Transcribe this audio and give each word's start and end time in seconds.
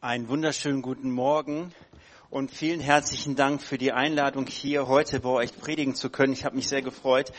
Einen 0.00 0.28
wunderschönen 0.28 0.80
guten 0.80 1.10
Morgen 1.10 1.72
und 2.30 2.52
vielen 2.52 2.78
herzlichen 2.78 3.34
Dank 3.34 3.60
für 3.60 3.78
die 3.78 3.90
Einladung, 3.90 4.46
hier 4.46 4.86
heute 4.86 5.18
bei 5.18 5.30
euch 5.30 5.58
predigen 5.58 5.96
zu 5.96 6.08
können. 6.08 6.32
Ich 6.32 6.44
habe 6.44 6.54
mich 6.54 6.68
sehr 6.68 6.82
gefreut. 6.82 7.32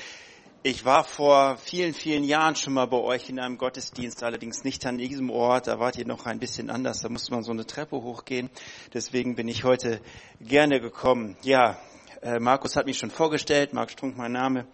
Ich 0.62 0.84
war 0.84 1.06
vor 1.06 1.56
vielen, 1.56 1.94
vielen 1.94 2.26
Jahren 2.26 2.58
schon 2.58 2.74
mal 2.74 2.88
bei 2.88 2.98
euch 2.98 3.30
in 3.30 3.40
einem 3.40 3.58
Gottesdienst, 3.58 4.24
allerdings 4.24 4.66
nicht 4.66 4.86
an 4.86 4.98
diesem 4.98 5.30
Ort. 5.30 5.68
Da 5.68 5.80
wart 5.80 5.98
ihr 5.98 6.06
noch 6.06 6.26
ein 6.26 6.40
bisschen 6.40 6.70
anders. 6.70 7.00
Da 7.00 7.08
musste 7.08 7.32
man 7.32 7.44
so 7.44 7.54
eine 7.54 7.66
Treppe 7.66 7.96
hochgehen. 7.96 8.50
Deswegen 8.94 9.36
bin 9.36 9.48
ich 9.48 9.64
heute 9.64 10.02
gerne 10.42 10.82
gekommen. 10.82 11.38
Ja, 11.44 11.78
äh, 12.22 12.40
Markus 12.40 12.76
hat 12.76 12.88
mich 12.88 12.98
schon 12.98 13.10
vorgestellt. 13.10 13.72
Marc 13.72 13.92
Strunk, 13.92 14.18
mein 14.18 14.34
Name. 14.34 14.68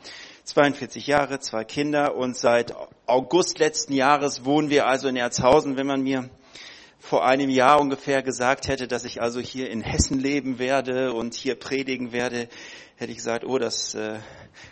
42 0.45 1.05
Jahre, 1.05 1.39
zwei 1.39 1.63
Kinder 1.63 2.15
und 2.15 2.35
seit 2.35 2.73
August 3.05 3.59
letzten 3.59 3.93
Jahres 3.93 4.43
wohnen 4.43 4.71
wir 4.71 4.87
also 4.87 5.07
in 5.07 5.17
Erzhausen. 5.17 5.77
Wenn 5.77 5.85
man 5.85 6.01
mir 6.01 6.31
vor 7.05 7.23
einem 7.23 7.51
Jahr 7.51 7.79
ungefähr 7.79 8.23
gesagt 8.23 8.67
hätte, 8.67 8.87
dass 8.87 9.03
ich 9.03 9.21
also 9.21 9.39
hier 9.39 9.69
in 9.69 9.81
Hessen 9.81 10.19
leben 10.19 10.57
werde 10.57 11.13
und 11.13 11.35
hier 11.35 11.53
predigen 11.53 12.11
werde, 12.11 12.47
hätte 12.95 13.11
ich 13.11 13.17
gesagt, 13.17 13.45
oh, 13.45 13.59
das 13.59 13.93
äh, 13.93 14.17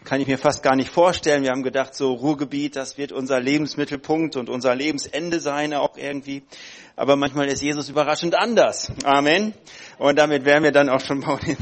kann 0.03 0.19
ich 0.19 0.25
mir 0.25 0.39
fast 0.39 0.63
gar 0.63 0.75
nicht 0.75 0.89
vorstellen. 0.89 1.43
Wir 1.43 1.51
haben 1.51 1.61
gedacht, 1.61 1.93
so 1.93 2.11
Ruhrgebiet, 2.11 2.75
das 2.75 2.97
wird 2.97 3.11
unser 3.11 3.39
Lebensmittelpunkt 3.39 4.35
und 4.35 4.49
unser 4.49 4.73
Lebensende 4.73 5.39
sein 5.39 5.75
auch 5.75 5.95
irgendwie. 5.95 6.41
Aber 6.95 7.15
manchmal 7.15 7.47
ist 7.49 7.61
Jesus 7.61 7.89
überraschend 7.89 8.33
anders. 8.33 8.91
Amen. 9.03 9.53
Und 9.99 10.17
damit 10.17 10.43
wären 10.43 10.63
wir 10.63 10.71
dann 10.71 10.89
auch 10.89 11.01
schon 11.01 11.21
bei 11.21 11.37
der 11.45 11.55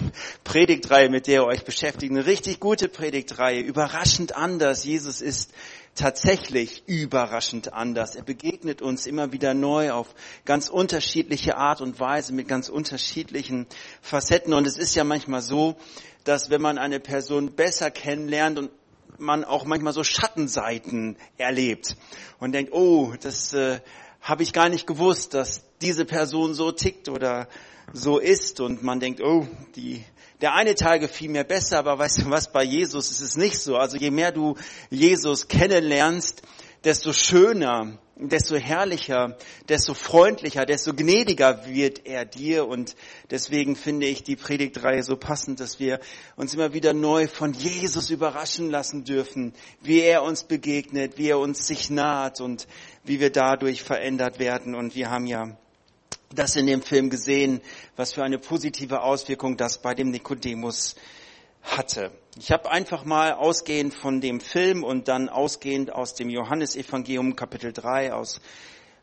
Predigtreihe, 0.45 1.09
mit 1.09 1.27
der 1.27 1.41
ihr 1.41 1.45
euch 1.45 1.65
beschäftigt. 1.65 2.13
Eine 2.13 2.25
richtig 2.25 2.61
gute 2.61 2.87
Predigtreihe. 2.87 3.59
Überraschend 3.59 4.37
anders. 4.37 4.85
Jesus 4.85 5.21
ist 5.21 5.51
tatsächlich 5.95 6.83
überraschend 6.87 7.73
anders. 7.73 8.15
Er 8.15 8.23
begegnet 8.23 8.81
uns 8.81 9.05
immer 9.05 9.31
wieder 9.31 9.53
neu 9.53 9.91
auf 9.91 10.13
ganz 10.45 10.69
unterschiedliche 10.69 11.57
Art 11.57 11.81
und 11.81 11.99
Weise 11.99 12.33
mit 12.33 12.47
ganz 12.47 12.69
unterschiedlichen 12.69 13.67
Facetten. 14.01 14.53
Und 14.53 14.67
es 14.67 14.77
ist 14.77 14.95
ja 14.95 15.03
manchmal 15.03 15.41
so, 15.41 15.75
dass 16.23 16.49
wenn 16.49 16.61
man 16.61 16.77
eine 16.77 16.99
Person 16.99 17.53
besser 17.53 17.91
kennenlernt 17.91 18.57
und 18.57 18.71
man 19.17 19.43
auch 19.43 19.65
manchmal 19.65 19.93
so 19.93 20.03
Schattenseiten 20.03 21.17
erlebt 21.37 21.95
und 22.39 22.53
denkt, 22.53 22.73
oh, 22.73 23.13
das 23.21 23.53
äh, 23.53 23.79
habe 24.21 24.43
ich 24.43 24.53
gar 24.53 24.69
nicht 24.69 24.87
gewusst, 24.87 25.33
dass 25.33 25.63
diese 25.81 26.05
Person 26.05 26.53
so 26.53 26.71
tickt 26.71 27.09
oder 27.09 27.47
so 27.93 28.19
ist 28.19 28.59
und 28.59 28.83
man 28.83 28.99
denkt, 28.99 29.21
oh, 29.21 29.47
die 29.75 30.03
der 30.41 30.53
eine 30.53 30.75
Teil 30.75 30.99
gefiel 30.99 31.29
mir 31.29 31.43
besser, 31.43 31.79
aber 31.79 31.97
weißt 31.99 32.23
du 32.23 32.29
was, 32.29 32.51
bei 32.51 32.63
Jesus 32.63 33.11
ist 33.11 33.21
es 33.21 33.37
nicht 33.37 33.59
so. 33.59 33.77
Also 33.77 33.97
je 33.97 34.11
mehr 34.11 34.31
du 34.31 34.55
Jesus 34.89 35.47
kennenlernst, 35.47 36.41
desto 36.83 37.13
schöner, 37.13 37.99
desto 38.15 38.55
herrlicher, 38.55 39.37
desto 39.69 39.93
freundlicher, 39.93 40.65
desto 40.65 40.93
gnädiger 40.93 41.67
wird 41.67 42.05
er 42.05 42.25
dir. 42.25 42.67
Und 42.67 42.95
deswegen 43.29 43.75
finde 43.75 44.07
ich 44.07 44.23
die 44.23 44.35
Predigtreihe 44.35 45.03
so 45.03 45.15
passend, 45.15 45.59
dass 45.59 45.79
wir 45.79 45.99
uns 46.35 46.53
immer 46.53 46.73
wieder 46.73 46.93
neu 46.93 47.27
von 47.27 47.53
Jesus 47.53 48.09
überraschen 48.09 48.69
lassen 48.69 49.03
dürfen, 49.03 49.53
wie 49.81 50.01
er 50.01 50.23
uns 50.23 50.43
begegnet, 50.43 51.17
wie 51.17 51.29
er 51.29 51.39
uns 51.39 51.67
sich 51.67 51.89
naht 51.89 52.41
und 52.41 52.67
wie 53.03 53.19
wir 53.19 53.31
dadurch 53.31 53.83
verändert 53.83 54.39
werden. 54.39 54.75
Und 54.75 54.95
wir 54.95 55.11
haben 55.11 55.27
ja 55.27 55.55
das 56.33 56.55
in 56.55 56.67
dem 56.67 56.81
Film 56.81 57.09
gesehen, 57.09 57.61
was 57.95 58.13
für 58.13 58.23
eine 58.23 58.37
positive 58.37 59.01
Auswirkung 59.01 59.57
das 59.57 59.81
bei 59.81 59.93
dem 59.93 60.11
Nikodemus 60.11 60.95
hatte. 61.61 62.11
Ich 62.37 62.51
habe 62.51 62.71
einfach 62.71 63.05
mal 63.05 63.33
ausgehend 63.33 63.93
von 63.93 64.21
dem 64.21 64.39
Film 64.39 64.83
und 64.83 65.07
dann 65.07 65.29
ausgehend 65.29 65.91
aus 65.91 66.15
dem 66.15 66.29
Johannesevangelium 66.29 67.35
Kapitel 67.35 67.73
3 67.73 68.13
aus 68.13 68.41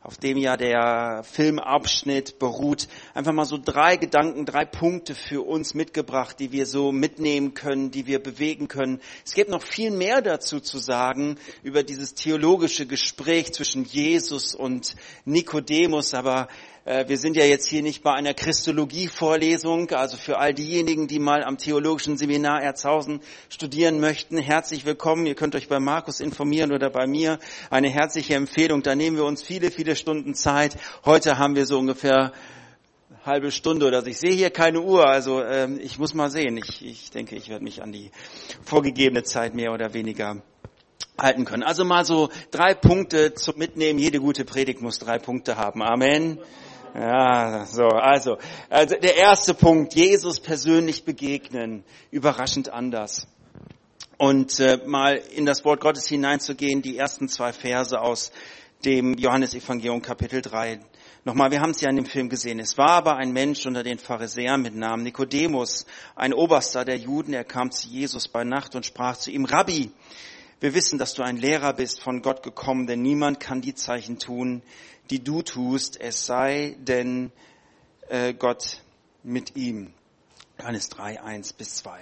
auf 0.00 0.16
dem 0.16 0.38
ja 0.38 0.56
der 0.56 1.24
Filmabschnitt 1.24 2.38
beruht, 2.38 2.88
einfach 3.14 3.32
mal 3.32 3.44
so 3.44 3.58
drei 3.62 3.96
Gedanken, 3.96 4.46
drei 4.46 4.64
Punkte 4.64 5.14
für 5.14 5.42
uns 5.44 5.74
mitgebracht, 5.74 6.38
die 6.38 6.52
wir 6.52 6.66
so 6.66 6.92
mitnehmen 6.92 7.52
können, 7.52 7.90
die 7.90 8.06
wir 8.06 8.22
bewegen 8.22 8.68
können. 8.68 9.00
Es 9.26 9.34
gibt 9.34 9.50
noch 9.50 9.62
viel 9.62 9.90
mehr 9.90 10.22
dazu 10.22 10.60
zu 10.60 10.78
sagen 10.78 11.36
über 11.62 11.82
dieses 11.82 12.14
theologische 12.14 12.86
Gespräch 12.86 13.52
zwischen 13.52 13.84
Jesus 13.84 14.54
und 14.54 14.94
Nikodemus, 15.24 16.14
aber 16.14 16.48
wir 16.88 17.18
sind 17.18 17.36
ja 17.36 17.44
jetzt 17.44 17.66
hier 17.66 17.82
nicht 17.82 18.02
bei 18.02 18.14
einer 18.14 18.32
Christologie-Vorlesung, 18.32 19.90
also 19.90 20.16
für 20.16 20.38
all 20.38 20.54
diejenigen, 20.54 21.06
die 21.06 21.18
mal 21.18 21.44
am 21.44 21.58
Theologischen 21.58 22.16
Seminar 22.16 22.62
Erzhausen 22.62 23.20
studieren 23.50 24.00
möchten, 24.00 24.38
herzlich 24.38 24.86
willkommen. 24.86 25.26
Ihr 25.26 25.34
könnt 25.34 25.54
euch 25.54 25.68
bei 25.68 25.80
Markus 25.80 26.20
informieren 26.20 26.72
oder 26.72 26.88
bei 26.88 27.06
mir. 27.06 27.40
Eine 27.68 27.90
herzliche 27.90 28.36
Empfehlung. 28.36 28.82
Da 28.82 28.94
nehmen 28.94 29.18
wir 29.18 29.26
uns 29.26 29.42
viele, 29.42 29.70
viele 29.70 29.96
Stunden 29.96 30.34
Zeit. 30.34 30.78
Heute 31.04 31.36
haben 31.36 31.56
wir 31.56 31.66
so 31.66 31.78
ungefähr 31.78 32.32
halbe 33.26 33.50
Stunde 33.50 33.86
oder 33.86 34.00
so. 34.00 34.06
Ich 34.06 34.18
sehe 34.18 34.32
hier 34.32 34.48
keine 34.48 34.80
Uhr, 34.80 35.06
also 35.06 35.42
ähm, 35.42 35.78
ich 35.82 35.98
muss 35.98 36.14
mal 36.14 36.30
sehen. 36.30 36.56
Ich, 36.56 36.82
ich 36.82 37.10
denke, 37.10 37.36
ich 37.36 37.50
werde 37.50 37.64
mich 37.64 37.82
an 37.82 37.92
die 37.92 38.10
vorgegebene 38.64 39.24
Zeit 39.24 39.54
mehr 39.54 39.74
oder 39.74 39.92
weniger 39.92 40.40
halten 41.20 41.44
können. 41.44 41.64
Also 41.64 41.84
mal 41.84 42.06
so 42.06 42.30
drei 42.50 42.72
Punkte 42.72 43.34
zum 43.34 43.58
Mitnehmen. 43.58 43.98
Jede 43.98 44.20
gute 44.20 44.46
Predigt 44.46 44.80
muss 44.80 44.98
drei 44.98 45.18
Punkte 45.18 45.58
haben. 45.58 45.82
Amen. 45.82 46.38
Ja, 46.94 47.66
so, 47.66 47.86
also, 47.88 48.38
also 48.70 48.96
der 48.96 49.16
erste 49.16 49.54
Punkt, 49.54 49.94
Jesus 49.94 50.40
persönlich 50.40 51.04
begegnen, 51.04 51.84
überraschend 52.10 52.70
anders. 52.70 53.26
Und 54.16 54.58
äh, 54.58 54.78
mal 54.84 55.16
in 55.16 55.46
das 55.46 55.64
Wort 55.64 55.80
Gottes 55.80 56.08
hineinzugehen, 56.08 56.82
die 56.82 56.96
ersten 56.96 57.28
zwei 57.28 57.52
Verse 57.52 58.00
aus 58.00 58.32
dem 58.84 59.14
Johannesevangelium 59.14 60.02
Kapitel 60.02 60.42
3. 60.42 60.80
Nochmal, 61.24 61.50
wir 61.50 61.60
haben 61.60 61.70
es 61.70 61.80
ja 61.80 61.90
in 61.90 61.96
dem 61.96 62.06
Film 62.06 62.28
gesehen. 62.28 62.58
Es 62.58 62.78
war 62.78 62.90
aber 62.90 63.16
ein 63.16 63.32
Mensch 63.32 63.66
unter 63.66 63.82
den 63.82 63.98
Pharisäern 63.98 64.62
mit 64.62 64.74
Namen 64.74 65.02
Nikodemus, 65.02 65.84
ein 66.16 66.32
Oberster 66.32 66.84
der 66.84 66.96
Juden. 66.96 67.34
Er 67.34 67.44
kam 67.44 67.70
zu 67.70 67.88
Jesus 67.88 68.28
bei 68.28 68.44
Nacht 68.44 68.74
und 68.74 68.86
sprach 68.86 69.16
zu 69.16 69.30
ihm, 69.30 69.44
Rabbi, 69.44 69.90
wir 70.60 70.74
wissen, 70.74 70.98
dass 70.98 71.14
du 71.14 71.22
ein 71.22 71.36
Lehrer 71.36 71.72
bist, 71.72 72.00
von 72.00 72.22
Gott 72.22 72.42
gekommen, 72.42 72.86
denn 72.86 73.02
niemand 73.02 73.40
kann 73.40 73.60
die 73.60 73.74
Zeichen 73.74 74.18
tun, 74.18 74.62
die 75.10 75.22
du 75.22 75.42
tust, 75.42 76.00
es 76.00 76.26
sei 76.26 76.76
denn 76.80 77.30
äh, 78.08 78.34
Gott 78.34 78.82
mit 79.22 79.56
ihm. 79.56 79.92
Johannes 80.58 80.88
3, 80.88 81.22
1 81.22 81.52
bis 81.52 81.76
2. 81.76 82.00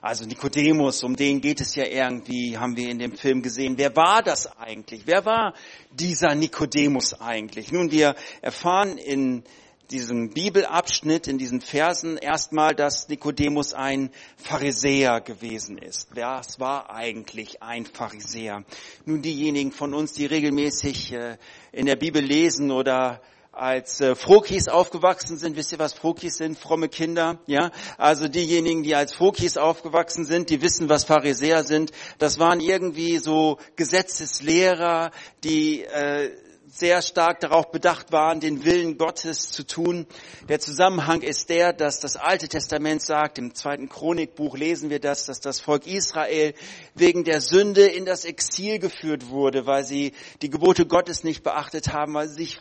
Also 0.00 0.24
Nikodemus, 0.24 1.02
um 1.04 1.14
den 1.14 1.42
geht 1.42 1.60
es 1.60 1.74
ja 1.74 1.84
irgendwie, 1.84 2.56
haben 2.56 2.74
wir 2.74 2.88
in 2.88 2.98
dem 2.98 3.12
Film 3.12 3.42
gesehen. 3.42 3.76
Wer 3.76 3.94
war 3.96 4.22
das 4.22 4.46
eigentlich? 4.56 5.02
Wer 5.04 5.26
war 5.26 5.52
dieser 5.90 6.34
Nikodemus 6.34 7.20
eigentlich? 7.20 7.70
Nun, 7.70 7.90
wir 7.90 8.16
erfahren 8.40 8.96
in 8.96 9.44
diesem 9.90 10.30
Bibelabschnitt, 10.30 11.26
in 11.26 11.38
diesen 11.38 11.60
Versen 11.60 12.16
erstmal, 12.16 12.74
dass 12.74 13.08
Nikodemus 13.08 13.74
ein 13.74 14.10
Pharisäer 14.36 15.20
gewesen 15.20 15.78
ist. 15.78 16.14
Was 16.14 16.60
war 16.60 16.90
eigentlich 16.90 17.62
ein 17.62 17.86
Pharisäer? 17.86 18.64
Nun, 19.04 19.22
diejenigen 19.22 19.72
von 19.72 19.94
uns, 19.94 20.12
die 20.12 20.26
regelmäßig 20.26 21.12
äh, 21.12 21.36
in 21.72 21.86
der 21.86 21.96
Bibel 21.96 22.22
lesen 22.22 22.70
oder 22.70 23.20
als 23.52 24.00
äh, 24.00 24.14
Frokis 24.14 24.68
aufgewachsen 24.68 25.36
sind, 25.36 25.56
wisst 25.56 25.72
ihr, 25.72 25.78
was 25.78 25.92
Frokis 25.92 26.36
sind? 26.36 26.56
Fromme 26.56 26.88
Kinder, 26.88 27.40
ja? 27.46 27.70
Also 27.98 28.28
diejenigen, 28.28 28.84
die 28.84 28.94
als 28.94 29.12
Frokis 29.12 29.56
aufgewachsen 29.56 30.24
sind, 30.24 30.50
die 30.50 30.62
wissen, 30.62 30.88
was 30.88 31.04
Pharisäer 31.04 31.64
sind. 31.64 31.90
Das 32.18 32.38
waren 32.38 32.60
irgendwie 32.60 33.18
so 33.18 33.58
Gesetzeslehrer, 33.76 35.10
die 35.42 35.82
äh, 35.82 36.30
sehr 36.72 37.02
stark 37.02 37.40
darauf 37.40 37.70
bedacht 37.70 38.12
waren, 38.12 38.40
den 38.40 38.64
Willen 38.64 38.96
Gottes 38.96 39.50
zu 39.50 39.66
tun. 39.66 40.06
Der 40.48 40.60
Zusammenhang 40.60 41.22
ist 41.22 41.50
der, 41.50 41.72
dass 41.72 41.98
das 41.98 42.16
Alte 42.16 42.48
Testament 42.48 43.02
sagt, 43.02 43.38
im 43.38 43.54
zweiten 43.54 43.88
Chronikbuch 43.88 44.56
lesen 44.56 44.88
wir 44.88 45.00
das, 45.00 45.26
dass 45.26 45.40
das 45.40 45.60
Volk 45.60 45.86
Israel 45.86 46.54
wegen 46.94 47.24
der 47.24 47.40
Sünde 47.40 47.86
in 47.86 48.04
das 48.04 48.24
Exil 48.24 48.78
geführt 48.78 49.28
wurde, 49.28 49.66
weil 49.66 49.84
sie 49.84 50.12
die 50.42 50.50
Gebote 50.50 50.86
Gottes 50.86 51.24
nicht 51.24 51.42
beachtet 51.42 51.92
haben, 51.92 52.14
weil 52.14 52.28
sie 52.28 52.44
sich 52.44 52.60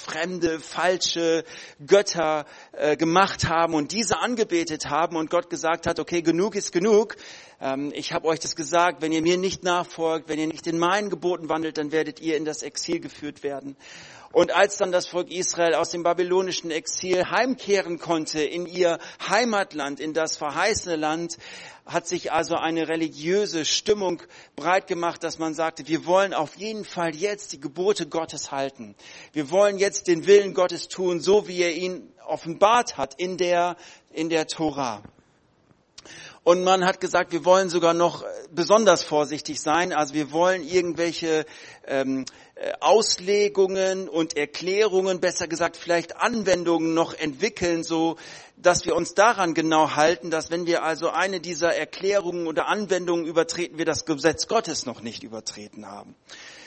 fremde, 0.00 0.58
falsche 0.58 1.44
Götter 1.86 2.46
äh, 2.72 2.96
gemacht 2.96 3.48
haben 3.48 3.74
und 3.74 3.92
diese 3.92 4.18
angebetet 4.18 4.86
haben 4.90 5.16
und 5.16 5.30
Gott 5.30 5.50
gesagt 5.50 5.86
hat, 5.86 6.00
okay, 6.00 6.22
genug 6.22 6.54
ist 6.54 6.72
genug. 6.72 7.16
Ähm, 7.60 7.92
ich 7.94 8.12
habe 8.12 8.26
euch 8.26 8.40
das 8.40 8.56
gesagt, 8.56 9.02
wenn 9.02 9.12
ihr 9.12 9.22
mir 9.22 9.36
nicht 9.36 9.62
nachfolgt, 9.62 10.28
wenn 10.28 10.38
ihr 10.38 10.46
nicht 10.46 10.66
in 10.66 10.78
meinen 10.78 11.10
Geboten 11.10 11.48
wandelt, 11.48 11.78
dann 11.78 11.92
werdet 11.92 12.20
ihr 12.20 12.36
in 12.36 12.44
das 12.44 12.62
Exil 12.62 13.00
geführt 13.00 13.42
werden. 13.42 13.76
Und 14.32 14.54
als 14.54 14.76
dann 14.76 14.92
das 14.92 15.08
Volk 15.08 15.28
Israel 15.32 15.74
aus 15.74 15.90
dem 15.90 16.04
babylonischen 16.04 16.70
Exil 16.70 17.30
heimkehren 17.30 17.98
konnte 17.98 18.40
in 18.40 18.66
ihr 18.66 18.98
Heimatland, 19.28 19.98
in 19.98 20.14
das 20.14 20.36
verheißene 20.36 20.94
Land, 20.94 21.36
hat 21.84 22.06
sich 22.06 22.30
also 22.30 22.54
eine 22.54 22.86
religiöse 22.86 23.64
Stimmung 23.64 24.22
breit 24.54 24.86
gemacht, 24.86 25.24
dass 25.24 25.40
man 25.40 25.54
sagte, 25.54 25.88
wir 25.88 26.06
wollen 26.06 26.32
auf 26.32 26.56
jeden 26.56 26.84
Fall 26.84 27.16
jetzt 27.16 27.52
die 27.52 27.60
Gebote 27.60 28.06
Gottes 28.06 28.52
halten. 28.52 28.94
Wir 29.32 29.50
wollen 29.50 29.78
jetzt 29.78 30.06
den 30.06 30.24
Willen 30.26 30.54
Gottes 30.54 30.86
tun, 30.86 31.20
so 31.20 31.48
wie 31.48 31.62
er 31.62 31.74
ihn 31.74 32.12
offenbart 32.24 32.96
hat 32.96 33.14
in 33.18 33.36
der, 33.36 33.76
in 34.12 34.28
der 34.28 34.46
Tora. 34.46 35.02
Und 36.42 36.64
man 36.64 36.84
hat 36.84 37.00
gesagt, 37.00 37.32
wir 37.32 37.44
wollen 37.44 37.68
sogar 37.68 37.92
noch 37.92 38.24
besonders 38.50 39.02
vorsichtig 39.04 39.60
sein. 39.60 39.92
Also 39.92 40.14
wir 40.14 40.32
wollen 40.32 40.66
irgendwelche 40.66 41.44
ähm, 41.86 42.20
äh, 42.20 42.24
Auslegungen 42.80 44.06
und 44.06 44.36
Erklärungen, 44.36 45.20
besser 45.20 45.48
gesagt 45.48 45.78
vielleicht 45.78 46.18
Anwendungen 46.18 46.92
noch 46.92 47.14
entwickeln, 47.14 47.82
so 47.82 48.16
dass 48.56 48.84
wir 48.84 48.94
uns 48.94 49.14
daran 49.14 49.54
genau 49.54 49.96
halten, 49.96 50.30
dass 50.30 50.50
wenn 50.50 50.66
wir 50.66 50.82
also 50.82 51.08
eine 51.08 51.40
dieser 51.40 51.74
Erklärungen 51.74 52.46
oder 52.46 52.68
Anwendungen 52.68 53.24
übertreten, 53.24 53.78
wir 53.78 53.86
das 53.86 54.04
Gesetz 54.04 54.46
Gottes 54.46 54.84
noch 54.84 55.00
nicht 55.00 55.22
übertreten 55.22 55.86
haben. 55.86 56.14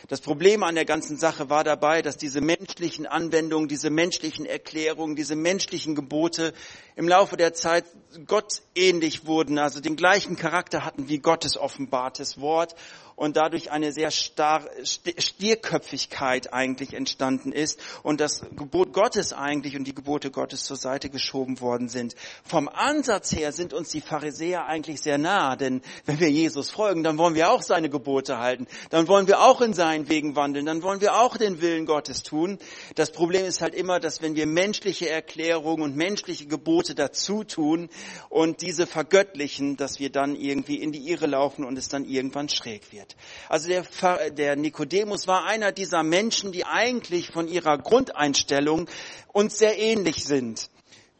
Das 0.07 0.19
Problem 0.19 0.63
an 0.63 0.73
der 0.73 0.85
ganzen 0.85 1.15
Sache 1.17 1.51
war 1.51 1.63
dabei, 1.63 2.01
dass 2.01 2.17
diese 2.17 2.41
menschlichen 2.41 3.05
Anwendungen, 3.05 3.67
diese 3.67 3.91
menschlichen 3.91 4.47
Erklärungen, 4.47 5.15
diese 5.15 5.35
menschlichen 5.35 5.93
Gebote 5.93 6.53
im 6.95 7.07
Laufe 7.07 7.37
der 7.37 7.53
Zeit 7.53 7.85
Gott 8.25 8.63
ähnlich 8.73 9.27
wurden, 9.27 9.59
also 9.59 9.79
den 9.79 9.95
gleichen 9.95 10.35
Charakter 10.35 10.83
hatten 10.83 11.07
wie 11.07 11.19
Gottes 11.19 11.55
offenbartes 11.55 12.41
Wort 12.41 12.75
und 13.15 13.37
dadurch 13.37 13.71
eine 13.71 13.91
sehr 13.91 14.11
star 14.11 14.63
Stierköpfigkeit 14.83 16.53
eigentlich 16.53 16.93
entstanden 16.93 17.51
ist 17.51 17.79
und 18.03 18.19
das 18.19 18.41
Gebot 18.55 18.93
Gottes 18.93 19.33
eigentlich 19.33 19.75
und 19.75 19.85
die 19.85 19.95
Gebote 19.95 20.31
Gottes 20.31 20.63
zur 20.65 20.77
Seite 20.77 21.09
geschoben 21.09 21.59
worden 21.61 21.89
sind. 21.89 22.15
Vom 22.43 22.67
Ansatz 22.67 23.31
her 23.31 23.51
sind 23.51 23.73
uns 23.73 23.89
die 23.89 24.01
Pharisäer 24.01 24.65
eigentlich 24.65 25.01
sehr 25.01 25.17
nah, 25.17 25.55
denn 25.55 25.81
wenn 26.05 26.19
wir 26.19 26.29
Jesus 26.29 26.71
folgen, 26.71 27.03
dann 27.03 27.17
wollen 27.17 27.35
wir 27.35 27.51
auch 27.51 27.61
seine 27.61 27.89
Gebote 27.89 28.39
halten, 28.39 28.67
dann 28.89 29.07
wollen 29.07 29.27
wir 29.27 29.41
auch 29.41 29.61
in 29.61 29.73
seinen 29.73 30.09
Wegen 30.09 30.35
wandeln, 30.35 30.65
dann 30.65 30.83
wollen 30.83 31.01
wir 31.01 31.15
auch 31.19 31.37
den 31.37 31.61
Willen 31.61 31.85
Gottes 31.85 32.23
tun. 32.23 32.57
Das 32.95 33.11
Problem 33.11 33.45
ist 33.45 33.61
halt 33.61 33.75
immer, 33.75 33.99
dass 33.99 34.21
wenn 34.21 34.35
wir 34.35 34.47
menschliche 34.47 35.09
Erklärungen 35.09 35.83
und 35.83 35.95
menschliche 35.95 36.47
Gebote 36.47 36.95
dazu 36.95 37.43
tun 37.43 37.89
und 38.29 38.61
diese 38.61 38.87
vergöttlichen, 38.87 39.77
dass 39.77 39.99
wir 39.99 40.09
dann 40.09 40.35
irgendwie 40.35 40.81
in 40.81 40.91
die 40.91 41.09
Irre 41.09 41.27
laufen 41.27 41.63
und 41.65 41.77
es 41.77 41.89
dann 41.89 42.05
irgendwann 42.05 42.49
schräg 42.49 42.91
wird 42.91 43.02
wird. 43.03 43.15
Also 43.49 43.69
der, 43.69 44.31
der 44.31 44.55
Nikodemus 44.55 45.27
war 45.27 45.45
einer 45.45 45.71
dieser 45.71 46.03
Menschen, 46.03 46.51
die 46.51 46.65
eigentlich 46.65 47.29
von 47.31 47.47
ihrer 47.47 47.77
Grundeinstellung 47.77 48.89
uns 49.31 49.57
sehr 49.57 49.77
ähnlich 49.77 50.25
sind 50.25 50.69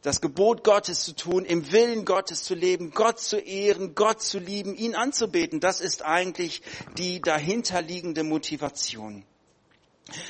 das 0.02 0.20
Gebot 0.20 0.66
Gottes 0.66 1.06
zu 1.06 1.16
tun, 1.16 1.46
im 1.46 1.72
Willen 1.72 2.04
Gottes 2.04 2.44
zu 2.44 2.56
leben, 2.56 2.92
Gott 2.92 3.22
zu 3.22 3.38
ehren, 3.38 3.96
Gott 3.96 4.22
zu 4.22 4.38
lieben, 4.38 4.76
ihn 4.76 4.96
anzubeten. 4.96 5.62
Das 5.62 5.80
ist 5.80 6.04
eigentlich 6.04 6.62
die 6.98 7.22
dahinterliegende 7.22 8.26
Motivation. 8.26 9.24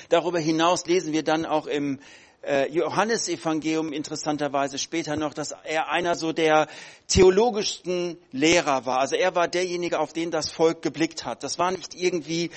Darüber 0.10 0.38
hinaus 0.38 0.86
lesen 0.86 1.12
wir 1.12 1.24
dann 1.24 1.48
auch 1.48 1.66
im 1.66 2.00
äh, 2.44 2.70
Johannesevangelium 2.70 3.94
interessanterweise 3.94 4.78
später 4.78 5.16
noch, 5.16 5.34
dass 5.34 5.54
er 5.64 5.90
einer 5.90 6.16
so 6.16 6.34
der 6.34 6.68
theologischsten 7.08 8.18
Lehrer 8.32 8.86
war. 8.86 9.00
Also 9.00 9.16
er 9.16 9.36
war 9.36 9.48
derjenige, 9.48 10.00
auf 10.00 10.14
den 10.14 10.32
das 10.32 10.50
Volk 10.50 10.82
geblickt 10.82 11.26
hat. 11.26 11.44
Das 11.44 11.60
war 11.60 11.72
nicht 11.72 11.94
irgendwie, 11.94 12.50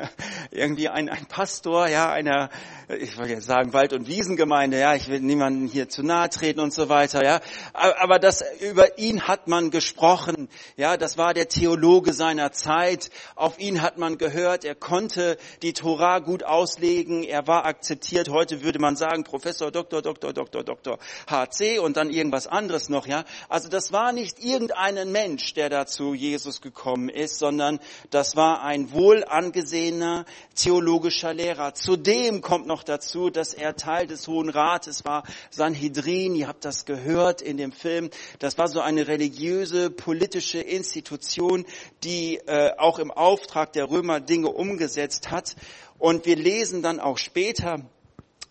irgendwie 0.50 0.88
ein, 0.88 1.08
ein 1.08 1.26
Pastor, 1.26 1.88
ja, 1.88 2.10
einer, 2.10 2.50
ich 2.88 3.16
wollte 3.16 3.34
jetzt 3.34 3.46
sagen 3.46 3.72
Wald- 3.72 3.92
und 3.92 4.08
Wiesengemeinde, 4.08 4.78
ja, 4.78 4.94
ich 4.94 5.08
will 5.08 5.20
niemanden 5.20 5.66
hier 5.66 5.88
zu 5.88 6.02
nahe 6.02 6.28
treten 6.28 6.60
und 6.60 6.74
so 6.74 6.88
weiter, 6.88 7.24
ja. 7.24 7.40
Aber 7.72 8.18
das, 8.18 8.44
über 8.60 8.98
ihn 8.98 9.28
hat 9.28 9.48
man 9.48 9.70
gesprochen, 9.70 10.48
ja, 10.76 10.96
das 10.96 11.16
war 11.16 11.32
der 11.32 11.48
Theologe 11.48 12.12
seiner 12.12 12.52
Zeit. 12.52 13.10
Auf 13.36 13.58
ihn 13.58 13.82
hat 13.82 13.98
man 13.98 14.18
gehört, 14.18 14.64
er 14.64 14.74
konnte 14.74 15.38
die 15.62 15.72
Torah 15.72 16.18
gut 16.18 16.42
auslegen, 16.42 17.22
er 17.22 17.46
war 17.46 17.64
akzeptiert. 17.64 18.28
Heute 18.28 18.62
würde 18.62 18.78
man 18.78 18.96
sagen, 18.96 19.24
Professor, 19.24 19.70
Doktor, 19.70 20.02
Doktor, 20.02 20.32
Doktor, 20.32 20.64
Doktor, 20.64 20.98
HC 21.30 21.78
und 21.78 21.96
dann 21.96 22.10
irgendwas 22.10 22.46
anderes 22.46 22.88
noch, 22.88 23.06
ja. 23.06 23.24
Also 23.48 23.68
das 23.68 23.92
war 23.92 24.01
nicht 24.10 24.42
irgendein 24.42 25.12
Mensch, 25.12 25.54
der 25.54 25.68
dazu 25.68 26.14
Jesus 26.14 26.60
gekommen 26.60 27.08
ist, 27.08 27.38
sondern 27.38 27.78
das 28.10 28.34
war 28.34 28.64
ein 28.64 28.90
wohl 28.90 29.22
angesehener 29.22 30.24
theologischer 30.56 31.32
Lehrer. 31.32 31.74
Zudem 31.74 32.40
kommt 32.40 32.66
noch 32.66 32.82
dazu, 32.82 33.30
dass 33.30 33.54
er 33.54 33.76
Teil 33.76 34.08
des 34.08 34.26
Hohen 34.26 34.48
Rates 34.48 35.04
war, 35.04 35.22
Sanhedrin, 35.50 36.34
ihr 36.34 36.48
habt 36.48 36.64
das 36.64 36.84
gehört 36.86 37.42
in 37.42 37.56
dem 37.56 37.70
Film. 37.70 38.10
Das 38.40 38.58
war 38.58 38.66
so 38.66 38.80
eine 38.80 39.06
religiöse, 39.06 39.90
politische 39.90 40.58
Institution, 40.58 41.64
die 42.02 42.38
äh, 42.46 42.72
auch 42.78 42.98
im 42.98 43.10
Auftrag 43.10 43.72
der 43.74 43.90
Römer 43.90 44.18
Dinge 44.18 44.48
umgesetzt 44.48 45.30
hat. 45.30 45.54
Und 45.98 46.26
wir 46.26 46.36
lesen 46.36 46.82
dann 46.82 46.98
auch 46.98 47.18
später, 47.18 47.82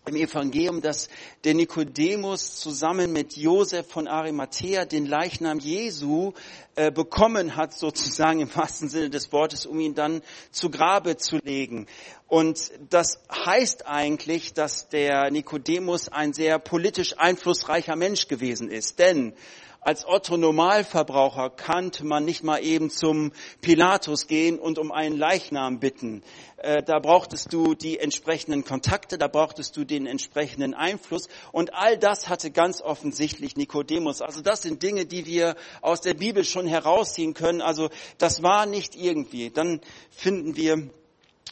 im 0.04 0.16
Evangelium, 0.16 0.80
dass 0.80 1.08
der 1.44 1.54
Nikodemus 1.54 2.56
zusammen 2.56 3.12
mit 3.12 3.36
Josef 3.36 3.86
von 3.86 4.08
Arimathea 4.08 4.84
den 4.84 5.06
Leichnam 5.06 5.60
Jesu 5.60 6.32
äh, 6.74 6.90
bekommen 6.90 7.54
hat, 7.54 7.72
sozusagen 7.78 8.40
im 8.40 8.54
wahrsten 8.54 8.88
Sinne 8.88 9.10
des 9.10 9.32
Wortes, 9.32 9.64
um 9.64 9.78
ihn 9.78 9.94
dann 9.94 10.22
zu 10.50 10.70
Grabe 10.70 11.18
zu 11.18 11.36
legen. 11.36 11.86
Und 12.26 12.72
das 12.90 13.20
heißt 13.30 13.86
eigentlich, 13.86 14.54
dass 14.54 14.88
der 14.88 15.30
Nikodemus 15.30 16.08
ein 16.08 16.32
sehr 16.32 16.58
politisch 16.58 17.18
einflussreicher 17.18 17.94
Mensch 17.94 18.26
gewesen 18.26 18.70
ist. 18.70 18.98
Denn 18.98 19.34
als 19.84 20.06
Otto 20.06 20.36
Normalverbraucher 20.36 21.50
kannte 21.50 22.06
man 22.06 22.24
nicht 22.24 22.44
mal 22.44 22.62
eben 22.62 22.88
zum 22.88 23.32
Pilatus 23.60 24.28
gehen 24.28 24.60
und 24.60 24.78
um 24.78 24.92
einen 24.92 25.18
Leichnam 25.18 25.80
bitten. 25.80 26.22
Äh, 26.58 26.84
da 26.84 27.00
brauchtest 27.00 27.52
du 27.52 27.74
die 27.74 27.98
entsprechenden 27.98 28.64
Kontakte, 28.64 29.18
da 29.18 29.26
brauchtest 29.26 29.76
du 29.76 29.84
den 29.84 30.06
entsprechenden 30.06 30.74
Einfluss 30.74 31.28
und 31.50 31.74
all 31.74 31.98
das 31.98 32.28
hatte 32.28 32.52
ganz 32.52 32.80
offensichtlich 32.80 33.56
Nikodemus. 33.56 34.22
Also 34.22 34.40
das 34.40 34.62
sind 34.62 34.84
Dinge, 34.84 35.04
die 35.04 35.26
wir 35.26 35.56
aus 35.80 36.00
der 36.00 36.14
Bibel 36.14 36.44
schon 36.44 36.68
herausziehen 36.68 37.34
können. 37.34 37.60
Also 37.60 37.90
das 38.18 38.44
war 38.44 38.66
nicht 38.66 38.94
irgendwie. 38.94 39.50
Dann 39.50 39.80
finden 40.10 40.54
wir 40.54 40.90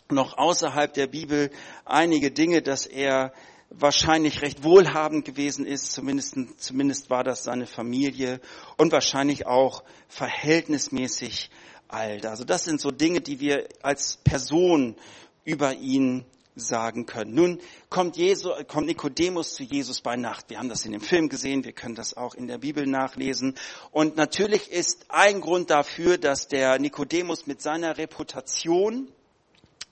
noch 0.08 0.38
außerhalb 0.38 0.94
der 0.94 1.08
Bibel 1.08 1.50
einige 1.84 2.30
Dinge, 2.30 2.62
dass 2.62 2.86
er 2.86 3.32
wahrscheinlich 3.70 4.42
recht 4.42 4.64
wohlhabend 4.64 5.24
gewesen 5.24 5.64
ist, 5.64 5.92
zumindest, 5.92 6.36
zumindest 6.58 7.08
war 7.08 7.24
das 7.24 7.44
seine 7.44 7.66
Familie 7.66 8.40
und 8.76 8.92
wahrscheinlich 8.92 9.46
auch 9.46 9.84
verhältnismäßig 10.08 11.50
alt. 11.88 12.26
Also 12.26 12.44
das 12.44 12.64
sind 12.64 12.80
so 12.80 12.90
Dinge, 12.90 13.20
die 13.20 13.40
wir 13.40 13.68
als 13.82 14.18
Person 14.18 14.96
über 15.44 15.74
ihn 15.74 16.24
sagen 16.56 17.06
können. 17.06 17.34
Nun 17.34 17.60
kommt, 17.88 18.16
Jesu, 18.16 18.50
kommt 18.66 18.86
Nikodemus 18.86 19.54
zu 19.54 19.62
Jesus 19.62 20.00
bei 20.00 20.16
Nacht. 20.16 20.50
Wir 20.50 20.58
haben 20.58 20.68
das 20.68 20.84
in 20.84 20.92
dem 20.92 21.00
Film 21.00 21.28
gesehen, 21.28 21.64
wir 21.64 21.72
können 21.72 21.94
das 21.94 22.16
auch 22.16 22.34
in 22.34 22.48
der 22.48 22.58
Bibel 22.58 22.86
nachlesen. 22.86 23.54
Und 23.92 24.16
natürlich 24.16 24.70
ist 24.70 25.06
ein 25.08 25.40
Grund 25.40 25.70
dafür, 25.70 26.18
dass 26.18 26.48
der 26.48 26.78
Nikodemus 26.78 27.46
mit 27.46 27.62
seiner 27.62 27.96
Reputation 27.96 29.08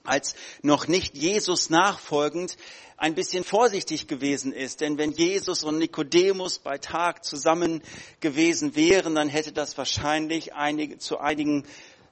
als 0.03 0.35
noch 0.61 0.87
nicht 0.87 1.15
Jesus 1.15 1.69
nachfolgend 1.69 2.57
ein 2.97 3.15
bisschen 3.15 3.43
vorsichtig 3.43 4.07
gewesen 4.07 4.51
ist. 4.51 4.81
Denn 4.81 4.97
wenn 4.97 5.11
Jesus 5.11 5.63
und 5.63 5.77
Nikodemus 5.77 6.59
bei 6.59 6.77
Tag 6.77 7.23
zusammen 7.23 7.81
gewesen 8.19 8.75
wären, 8.75 9.15
dann 9.15 9.29
hätte 9.29 9.53
das 9.53 9.77
wahrscheinlich 9.77 10.53
einige, 10.53 10.97
zu 10.97 11.19
einigen 11.19 11.65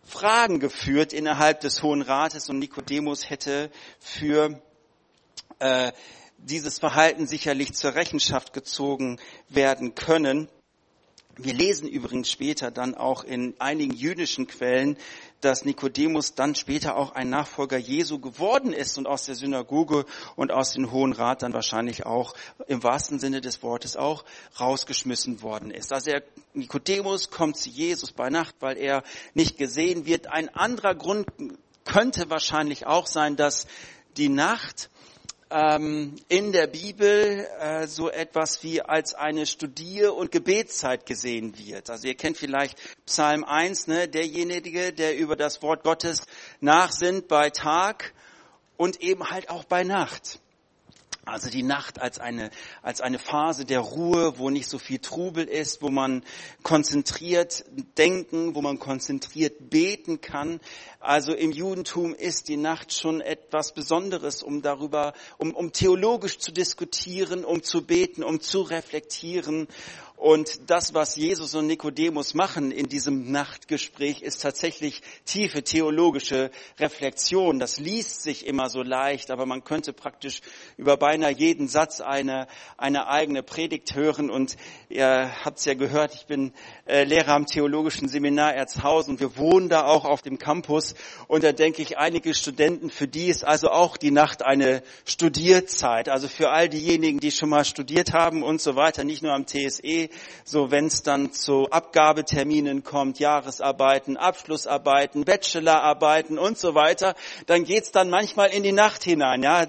Fragen 0.04 0.60
geführt 0.60 1.12
innerhalb 1.12 1.60
des 1.60 1.84
Hohen 1.84 2.02
Rates 2.02 2.50
und 2.50 2.60
Nikodemus 2.60 3.30
hätte 3.30 3.70
für 4.00 4.62
äh, 5.60 5.92
dieses 6.38 6.80
Verhalten 6.80 7.28
sicherlich 7.28 7.74
zur 7.74 7.96
Rechenschaft 7.96 8.54
gezogen 8.54 9.20
werden 9.50 9.96
können. 9.96 10.48
Wir 11.40 11.54
lesen 11.54 11.88
übrigens 11.88 12.32
später 12.32 12.72
dann 12.72 12.96
auch 12.96 13.24
in 13.24 13.54
einigen 13.60 13.94
jüdischen 13.94 14.48
Quellen, 14.48 14.98
dass 15.42 15.66
Nikodemus 15.66 16.34
dann 16.36 16.56
später 16.56 16.96
auch 16.96 17.12
ein 17.12 17.30
Nachfolger 17.30 17.78
Jesu 17.78 18.20
geworden 18.20 18.74
ist 18.74 18.98
und 18.98 19.08
aus 19.08 19.26
der 19.26 19.36
Synagoge 19.36 20.06
und 20.36 20.52
aus 20.52 20.74
dem 20.74 20.92
Hohen 20.92 21.14
Rat 21.14 21.44
dann 21.44 21.54
wahrscheinlich 21.54 22.06
auch 22.06 22.34
im 22.68 22.84
wahrsten 22.84 23.20
Sinne 23.20 23.42
des 23.42 23.62
Wortes 23.62 23.96
auch 23.96 24.26
rausgeschmissen 24.60 25.42
worden 25.42 25.72
ist. 25.72 25.94
Also 25.94 26.12
er, 26.12 26.24
Nikodemus 26.54 27.30
kommt 27.30 27.58
zu 27.58 27.70
Jesus 27.70 28.12
bei 28.12 28.30
Nacht, 28.30 28.56
weil 28.60 28.78
er 28.78 29.04
nicht 29.34 29.58
gesehen 29.58 30.06
wird. 30.06 30.28
Ein 30.28 30.50
anderer 30.50 30.96
Grund 30.96 31.28
könnte 31.86 32.30
wahrscheinlich 32.30 32.86
auch 32.86 33.08
sein, 33.08 33.36
dass 33.36 33.68
die 34.18 34.30
Nacht 34.30 34.90
ähm, 35.50 36.16
in 36.28 36.52
der 36.52 36.68
Bibel 36.68 37.48
äh, 37.60 37.88
so 37.88 38.10
etwas 38.10 38.64
wie 38.64 38.82
als 38.82 39.14
eine 39.14 39.46
Studier- 39.46 40.16
und 40.16 40.32
Gebetszeit 40.32 41.06
gesehen 41.06 41.58
wird. 41.58 41.90
Also 41.90 42.08
ihr 42.08 42.16
kennt 42.16 42.38
vielleicht 42.38 42.78
Psalm 43.06 43.44
1, 43.44 43.88
ne, 43.88 44.08
derjenige, 44.08 44.94
der 44.94 45.18
über 45.18 45.36
das 45.36 45.62
Wort 45.62 45.84
Gottes 45.84 46.26
nachsinnt 46.60 47.28
bei 47.28 47.50
Tag 47.50 48.14
und 48.76 49.02
eben 49.02 49.30
halt 49.30 49.50
auch 49.50 49.64
bei 49.64 49.84
Nacht. 49.84 50.40
Also 51.28 51.50
die 51.50 51.64
Nacht 51.64 52.00
als 52.00 52.20
eine, 52.20 52.52
als 52.82 53.02
eine 53.02 53.20
Phase 53.20 53.66
der 53.66 53.82
Ruhe, 53.82 54.38
wo 54.38 54.50
nicht 54.50 54.70
so 54.70 54.80
viel 54.80 55.00
Trubel 55.00 55.46
ist, 55.46 55.82
wo 55.82 55.90
man 55.90 56.24
konzentriert 56.64 57.66
denken, 57.98 58.56
wo 58.56 58.62
man 58.62 58.80
konzentriert 58.80 59.70
beten 59.70 60.22
kann. 60.22 60.62
Also 61.08 61.34
im 61.34 61.54
Judentum 61.54 62.14
ist 62.14 62.50
die 62.50 62.58
Nacht 62.58 62.94
schon 62.94 63.22
etwas 63.22 63.74
Besonderes, 63.74 64.44
um 64.44 64.62
darüber, 64.62 65.14
um, 65.38 65.56
um 65.56 65.72
theologisch 65.72 66.38
zu 66.38 66.52
diskutieren, 66.52 67.46
um 67.46 67.64
zu 67.64 67.86
beten, 67.86 68.26
um 68.26 68.42
zu 68.42 68.60
reflektieren. 68.60 69.70
Und 70.18 70.72
das, 70.72 70.96
was 70.96 71.16
Jesus 71.16 71.54
und 71.54 71.68
Nikodemus 71.68 72.34
machen 72.34 72.72
in 72.72 72.90
diesem 72.90 73.32
Nachtgespräch, 73.32 74.24
ist 74.24 74.42
tatsächlich 74.42 75.04
tiefe 75.26 75.62
theologische 75.62 76.50
Reflexion. 76.80 77.60
Das 77.60 77.78
liest 77.78 78.24
sich 78.24 78.48
immer 78.48 78.68
so 78.68 78.82
leicht, 78.82 79.30
aber 79.30 79.46
man 79.46 79.64
könnte 79.64 79.94
praktisch 79.94 80.42
über 80.76 80.98
beinahe 80.98 81.32
jeden 81.32 81.68
Satz 81.68 82.02
eine, 82.02 82.48
eine 82.78 83.08
eigene 83.08 83.44
Predigt 83.44 83.94
hören. 83.94 84.32
Und 84.32 84.58
ihr 84.90 85.32
habt 85.46 85.60
es 85.60 85.66
ja 85.66 85.76
gehört, 85.76 86.16
ich 86.16 86.26
bin 86.26 86.52
äh, 86.88 87.04
Lehrer 87.04 87.36
am 87.36 87.46
Theologischen 87.46 88.10
Seminar 88.10 88.56
Erzhausen. 88.56 89.20
Wir 89.20 89.38
wohnen 89.38 89.70
da 89.70 89.86
auch 89.86 90.04
auf 90.04 90.24
dem 90.24 90.40
Campus. 90.40 90.96
Und 91.28 91.44
da 91.44 91.52
denke 91.52 91.82
ich, 91.82 91.98
einige 91.98 92.34
Studenten, 92.34 92.90
für 92.90 93.08
die 93.08 93.28
ist 93.28 93.44
also 93.44 93.70
auch 93.70 93.98
die 93.98 94.12
Nacht 94.12 94.46
eine 94.46 94.82
Studierzeit. 95.06 96.10
Also 96.10 96.28
für 96.28 96.50
all 96.50 96.70
diejenigen, 96.70 97.20
die 97.20 97.32
schon 97.32 97.50
mal 97.50 97.66
studiert 97.66 98.14
haben 98.14 98.44
und 98.44 98.62
so 98.62 98.76
weiter, 98.76 99.04
nicht 99.04 99.24
nur 99.24 99.34
am 99.34 99.46
TSE, 99.46 100.10
so 100.46 100.72
wenn 100.72 100.86
es 100.86 101.04
dann 101.04 101.34
zu 101.34 101.68
Abgabeterminen 101.70 102.84
kommt, 102.84 103.20
Jahresarbeiten, 103.20 104.18
Abschlussarbeiten, 104.18 105.26
Bachelorarbeiten 105.26 106.38
und 106.38 106.58
so 106.58 106.76
weiter, 106.76 107.16
dann 107.46 107.66
geht's 107.66 107.92
dann 107.92 108.10
manchmal 108.10 108.50
in 108.50 108.64
die 108.64 108.72
Nacht 108.72 109.04
hinein. 109.04 109.44
Ja, 109.44 109.66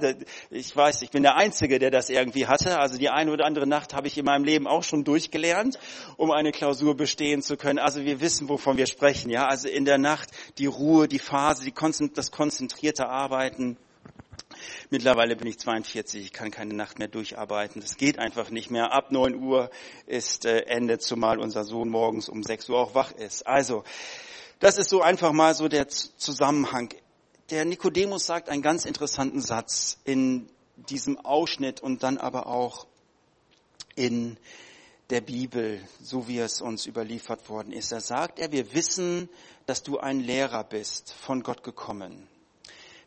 ich 0.51 0.77
weiß, 0.77 1.03
ich 1.03 1.11
bin 1.11 1.23
der 1.23 1.37
Einzige, 1.37 1.79
der 1.79 1.91
das 1.91 2.11
irgendwie 2.11 2.47
hatte. 2.47 2.79
Also 2.79 2.99
die 2.99 3.09
eine 3.09 3.33
oder 3.33 3.45
andere 3.45 3.67
Nacht 3.67 3.95
habe 3.95 4.07
ich 4.07 4.17
in 4.17 4.25
meinem 4.25 4.45
Leben 4.45 4.67
auch 4.67 4.85
schon 4.85 5.05
durchgelernt, 5.05 5.79
um 6.17 6.31
eine 6.31 6.53
Klausur 6.53 6.97
bestehen 6.97 7.43
zu 7.43 7.57
können. 7.57 7.79
Also 7.79 8.05
wir 8.05 8.21
wissen, 8.21 8.49
wovon 8.49 8.77
wir 8.77 8.87
sprechen. 8.87 9.31
Ja, 9.31 9.47
also 9.47 9.69
in 9.69 9.85
der 9.85 9.99
Nacht 9.99 10.31
die 10.59 10.67
Ruhe, 10.67 11.08
die 11.09 11.19
Phase, 11.19 11.65
die, 11.65 11.75
das 12.13 12.31
konzentrierte 12.31 13.09
Arbeiten. 13.09 13.77
Mittlerweile 14.91 15.37
bin 15.37 15.47
ich 15.47 15.59
42, 15.59 16.25
ich 16.25 16.33
kann 16.33 16.51
keine 16.51 16.75
Nacht 16.75 16.99
mehr 16.99 17.09
durcharbeiten. 17.09 17.81
Das 17.81 17.97
geht 17.97 18.19
einfach 18.19 18.51
nicht 18.51 18.71
mehr. 18.71 18.93
Ab 18.93 19.11
9 19.11 19.35
Uhr 19.35 19.71
ist 20.07 20.45
äh, 20.45 20.61
Ende, 20.63 20.99
zumal 20.99 21.39
unser 21.39 21.65
Sohn 21.65 21.89
morgens 21.89 22.29
um 22.29 22.43
6 22.43 22.69
Uhr 22.71 22.79
auch 22.79 22.95
wach 22.95 23.13
ist. 23.13 23.47
Also, 23.47 23.85
das 24.61 24.79
ist 24.79 24.91
so 24.91 25.03
einfach 25.03 25.33
mal 25.33 25.55
so 25.55 25.69
der 25.69 25.89
Zusammenhang. 25.89 26.95
Der 27.51 27.65
Nikodemus 27.65 28.27
sagt 28.27 28.49
einen 28.49 28.63
ganz 28.63 28.85
interessanten 28.85 29.41
Satz 29.41 29.99
in 30.05 30.49
diesem 30.77 31.19
Ausschnitt 31.19 31.81
und 31.81 32.03
dann 32.03 32.19
aber 32.19 32.47
auch 32.47 32.87
in 33.95 34.37
der 35.11 35.21
Bibel, 35.21 35.81
so 36.03 36.29
wie 36.29 36.39
es 36.39 36.61
uns 36.61 36.87
überliefert 36.87 37.49
worden 37.49 37.73
ist. 37.73 37.93
Er 37.93 38.01
sagt 38.01 38.39
er, 38.39 38.53
wir 38.53 38.75
wissen, 38.75 39.29
dass 39.69 39.83
du 39.83 39.99
ein 39.99 40.21
Lehrer 40.21 40.65
bist, 40.65 41.13
von 41.13 41.43
Gott 41.43 41.63
gekommen. 41.63 42.27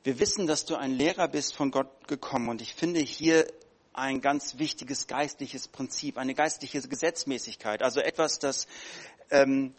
Wir 0.03 0.19
wissen, 0.19 0.45
dass 0.45 0.63
du 0.63 0.75
ein 0.75 0.91
Lehrer 0.91 1.27
bist 1.27 1.55
von 1.55 1.71
Gott 1.71 2.07
gekommen 2.07 2.49
und 2.49 2.61
ich 2.61 2.75
finde 2.75 2.99
hier 2.99 3.47
ein 3.93 4.21
ganz 4.21 4.59
wichtiges 4.59 5.07
geistliches 5.07 5.67
Prinzip, 5.67 6.19
eine 6.19 6.35
geistliche 6.35 6.79
Gesetzmäßigkeit, 6.79 7.81
also 7.81 7.99
etwas, 7.99 8.37
das 8.37 8.67
ähm, 9.31 9.73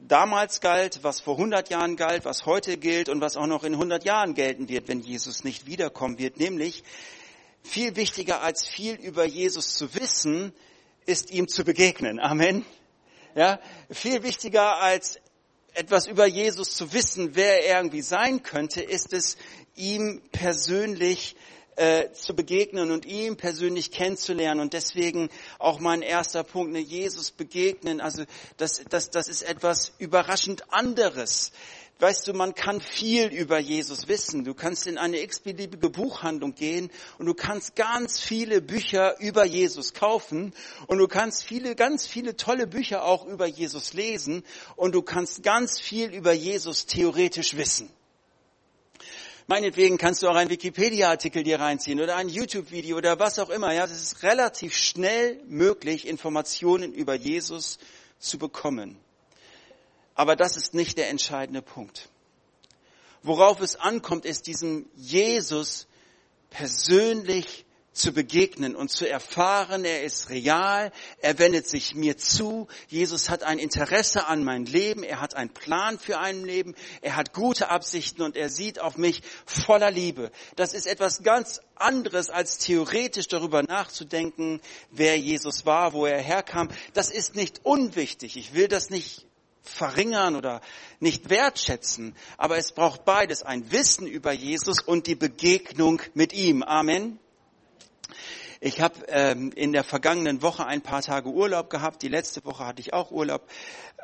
damals 0.00 0.62
galt, 0.62 1.00
was 1.02 1.20
vor 1.20 1.34
100 1.34 1.68
Jahren 1.68 1.94
galt, 1.94 2.24
was 2.24 2.46
heute 2.46 2.78
gilt 2.78 3.10
und 3.10 3.20
was 3.20 3.36
auch 3.36 3.46
noch 3.46 3.62
in 3.62 3.74
100 3.74 4.02
Jahren 4.06 4.32
gelten 4.32 4.70
wird, 4.70 4.88
wenn 4.88 5.00
Jesus 5.00 5.44
nicht 5.44 5.66
wiederkommen 5.66 6.18
wird, 6.18 6.38
nämlich 6.38 6.84
viel 7.62 7.96
wichtiger 7.96 8.40
als 8.40 8.66
viel 8.66 8.94
über 8.94 9.26
Jesus 9.26 9.74
zu 9.74 9.94
wissen, 9.94 10.54
ist 11.04 11.30
ihm 11.30 11.48
zu 11.48 11.64
begegnen. 11.64 12.18
Amen. 12.18 12.64
Ja, 13.34 13.60
viel 13.90 14.22
wichtiger 14.22 14.80
als 14.80 15.18
etwas 15.74 16.06
über 16.06 16.26
Jesus 16.26 16.76
zu 16.76 16.92
wissen, 16.92 17.34
wer 17.34 17.64
er 17.66 17.78
irgendwie 17.78 18.02
sein 18.02 18.42
könnte, 18.42 18.82
ist 18.82 19.12
es, 19.12 19.36
ihm 19.76 20.22
persönlich 20.30 21.36
äh, 21.76 22.12
zu 22.12 22.34
begegnen 22.34 22.92
und 22.92 23.04
ihm 23.04 23.36
persönlich 23.36 23.90
kennenzulernen. 23.90 24.60
Und 24.60 24.72
deswegen 24.72 25.28
auch 25.58 25.80
mein 25.80 26.02
erster 26.02 26.44
Punkt, 26.44 26.72
ne, 26.72 26.78
Jesus 26.78 27.32
begegnen. 27.32 28.00
Also 28.00 28.24
das, 28.56 28.84
das, 28.88 29.10
das 29.10 29.28
ist 29.28 29.42
etwas 29.42 29.92
überraschend 29.98 30.72
anderes. 30.72 31.52
Weißt 32.00 32.26
du, 32.26 32.32
man 32.32 32.54
kann 32.54 32.80
viel 32.80 33.28
über 33.28 33.58
Jesus 33.58 34.08
wissen. 34.08 34.44
Du 34.44 34.52
kannst 34.52 34.88
in 34.88 34.98
eine 34.98 35.20
x-beliebige 35.22 35.90
Buchhandlung 35.90 36.54
gehen 36.54 36.90
und 37.18 37.26
du 37.26 37.34
kannst 37.34 37.76
ganz 37.76 38.20
viele 38.20 38.60
Bücher 38.60 39.18
über 39.20 39.44
Jesus 39.44 39.94
kaufen 39.94 40.52
und 40.88 40.98
du 40.98 41.06
kannst 41.06 41.44
viele, 41.44 41.76
ganz 41.76 42.06
viele 42.06 42.36
tolle 42.36 42.66
Bücher 42.66 43.04
auch 43.04 43.26
über 43.26 43.46
Jesus 43.46 43.92
lesen 43.92 44.42
und 44.74 44.92
du 44.92 45.02
kannst 45.02 45.44
ganz 45.44 45.80
viel 45.80 46.12
über 46.12 46.32
Jesus 46.32 46.86
theoretisch 46.86 47.56
wissen. 47.56 47.88
Meinetwegen 49.46 49.96
kannst 49.96 50.22
du 50.22 50.28
auch 50.28 50.36
einen 50.36 50.50
Wikipedia-Artikel 50.50 51.44
dir 51.44 51.60
reinziehen 51.60 52.00
oder 52.00 52.16
ein 52.16 52.28
YouTube-Video 52.28 52.96
oder 52.96 53.20
was 53.20 53.38
auch 53.38 53.50
immer. 53.50 53.72
Ja, 53.72 53.86
das 53.86 54.02
ist 54.02 54.22
relativ 54.24 54.74
schnell 54.74 55.38
möglich, 55.46 56.08
Informationen 56.08 56.92
über 56.92 57.14
Jesus 57.14 57.78
zu 58.18 58.38
bekommen. 58.38 58.98
Aber 60.14 60.36
das 60.36 60.56
ist 60.56 60.74
nicht 60.74 60.98
der 60.98 61.10
entscheidende 61.10 61.62
Punkt. 61.62 62.08
Worauf 63.22 63.60
es 63.60 63.76
ankommt, 63.76 64.24
ist 64.24 64.46
diesem 64.46 64.86
Jesus 64.94 65.86
persönlich 66.50 67.64
zu 67.94 68.12
begegnen 68.12 68.74
und 68.74 68.90
zu 68.90 69.08
erfahren, 69.08 69.84
er 69.84 70.02
ist 70.02 70.28
real, 70.28 70.90
er 71.20 71.38
wendet 71.38 71.68
sich 71.68 71.94
mir 71.94 72.18
zu, 72.18 72.66
Jesus 72.88 73.30
hat 73.30 73.44
ein 73.44 73.58
Interesse 73.58 74.26
an 74.26 74.42
mein 74.42 74.66
Leben, 74.66 75.04
er 75.04 75.20
hat 75.20 75.34
einen 75.34 75.50
Plan 75.50 75.98
für 75.98 76.18
ein 76.18 76.44
Leben, 76.44 76.74
er 77.02 77.14
hat 77.14 77.32
gute 77.32 77.70
Absichten 77.70 78.22
und 78.22 78.36
er 78.36 78.48
sieht 78.48 78.80
auf 78.80 78.96
mich 78.96 79.22
voller 79.46 79.92
Liebe. 79.92 80.32
Das 80.56 80.74
ist 80.74 80.88
etwas 80.88 81.22
ganz 81.22 81.60
anderes 81.76 82.30
als 82.30 82.58
theoretisch 82.58 83.28
darüber 83.28 83.62
nachzudenken, 83.62 84.60
wer 84.90 85.16
Jesus 85.16 85.64
war, 85.64 85.92
wo 85.92 86.04
er 86.04 86.20
herkam. 86.20 86.68
Das 86.94 87.10
ist 87.10 87.36
nicht 87.36 87.60
unwichtig. 87.64 88.36
Ich 88.36 88.54
will 88.54 88.66
das 88.66 88.90
nicht 88.90 89.24
verringern 89.64 90.36
oder 90.36 90.60
nicht 91.00 91.30
wertschätzen. 91.30 92.14
Aber 92.36 92.58
es 92.58 92.72
braucht 92.72 93.04
beides, 93.04 93.42
ein 93.42 93.72
Wissen 93.72 94.06
über 94.06 94.32
Jesus 94.32 94.80
und 94.80 95.06
die 95.06 95.16
Begegnung 95.16 96.00
mit 96.14 96.32
ihm. 96.32 96.62
Amen. 96.62 97.18
Ich 98.60 98.80
habe 98.80 98.94
ähm, 99.08 99.52
in 99.54 99.72
der 99.72 99.84
vergangenen 99.84 100.40
Woche 100.40 100.64
ein 100.64 100.80
paar 100.80 101.02
Tage 101.02 101.28
Urlaub 101.28 101.68
gehabt. 101.68 102.02
Die 102.02 102.08
letzte 102.08 102.42
Woche 102.46 102.64
hatte 102.64 102.80
ich 102.80 102.94
auch 102.94 103.10
Urlaub. 103.10 103.46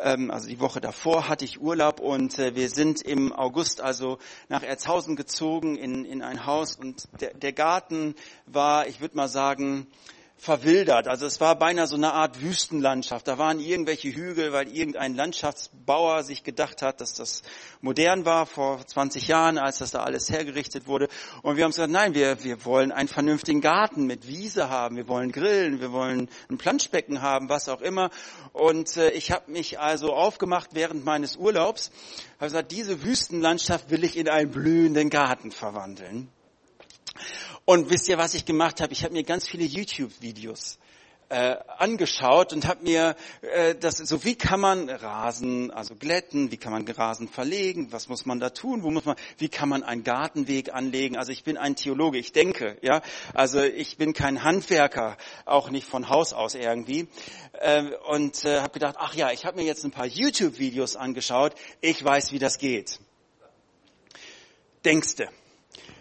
Ähm, 0.01 0.31
also 0.31 0.49
die 0.49 0.61
Woche 0.61 0.83
davor 0.83 1.29
hatte 1.29 1.47
ich 1.47 1.63
Urlaub 1.63 1.99
und 1.99 2.39
äh, 2.39 2.55
wir 2.55 2.69
sind 2.69 3.01
im 3.01 3.33
August 3.33 3.81
also 3.81 4.19
nach 4.51 4.63
Erzhausen 4.63 5.17
gezogen 5.17 5.77
in, 5.77 6.05
in 6.05 6.21
ein 6.21 6.45
Haus 6.45 6.77
und 6.77 7.09
der, 7.23 7.33
der 7.33 7.55
Garten 7.55 8.15
war, 8.45 8.87
ich 8.87 9.01
würde 9.01 9.17
mal 9.17 9.29
sagen, 9.29 9.87
verwildert. 10.41 11.07
Also 11.07 11.27
es 11.27 11.39
war 11.41 11.55
beinahe 11.55 11.87
so 11.87 11.97
eine 11.97 12.15
Art 12.15 12.41
Wüstenlandschaft. 12.41 13.29
Da 13.29 13.37
waren 13.37 13.61
irgendwelche 13.61 14.09
Hügel, 14.09 14.53
weil 14.53 14.69
irgendein 14.75 15.15
Landschaftsbauer 15.15 16.23
sich 16.23 16.43
gedacht 16.45 16.81
hat, 16.81 17.03
dass 17.03 17.13
das 17.13 17.43
modern 17.83 18.25
war 18.25 18.47
vor 18.47 18.85
20 18.85 19.29
Jahren, 19.29 19.59
als 19.59 19.79
das 19.79 19.91
da 19.91 20.03
alles 20.03 20.31
hergerichtet 20.31 20.87
wurde. 20.87 21.09
Und 21.43 21.59
wir 21.59 21.65
haben 21.65 21.73
gesagt, 21.73 21.93
nein, 21.93 22.15
wir, 22.15 22.43
wir 22.43 22.65
wollen 22.65 22.91
einen 22.91 23.09
vernünftigen 23.09 23.61
Garten 23.61 24.07
mit 24.07 24.27
Wiese 24.27 24.71
haben, 24.71 24.97
wir 24.97 25.09
wollen 25.09 25.31
grillen, 25.31 25.81
wir 25.81 25.93
wollen 25.93 26.31
ein 26.49 26.57
Planschbecken 26.57 27.21
haben, 27.21 27.51
was 27.51 27.69
auch 27.69 27.83
immer. 27.83 28.11
Und 28.55 28.97
äh, 28.97 29.11
ich 29.11 29.33
habe 29.33 29.51
mich 29.51 29.79
also 29.79 30.15
aufgemacht 30.15 30.71
während 30.73 31.05
meines 31.05 31.37
Urlaubs, 31.37 31.91
habe 32.37 32.47
gesagt, 32.47 32.73
diese 32.73 33.03
Wüstenlandschaft 33.03 33.91
will 33.91 34.05
ich 34.05 34.17
in 34.17 34.29
einen 34.31 34.51
blühenden 34.51 35.11
Garten 35.11 35.53
verwandeln. 35.53 36.33
Und 37.71 37.89
wisst 37.89 38.09
ihr, 38.09 38.19
was 38.19 38.35
ich 38.35 38.45
gemacht 38.45 38.81
habe? 38.81 38.93
Ich 38.93 39.05
habe 39.05 39.13
mir 39.15 39.23
ganz 39.23 39.47
viele 39.47 39.63
YouTube-Videos 39.63 40.81
äh, 41.29 41.55
angeschaut 41.79 42.53
und 42.53 42.67
habe 42.67 42.83
mir 42.83 43.15
äh, 43.43 43.77
das 43.77 43.99
so 43.99 44.25
wie 44.25 44.35
kann 44.35 44.59
man 44.59 44.91
Rasen 44.91 45.71
also 45.71 45.95
glätten, 45.95 46.51
wie 46.51 46.57
kann 46.57 46.73
man 46.73 46.85
Rasen 46.89 47.29
verlegen, 47.29 47.93
was 47.93 48.09
muss 48.09 48.27
man 48.27 48.41
da 48.41 48.51
tun, 48.51 48.83
wo 48.83 48.91
muss 48.91 49.05
man, 49.05 49.15
wie 49.39 49.49
kann 49.49 49.69
man 49.69 49.85
einen 49.85 50.03
Gartenweg 50.03 50.75
anlegen? 50.75 51.17
Also 51.17 51.31
ich 51.31 51.45
bin 51.45 51.57
ein 51.57 51.77
Theologe, 51.77 52.19
ich 52.19 52.33
denke, 52.33 52.77
ja, 52.83 53.03
also 53.35 53.63
ich 53.63 53.97
bin 53.97 54.15
kein 54.15 54.43
Handwerker, 54.43 55.17
auch 55.45 55.71
nicht 55.71 55.87
von 55.87 56.09
Haus 56.09 56.33
aus 56.33 56.57
irgendwie 56.57 57.07
äh, 57.53 57.85
und 58.09 58.45
äh, 58.45 58.63
habe 58.63 58.73
gedacht, 58.73 58.97
ach 58.99 59.15
ja, 59.15 59.31
ich 59.31 59.47
habe 59.47 59.59
mir 59.59 59.65
jetzt 59.65 59.85
ein 59.85 59.93
paar 59.93 60.07
YouTube-Videos 60.07 60.97
angeschaut, 60.97 61.55
ich 61.81 62.05
weiß, 62.05 62.33
wie 62.33 62.41
das 62.41 62.59
geht. 62.59 62.99
Denkste. 64.85 65.29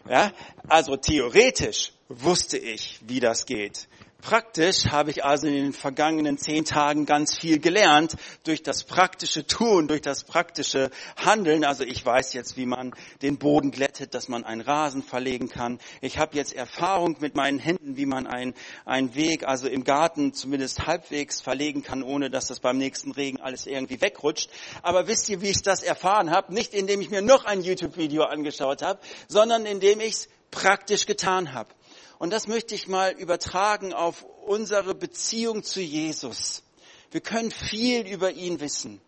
Ja, 0.09 0.31
also 0.67 0.97
theoretisch 0.97 1.91
wusste 2.07 2.57
ich, 2.57 2.99
wie 3.05 3.19
das 3.19 3.45
geht. 3.45 3.87
Praktisch 4.21 4.87
habe 4.87 5.11
ich 5.11 5.23
also 5.23 5.47
in 5.47 5.53
den 5.53 5.73
vergangenen 5.73 6.37
zehn 6.37 6.65
Tagen 6.65 7.05
ganz 7.05 7.37
viel 7.37 7.57
gelernt 7.57 8.17
durch 8.43 8.61
das 8.61 8.83
praktische 8.83 9.47
Tun, 9.47 9.87
durch 9.87 10.01
das 10.01 10.25
praktische 10.25 10.91
Handeln. 11.15 11.63
Also 11.63 11.85
ich 11.85 12.05
weiß 12.05 12.33
jetzt, 12.33 12.57
wie 12.57 12.65
man 12.65 12.93
den 13.21 13.37
Boden 13.37 13.71
glättet, 13.71 14.13
dass 14.13 14.27
man 14.27 14.43
einen 14.43 14.59
Rasen 14.59 15.03
verlegen 15.03 15.47
kann. 15.47 15.79
Ich 16.01 16.17
habe 16.17 16.35
jetzt 16.35 16.53
Erfahrung 16.53 17.15
mit 17.21 17.35
meinen 17.35 17.59
Händen, 17.59 17.95
wie 17.95 18.05
man 18.05 18.27
einen, 18.27 18.55
einen 18.83 19.15
Weg, 19.15 19.47
also 19.47 19.69
im 19.69 19.85
Garten 19.85 20.33
zumindest 20.33 20.85
halbwegs 20.85 21.39
verlegen 21.39 21.81
kann, 21.81 22.03
ohne 22.03 22.29
dass 22.29 22.47
das 22.47 22.59
beim 22.59 22.77
nächsten 22.77 23.11
Regen 23.11 23.39
alles 23.39 23.67
irgendwie 23.67 24.01
wegrutscht. 24.01 24.49
Aber 24.81 25.07
wisst 25.07 25.29
ihr, 25.29 25.41
wie 25.41 25.49
ich 25.49 25.61
das 25.61 25.81
erfahren 25.81 26.29
habe? 26.29 26.53
Nicht 26.53 26.73
indem 26.73 26.99
ich 26.99 27.09
mir 27.09 27.21
noch 27.21 27.45
ein 27.45 27.61
YouTube-Video 27.61 28.23
angeschaut 28.23 28.81
habe, 28.81 28.99
sondern 29.29 29.65
indem 29.65 30.01
ich 30.01 30.13
es 30.13 30.29
praktisch 30.51 31.05
getan 31.05 31.53
habe. 31.53 31.69
Und 32.17 32.31
das 32.31 32.47
möchte 32.47 32.75
ich 32.75 32.87
mal 32.87 33.11
übertragen 33.11 33.93
auf 33.93 34.25
unsere 34.45 34.95
Beziehung 34.95 35.63
zu 35.63 35.81
Jesus. 35.81 36.63
Wir 37.11 37.21
können 37.21 37.51
viel 37.51 38.07
über 38.07 38.31
ihn 38.31 38.59
wissen, 38.59 39.01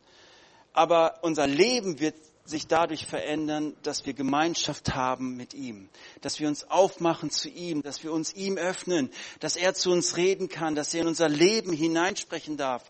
aber 0.73 1.19
unser 1.21 1.47
Leben 1.47 1.99
wird 1.99 2.15
sich 2.45 2.67
dadurch 2.67 3.05
verändern, 3.05 3.75
dass 3.83 4.05
wir 4.05 4.13
Gemeinschaft 4.13 4.95
haben 4.95 5.37
mit 5.37 5.53
ihm, 5.53 5.89
dass 6.21 6.39
wir 6.39 6.47
uns 6.47 6.69
aufmachen 6.69 7.29
zu 7.29 7.49
ihm, 7.49 7.83
dass 7.83 8.03
wir 8.03 8.11
uns 8.11 8.33
ihm 8.33 8.57
öffnen, 8.57 9.11
dass 9.39 9.55
er 9.55 9.73
zu 9.73 9.91
uns 9.91 10.17
reden 10.17 10.49
kann, 10.49 10.75
dass 10.75 10.93
er 10.93 11.01
in 11.01 11.07
unser 11.07 11.29
Leben 11.29 11.71
hineinsprechen 11.73 12.57
darf. 12.57 12.83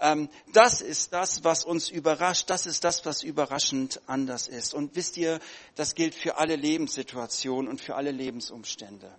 Ähm, 0.00 0.28
das 0.52 0.80
ist 0.80 1.12
das, 1.12 1.44
was 1.44 1.64
uns 1.64 1.88
überrascht. 1.88 2.50
Das 2.50 2.66
ist 2.66 2.84
das, 2.84 3.06
was 3.06 3.22
überraschend 3.22 4.00
anders 4.06 4.48
ist. 4.48 4.74
Und 4.74 4.96
wisst 4.96 5.16
ihr, 5.16 5.38
das 5.76 5.94
gilt 5.94 6.14
für 6.14 6.38
alle 6.38 6.56
Lebenssituationen 6.56 7.70
und 7.70 7.80
für 7.80 7.94
alle 7.94 8.10
Lebensumstände. 8.10 9.12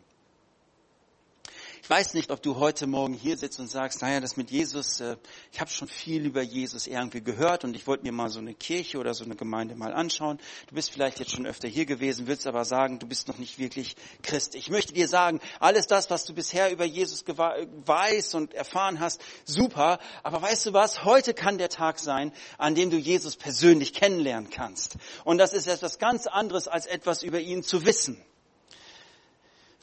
Ich 1.84 1.90
weiß 1.90 2.14
nicht, 2.14 2.32
ob 2.32 2.42
du 2.42 2.56
heute 2.60 2.88
Morgen 2.88 3.14
hier 3.14 3.36
sitzt 3.36 3.60
und 3.60 3.68
sagst, 3.68 4.02
naja, 4.02 4.22
das 4.22 4.38
mit 4.38 4.50
Jesus, 4.50 5.02
äh, 5.02 5.18
ich 5.52 5.60
habe 5.60 5.70
schon 5.70 5.90
viel 5.90 6.26
über 6.26 6.42
Jesus 6.42 6.88
irgendwie 6.88 7.22
gehört 7.22 7.66
und 7.66 7.76
ich 7.76 7.88
wollte 7.88 8.04
mir 8.04 8.14
mal 8.14 8.30
so 8.30 8.40
eine 8.40 8.54
Kirche 8.54 9.00
oder 9.00 9.14
so 9.14 9.26
eine 9.26 9.36
Gemeinde 9.36 9.76
mal 9.76 9.94
anschauen. 9.94 10.40
Du 10.68 10.76
bist 10.76 10.92
vielleicht 10.92 11.20
jetzt 11.20 11.32
schon 11.32 11.46
öfter 11.46 11.68
hier 11.68 11.86
gewesen, 11.86 12.26
willst 12.26 12.48
aber 12.48 12.64
sagen, 12.64 13.00
du 13.00 13.06
bist 13.06 13.28
noch 13.28 13.38
nicht 13.38 13.60
wirklich 13.60 13.98
Christ. 14.22 14.56
Ich 14.56 14.70
möchte 14.70 14.94
dir 14.94 15.10
sagen, 15.10 15.42
alles 15.60 15.86
das, 15.86 16.10
was 16.10 16.24
du 16.24 16.34
bisher 16.34 16.72
über 16.72 16.86
Jesus 16.86 17.26
weißt 17.28 18.36
und 18.36 18.54
erfahren 18.54 19.02
hast, 19.02 19.22
super. 19.44 20.00
Aber 20.24 20.42
weißt 20.42 20.68
du 20.68 20.72
was? 20.72 21.04
Heute 21.04 21.34
kann 21.34 21.58
der 21.58 21.68
Tag 21.68 22.00
sein, 22.00 22.32
an 22.58 22.76
dem 22.76 22.92
du 22.92 22.98
Jesus 22.98 23.36
persönlich 23.36 23.94
kennenlernen 23.94 24.50
kannst. 24.50 24.96
Und 25.26 25.38
das 25.38 25.52
ist 25.52 25.68
etwas 25.68 26.00
ganz 26.00 26.28
anderes, 26.28 26.70
als 26.70 26.86
etwas 26.86 27.24
über 27.24 27.42
ihn 27.42 27.62
zu 27.62 27.86
wissen. 27.86 28.24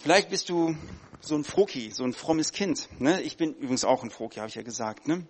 Vielleicht 0.03 0.31
bist 0.31 0.49
du 0.49 0.75
so 1.21 1.35
ein 1.35 1.45
Froki, 1.45 1.91
so 1.91 2.05
ein 2.05 2.15
frommes 2.15 2.53
Kind. 2.53 2.89
Ne? 2.99 3.21
Ich 3.21 3.37
bin 3.37 3.53
übrigens 3.53 3.85
auch 3.85 4.03
ein 4.03 4.11
Froki, 4.11 4.39
habe 4.39 4.49
ich 4.49 4.55
ja 4.55 4.63
gesagt. 4.63 5.07
Ne? 5.07 5.27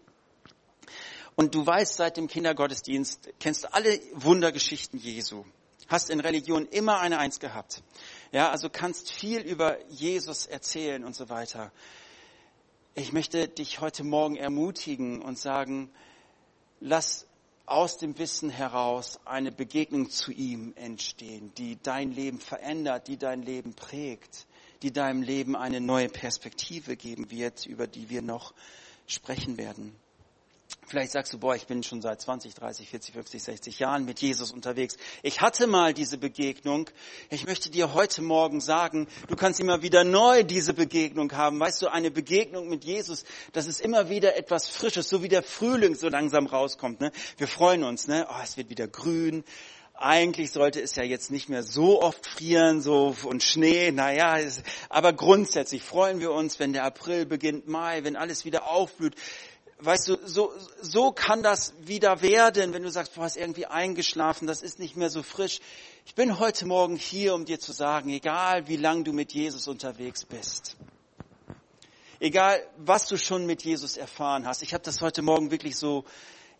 Und 1.34 1.56
du 1.56 1.66
weißt 1.66 1.96
seit 1.96 2.16
dem 2.16 2.28
Kindergottesdienst, 2.28 3.30
kennst 3.40 3.74
alle 3.74 3.98
Wundergeschichten 4.14 5.00
Jesu. 5.00 5.44
Hast 5.88 6.08
in 6.08 6.20
Religion 6.20 6.66
immer 6.66 7.00
eine 7.00 7.18
Eins 7.18 7.40
gehabt. 7.40 7.82
Ja, 8.30 8.50
also 8.50 8.70
kannst 8.70 9.10
viel 9.10 9.40
über 9.40 9.84
Jesus 9.88 10.46
erzählen 10.46 11.04
und 11.04 11.16
so 11.16 11.28
weiter. 11.28 11.72
Ich 12.94 13.12
möchte 13.12 13.48
dich 13.48 13.80
heute 13.80 14.04
Morgen 14.04 14.36
ermutigen 14.36 15.20
und 15.20 15.36
sagen, 15.36 15.90
lass 16.78 17.26
aus 17.66 17.98
dem 17.98 18.16
Wissen 18.18 18.50
heraus 18.50 19.18
eine 19.24 19.50
Begegnung 19.50 20.10
zu 20.10 20.30
ihm 20.30 20.74
entstehen, 20.76 21.52
die 21.58 21.76
dein 21.82 22.12
Leben 22.12 22.38
verändert, 22.38 23.08
die 23.08 23.16
dein 23.16 23.42
Leben 23.42 23.74
prägt 23.74 24.46
die 24.82 24.92
deinem 24.92 25.22
Leben 25.22 25.56
eine 25.56 25.80
neue 25.80 26.08
Perspektive 26.08 26.96
geben 26.96 27.30
wird, 27.30 27.66
über 27.66 27.86
die 27.86 28.10
wir 28.10 28.22
noch 28.22 28.54
sprechen 29.06 29.58
werden. 29.58 29.94
Vielleicht 30.86 31.12
sagst 31.12 31.32
du, 31.32 31.38
boah, 31.38 31.54
ich 31.54 31.66
bin 31.66 31.84
schon 31.84 32.02
seit 32.02 32.20
20, 32.20 32.54
30, 32.54 32.88
40, 32.88 33.14
50, 33.14 33.42
60 33.42 33.78
Jahren 33.78 34.04
mit 34.04 34.20
Jesus 34.20 34.50
unterwegs. 34.50 34.96
Ich 35.22 35.40
hatte 35.40 35.68
mal 35.68 35.94
diese 35.94 36.18
Begegnung. 36.18 36.90
Ich 37.28 37.46
möchte 37.46 37.70
dir 37.70 37.94
heute 37.94 38.22
Morgen 38.22 38.60
sagen, 38.60 39.06
du 39.28 39.36
kannst 39.36 39.60
immer 39.60 39.82
wieder 39.82 40.02
neu 40.02 40.42
diese 40.42 40.74
Begegnung 40.74 41.30
haben. 41.32 41.60
Weißt 41.60 41.80
du, 41.82 41.88
eine 41.88 42.10
Begegnung 42.10 42.68
mit 42.68 42.84
Jesus, 42.84 43.24
das 43.52 43.68
ist 43.68 43.80
immer 43.80 44.08
wieder 44.08 44.36
etwas 44.36 44.68
Frisches, 44.68 45.08
so 45.08 45.22
wie 45.22 45.28
der 45.28 45.44
Frühling 45.44 45.94
so 45.94 46.08
langsam 46.08 46.46
rauskommt. 46.46 47.00
Ne? 47.00 47.12
Wir 47.36 47.46
freuen 47.46 47.84
uns, 47.84 48.08
ne? 48.08 48.26
Oh, 48.28 48.40
es 48.42 48.56
wird 48.56 48.68
wieder 48.68 48.88
grün 48.88 49.44
eigentlich 50.00 50.50
sollte 50.50 50.80
es 50.80 50.96
ja 50.96 51.02
jetzt 51.02 51.30
nicht 51.30 51.48
mehr 51.50 51.62
so 51.62 52.02
oft 52.02 52.26
frieren, 52.26 52.80
so 52.80 53.14
und 53.24 53.42
Schnee, 53.42 53.92
naja, 53.92 54.38
aber 54.88 55.12
grundsätzlich 55.12 55.82
freuen 55.82 56.20
wir 56.20 56.32
uns, 56.32 56.58
wenn 56.58 56.72
der 56.72 56.84
April 56.84 57.26
beginnt, 57.26 57.68
Mai, 57.68 58.02
wenn 58.02 58.16
alles 58.16 58.46
wieder 58.46 58.66
aufblüht. 58.68 59.14
Weißt 59.78 60.08
du, 60.08 60.18
so, 60.24 60.52
so 60.80 61.12
kann 61.12 61.42
das 61.42 61.74
wieder 61.80 62.22
werden, 62.22 62.72
wenn 62.72 62.82
du 62.82 62.90
sagst, 62.90 63.16
du 63.16 63.22
hast 63.22 63.36
irgendwie 63.36 63.66
eingeschlafen, 63.66 64.46
das 64.46 64.62
ist 64.62 64.78
nicht 64.78 64.96
mehr 64.96 65.10
so 65.10 65.22
frisch. 65.22 65.60
Ich 66.06 66.14
bin 66.14 66.38
heute 66.38 66.66
Morgen 66.66 66.96
hier, 66.96 67.34
um 67.34 67.44
dir 67.44 67.60
zu 67.60 67.72
sagen, 67.72 68.10
egal 68.10 68.68
wie 68.68 68.76
lang 68.76 69.04
du 69.04 69.12
mit 69.12 69.32
Jesus 69.32 69.68
unterwegs 69.68 70.24
bist, 70.24 70.76
egal 72.20 72.62
was 72.78 73.06
du 73.06 73.18
schon 73.18 73.46
mit 73.46 73.62
Jesus 73.62 73.96
erfahren 73.96 74.46
hast, 74.46 74.62
ich 74.62 74.72
habe 74.72 74.84
das 74.84 75.02
heute 75.02 75.22
Morgen 75.22 75.50
wirklich 75.50 75.76
so 75.76 76.04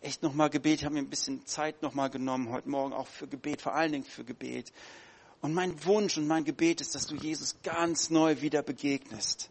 echt 0.01 0.23
nochmal 0.23 0.49
Gebet, 0.49 0.79
ich 0.79 0.85
habe 0.85 0.95
mir 0.95 1.01
ein 1.01 1.09
bisschen 1.09 1.45
Zeit 1.45 1.81
nochmal 1.81 2.09
genommen 2.09 2.49
heute 2.49 2.69
Morgen 2.69 2.93
auch 2.93 3.07
für 3.07 3.27
Gebet, 3.27 3.61
vor 3.61 3.75
allen 3.75 3.91
Dingen 3.91 4.03
für 4.03 4.23
Gebet. 4.23 4.73
Und 5.41 5.53
mein 5.53 5.85
Wunsch 5.85 6.17
und 6.17 6.27
mein 6.27 6.43
Gebet 6.43 6.81
ist, 6.81 6.95
dass 6.95 7.07
du 7.07 7.15
Jesus 7.15 7.55
ganz 7.63 8.09
neu 8.09 8.41
wieder 8.41 8.61
begegnest. 8.61 9.49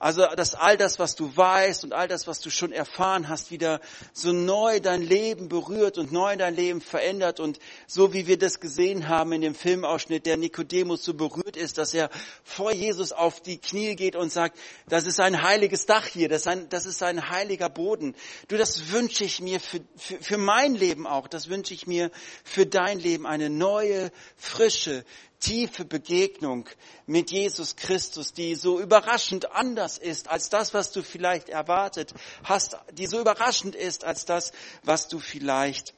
Also, 0.00 0.26
dass 0.34 0.54
all 0.54 0.78
das, 0.78 0.98
was 0.98 1.14
du 1.14 1.30
weißt 1.36 1.84
und 1.84 1.92
all 1.92 2.08
das, 2.08 2.26
was 2.26 2.40
du 2.40 2.48
schon 2.48 2.72
erfahren 2.72 3.28
hast, 3.28 3.50
wieder 3.50 3.82
so 4.14 4.32
neu 4.32 4.80
dein 4.80 5.02
Leben 5.02 5.50
berührt 5.50 5.98
und 5.98 6.10
neu 6.10 6.38
dein 6.38 6.56
Leben 6.56 6.80
verändert. 6.80 7.38
Und 7.38 7.58
so 7.86 8.14
wie 8.14 8.26
wir 8.26 8.38
das 8.38 8.60
gesehen 8.60 9.08
haben 9.08 9.32
in 9.32 9.42
dem 9.42 9.54
Filmausschnitt, 9.54 10.24
der 10.24 10.38
Nikodemus 10.38 11.04
so 11.04 11.12
berührt 11.12 11.54
ist, 11.54 11.76
dass 11.76 11.92
er 11.92 12.08
vor 12.44 12.72
Jesus 12.72 13.12
auf 13.12 13.42
die 13.42 13.58
Knie 13.58 13.94
geht 13.94 14.16
und 14.16 14.32
sagt, 14.32 14.58
das 14.88 15.04
ist 15.04 15.20
ein 15.20 15.42
heiliges 15.42 15.84
Dach 15.84 16.06
hier, 16.06 16.30
das 16.30 16.40
ist 16.40 16.48
ein, 16.48 16.70
das 16.70 16.86
ist 16.86 17.02
ein 17.02 17.28
heiliger 17.28 17.68
Boden. 17.68 18.16
Du, 18.48 18.56
das 18.56 18.92
wünsche 18.92 19.24
ich 19.24 19.42
mir 19.42 19.60
für, 19.60 19.80
für, 19.96 20.16
für 20.16 20.38
mein 20.38 20.76
Leben 20.76 21.06
auch, 21.06 21.28
das 21.28 21.50
wünsche 21.50 21.74
ich 21.74 21.86
mir 21.86 22.10
für 22.42 22.64
dein 22.64 23.00
Leben, 23.00 23.26
eine 23.26 23.50
neue, 23.50 24.10
frische, 24.38 25.04
tiefe 25.40 25.84
Begegnung 25.84 26.68
mit 27.06 27.30
Jesus 27.30 27.76
Christus, 27.76 28.32
die 28.32 28.54
so 28.54 28.78
überraschend 28.78 29.52
anders 29.52 29.98
ist 29.98 30.28
als 30.28 30.50
das, 30.50 30.74
was 30.74 30.92
du 30.92 31.02
vielleicht 31.02 31.48
erwartet 31.48 32.14
hast, 32.44 32.76
die 32.92 33.06
so 33.06 33.20
überraschend 33.20 33.74
ist 33.74 34.04
als 34.04 34.26
das, 34.26 34.52
was 34.84 35.08
du 35.08 35.18
vielleicht 35.18 35.94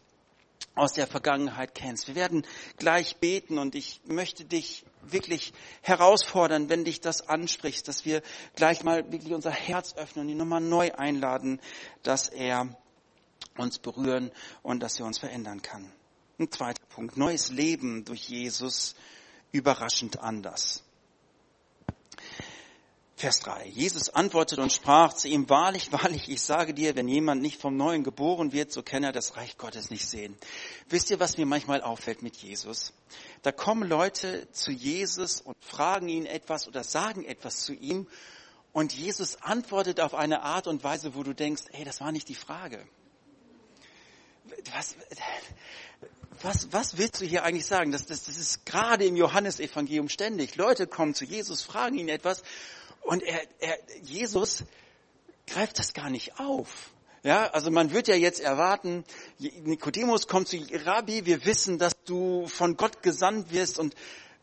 aus 0.74 0.92
der 0.92 1.07
Vergangenheit 1.07 1.74
kennst. 1.74 2.09
Wir 2.09 2.14
werden 2.14 2.46
gleich 2.78 3.16
beten 3.16 3.59
und 3.59 3.74
ich 3.74 4.00
möchte 4.07 4.44
dich 4.44 4.85
wirklich 5.02 5.52
herausfordern, 5.83 6.68
wenn 6.68 6.85
dich 6.85 7.00
das 7.00 7.28
anspricht, 7.28 7.88
dass 7.88 8.05
wir 8.05 8.22
gleich 8.55 8.83
mal 8.85 9.11
wirklich 9.12 9.35
unser 9.35 9.50
Herz 9.50 9.94
öffnen 9.94 10.26
und 10.26 10.31
ihn 10.31 10.38
nochmal 10.38 10.61
neu 10.61 10.92
einladen, 10.92 11.61
dass 12.02 12.28
er 12.28 12.74
uns 13.59 13.78
berühren 13.78 14.31
und 14.62 14.81
dass 14.81 14.98
er 14.98 15.07
uns 15.07 15.18
verändern 15.18 15.61
kann. 15.61 15.92
Ein 16.38 16.50
zweiter 16.50 16.83
Punkt. 16.87 17.16
Neues 17.16 17.50
Leben 17.50 18.05
durch 18.05 18.28
Jesus 18.28 18.94
überraschend 19.53 20.21
anders. 20.21 20.83
Vers 23.15 23.38
3. 23.41 23.69
Jesus 23.69 24.09
antwortete 24.09 24.61
und 24.61 24.73
sprach 24.73 25.12
zu 25.12 25.29
ihm, 25.29 25.49
wahrlich, 25.49 25.93
wahrlich, 25.93 26.29
ich 26.29 26.43
sage 26.43 26.75
dir, 26.75 26.97
wenn 26.97 27.07
jemand 27.07 27.41
nicht 27.41 27.61
vom 27.61 27.77
Neuen 27.77 28.03
geboren 28.03 28.53
wird, 28.53 28.73
so 28.73 28.83
kann 28.83 29.05
er 29.05 29.12
das 29.12 29.37
Reich 29.37 29.57
Gottes 29.59 29.91
nicht 29.91 30.07
sehen. 30.07 30.37
Wisst 30.88 31.09
ihr, 31.11 31.21
was 31.21 31.37
mir 31.37 31.47
manchmal 31.47 31.83
auffällt 31.83 32.23
mit 32.23 32.37
Jesus? 32.38 32.93
Da 33.43 33.53
kommen 33.53 33.88
Leute 33.88 34.51
zu 34.51 34.73
Jesus 34.73 35.41
und 35.41 35.57
fragen 35.61 36.09
ihn 36.09 36.27
etwas 36.27 36.67
oder 36.67 36.83
sagen 36.83 37.25
etwas 37.25 37.61
zu 37.61 37.75
ihm 37.75 38.09
und 38.73 38.95
Jesus 38.95 39.37
antwortet 39.43 40.01
auf 40.01 40.15
eine 40.15 40.43
Art 40.43 40.67
und 40.67 40.83
Weise, 40.83 41.15
wo 41.15 41.23
du 41.23 41.35
denkst, 41.35 41.65
hey, 41.73 41.85
das 41.85 42.01
war 42.01 42.11
nicht 42.11 42.29
die 42.29 42.35
Frage. 42.35 42.85
Was, 44.75 44.97
was, 46.42 46.72
was 46.72 46.98
willst 46.98 47.20
du 47.20 47.24
hier 47.24 47.44
eigentlich 47.44 47.66
sagen? 47.66 47.92
Das, 47.92 48.07
das, 48.07 48.24
das 48.24 48.37
ist 48.37 48.66
gerade 48.66 49.05
im 49.05 49.16
Johannesevangelium 49.16 50.09
ständig. 50.09 50.57
Leute 50.57 50.87
kommen 50.87 51.14
zu 51.14 51.24
Jesus, 51.24 51.62
fragen 51.62 51.98
ihn 51.98 52.09
etwas 52.09 52.42
und 53.02 53.22
er, 53.22 53.40
er, 53.61 53.78
Jesus 54.02 54.64
greift 55.46 55.78
das 55.78 55.92
gar 55.92 56.11
nicht 56.11 56.38
auf. 56.38 56.90
Ja, 57.24 57.50
also 57.50 57.70
man 57.70 57.92
wird 57.92 58.09
ja 58.09 58.16
jetzt 58.16 58.40
erwarten, 58.40 59.05
Nikodemus 59.38 60.26
kommt 60.26 60.48
zu 60.48 60.57
Rabbi, 60.85 61.24
wir 61.24 61.44
wissen, 61.46 61.78
dass 61.78 61.92
du 62.05 62.48
von 62.48 62.76
Gott 62.76 63.02
gesandt 63.02 63.52
wirst 63.52 63.78
und 63.78 63.94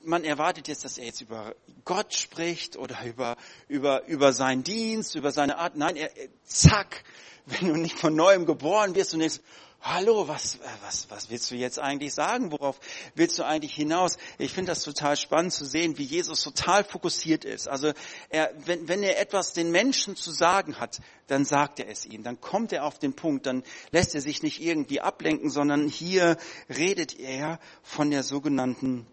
man 0.02 0.24
erwartet 0.24 0.70
jetzt, 0.70 0.86
dass 0.86 0.98
er 0.98 1.06
jetzt 1.06 1.20
über 1.20 1.56
Gott 1.84 2.14
spricht 2.14 2.78
oder 2.78 2.98
über, 3.04 3.36
über, 3.68 4.06
über 4.06 4.32
seinen 4.32 4.64
Dienst, 4.64 5.16
über 5.16 5.32
seine 5.32 5.58
Art. 5.58 5.76
Nein, 5.76 5.98
er, 5.98 6.10
zack, 6.46 7.04
wenn 7.46 7.68
du 7.68 7.76
nicht 7.76 8.00
von 8.00 8.16
neuem 8.16 8.46
geboren 8.46 8.96
wirst 8.96 9.14
und 9.14 9.20
denkst, 9.20 9.42
hallo, 9.82 10.28
was, 10.28 10.56
äh, 10.56 10.60
was, 10.82 11.10
was 11.10 11.30
willst 11.30 11.50
du 11.52 11.56
jetzt 11.56 11.80
eigentlich 11.80 12.14
sagen? 12.14 12.52
Worauf 12.52 12.80
willst 13.16 13.40
du 13.40 13.44
eigentlich 13.44 13.74
hinaus? 13.74 14.18
Ich 14.38 14.54
finde 14.54 14.72
das 14.72 14.84
total 14.84 15.16
spannend 15.16 15.54
zu 15.54 15.66
sehen, 15.66 15.98
wie 15.98 16.04
Jesus 16.04 16.42
total 16.42 16.84
fokussiert 16.84 17.46
ist. 17.46 17.68
Also 17.68 17.94
er, 18.30 18.52
wenn, 18.66 18.88
wenn 18.88 19.04
er 19.04 19.20
etwas 19.20 19.54
den 19.54 19.72
Menschen 19.72 20.16
zu 20.16 20.32
sagen 20.32 20.80
hat, 20.80 21.00
dann 21.28 21.46
sagt 21.46 21.80
er 21.80 21.90
es 21.90 22.06
ihnen, 22.06 22.24
dann 22.24 22.42
kommt 22.42 22.74
er 22.74 22.86
auf 22.86 23.00
den 23.00 23.14
Punkt, 23.14 23.46
dann 23.46 23.64
lässt 23.92 24.16
er 24.16 24.22
sich 24.22 24.44
nicht 24.44 24.62
irgendwie 24.62 25.02
ablenken, 25.02 25.50
sondern 25.50 25.88
hier 25.88 26.38
redet 26.70 27.18
er 27.20 27.60
von 27.84 28.12
der 28.12 28.24
sogenannten 28.24 29.08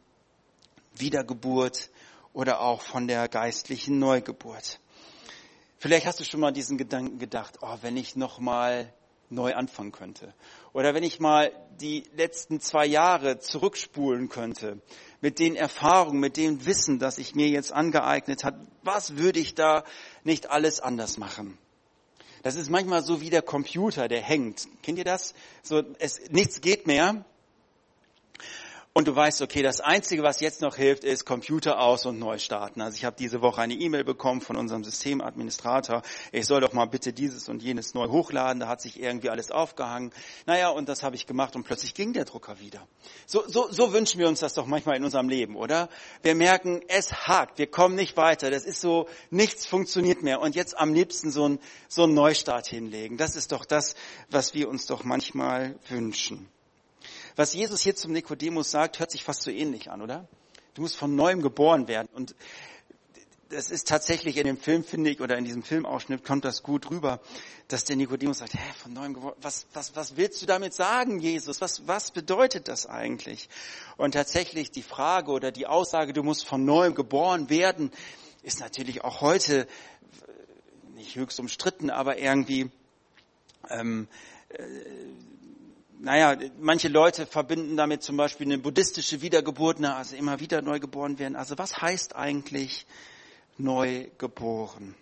Wiedergeburt 0.94 1.90
oder 2.32 2.60
auch 2.60 2.82
von 2.82 3.06
der 3.06 3.28
geistlichen 3.28 3.98
Neugeburt. 3.98 4.80
Vielleicht 5.78 6.06
hast 6.06 6.20
du 6.20 6.24
schon 6.24 6.40
mal 6.40 6.52
diesen 6.52 6.78
Gedanken 6.78 7.18
gedacht, 7.18 7.58
oh, 7.60 7.76
wenn 7.82 7.96
ich 7.96 8.16
noch 8.16 8.38
mal 8.38 8.92
neu 9.28 9.54
anfangen 9.54 9.92
könnte. 9.92 10.34
Oder 10.72 10.94
wenn 10.94 11.02
ich 11.02 11.20
mal 11.20 11.52
die 11.80 12.04
letzten 12.14 12.60
zwei 12.60 12.86
Jahre 12.86 13.38
zurückspulen 13.38 14.28
könnte, 14.28 14.80
mit 15.20 15.38
den 15.38 15.56
Erfahrungen, 15.56 16.20
mit 16.20 16.36
dem 16.36 16.64
Wissen, 16.66 16.98
das 16.98 17.18
ich 17.18 17.34
mir 17.34 17.48
jetzt 17.48 17.72
angeeignet 17.72 18.44
hat, 18.44 18.54
was 18.82 19.16
würde 19.16 19.40
ich 19.40 19.54
da 19.54 19.84
nicht 20.24 20.50
alles 20.50 20.80
anders 20.80 21.18
machen? 21.18 21.58
Das 22.42 22.54
ist 22.54 22.70
manchmal 22.70 23.02
so 23.02 23.20
wie 23.20 23.30
der 23.30 23.42
Computer, 23.42 24.06
der 24.06 24.22
hängt. 24.22 24.68
Kennt 24.82 24.98
ihr 24.98 25.04
das? 25.04 25.34
So, 25.62 25.82
es, 25.98 26.20
nichts 26.30 26.60
geht 26.60 26.86
mehr 26.86 27.24
und 28.96 29.06
du 29.06 29.14
weißt, 29.14 29.42
okay, 29.42 29.62
das 29.62 29.82
Einzige, 29.82 30.22
was 30.22 30.40
jetzt 30.40 30.62
noch 30.62 30.76
hilft, 30.76 31.04
ist 31.04 31.26
Computer 31.26 31.80
aus 31.80 32.06
und 32.06 32.18
neu 32.18 32.38
starten. 32.38 32.80
Also 32.80 32.96
ich 32.96 33.04
habe 33.04 33.14
diese 33.14 33.42
Woche 33.42 33.60
eine 33.60 33.74
E-Mail 33.74 34.04
bekommen 34.04 34.40
von 34.40 34.56
unserem 34.56 34.84
Systemadministrator. 34.84 36.00
Ich 36.32 36.46
soll 36.46 36.62
doch 36.62 36.72
mal 36.72 36.86
bitte 36.86 37.12
dieses 37.12 37.50
und 37.50 37.62
jenes 37.62 37.92
neu 37.92 38.08
hochladen. 38.08 38.58
Da 38.58 38.68
hat 38.68 38.80
sich 38.80 38.98
irgendwie 38.98 39.28
alles 39.28 39.50
aufgehangen. 39.50 40.14
Naja, 40.46 40.70
und 40.70 40.88
das 40.88 41.02
habe 41.02 41.14
ich 41.14 41.26
gemacht 41.26 41.56
und 41.56 41.64
plötzlich 41.64 41.92
ging 41.92 42.14
der 42.14 42.24
Drucker 42.24 42.58
wieder. 42.58 42.88
So, 43.26 43.46
so, 43.46 43.70
so 43.70 43.92
wünschen 43.92 44.18
wir 44.18 44.28
uns 44.28 44.40
das 44.40 44.54
doch 44.54 44.64
manchmal 44.64 44.96
in 44.96 45.04
unserem 45.04 45.28
Leben, 45.28 45.56
oder? 45.56 45.90
Wir 46.22 46.34
merken, 46.34 46.80
es 46.88 47.12
hakt, 47.12 47.58
wir 47.58 47.66
kommen 47.66 47.96
nicht 47.96 48.16
weiter. 48.16 48.50
Das 48.50 48.64
ist 48.64 48.80
so, 48.80 49.10
nichts 49.28 49.66
funktioniert 49.66 50.22
mehr. 50.22 50.40
Und 50.40 50.56
jetzt 50.56 50.74
am 50.78 50.94
liebsten 50.94 51.30
so 51.30 51.46
ein, 51.46 51.58
so 51.88 52.04
ein 52.04 52.14
Neustart 52.14 52.66
hinlegen. 52.66 53.18
Das 53.18 53.36
ist 53.36 53.52
doch 53.52 53.66
das, 53.66 53.94
was 54.30 54.54
wir 54.54 54.70
uns 54.70 54.86
doch 54.86 55.04
manchmal 55.04 55.78
wünschen. 55.90 56.48
Was 57.36 57.52
Jesus 57.52 57.82
hier 57.82 57.94
zum 57.94 58.12
Nikodemus 58.12 58.70
sagt, 58.70 58.98
hört 58.98 59.10
sich 59.10 59.22
fast 59.22 59.42
so 59.42 59.50
ähnlich 59.50 59.90
an, 59.90 60.00
oder? 60.00 60.26
Du 60.74 60.82
musst 60.82 60.96
von 60.96 61.14
neuem 61.14 61.42
geboren 61.42 61.86
werden. 61.86 62.08
Und 62.14 62.34
das 63.50 63.70
ist 63.70 63.88
tatsächlich 63.88 64.38
in 64.38 64.46
dem 64.46 64.56
Film, 64.56 64.82
finde 64.82 65.10
ich, 65.10 65.20
oder 65.20 65.36
in 65.36 65.44
diesem 65.44 65.62
Filmausschnitt 65.62 66.24
kommt 66.24 66.46
das 66.46 66.62
gut 66.62 66.90
rüber, 66.90 67.20
dass 67.68 67.84
der 67.84 67.96
Nikodemus 67.96 68.38
sagt, 68.38 68.54
hä, 68.54 68.72
von 68.82 68.94
neuem 68.94 69.14
geboren, 69.14 69.36
was, 69.40 69.66
was, 69.74 69.94
was 69.94 70.16
willst 70.16 70.40
du 70.40 70.46
damit 70.46 70.72
sagen, 70.72 71.20
Jesus? 71.20 71.60
Was, 71.60 71.86
was 71.86 72.10
bedeutet 72.10 72.68
das 72.68 72.86
eigentlich? 72.86 73.50
Und 73.98 74.12
tatsächlich 74.12 74.70
die 74.70 74.82
Frage 74.82 75.30
oder 75.30 75.52
die 75.52 75.66
Aussage, 75.66 76.14
du 76.14 76.22
musst 76.22 76.46
von 76.46 76.64
neuem 76.64 76.94
geboren 76.94 77.50
werden, 77.50 77.92
ist 78.42 78.60
natürlich 78.60 79.04
auch 79.04 79.20
heute 79.20 79.68
nicht 80.94 81.16
höchst 81.16 81.38
umstritten, 81.38 81.90
aber 81.90 82.18
irgendwie 82.18 82.70
ähm, 83.68 84.08
äh, 84.48 84.62
naja, 85.98 86.36
manche 86.60 86.88
Leute 86.88 87.26
verbinden 87.26 87.76
damit 87.76 88.02
zum 88.02 88.16
Beispiel 88.16 88.46
eine 88.46 88.58
buddhistische 88.58 89.22
Wiedergeburt, 89.22 89.82
also 89.84 90.16
immer 90.16 90.40
wieder 90.40 90.62
neu 90.62 90.78
geboren 90.78 91.18
werden. 91.18 91.36
Also 91.36 91.58
was 91.58 91.80
heißt 91.80 92.14
eigentlich 92.16 92.86
neu 93.58 94.06
geboren? 94.18 94.94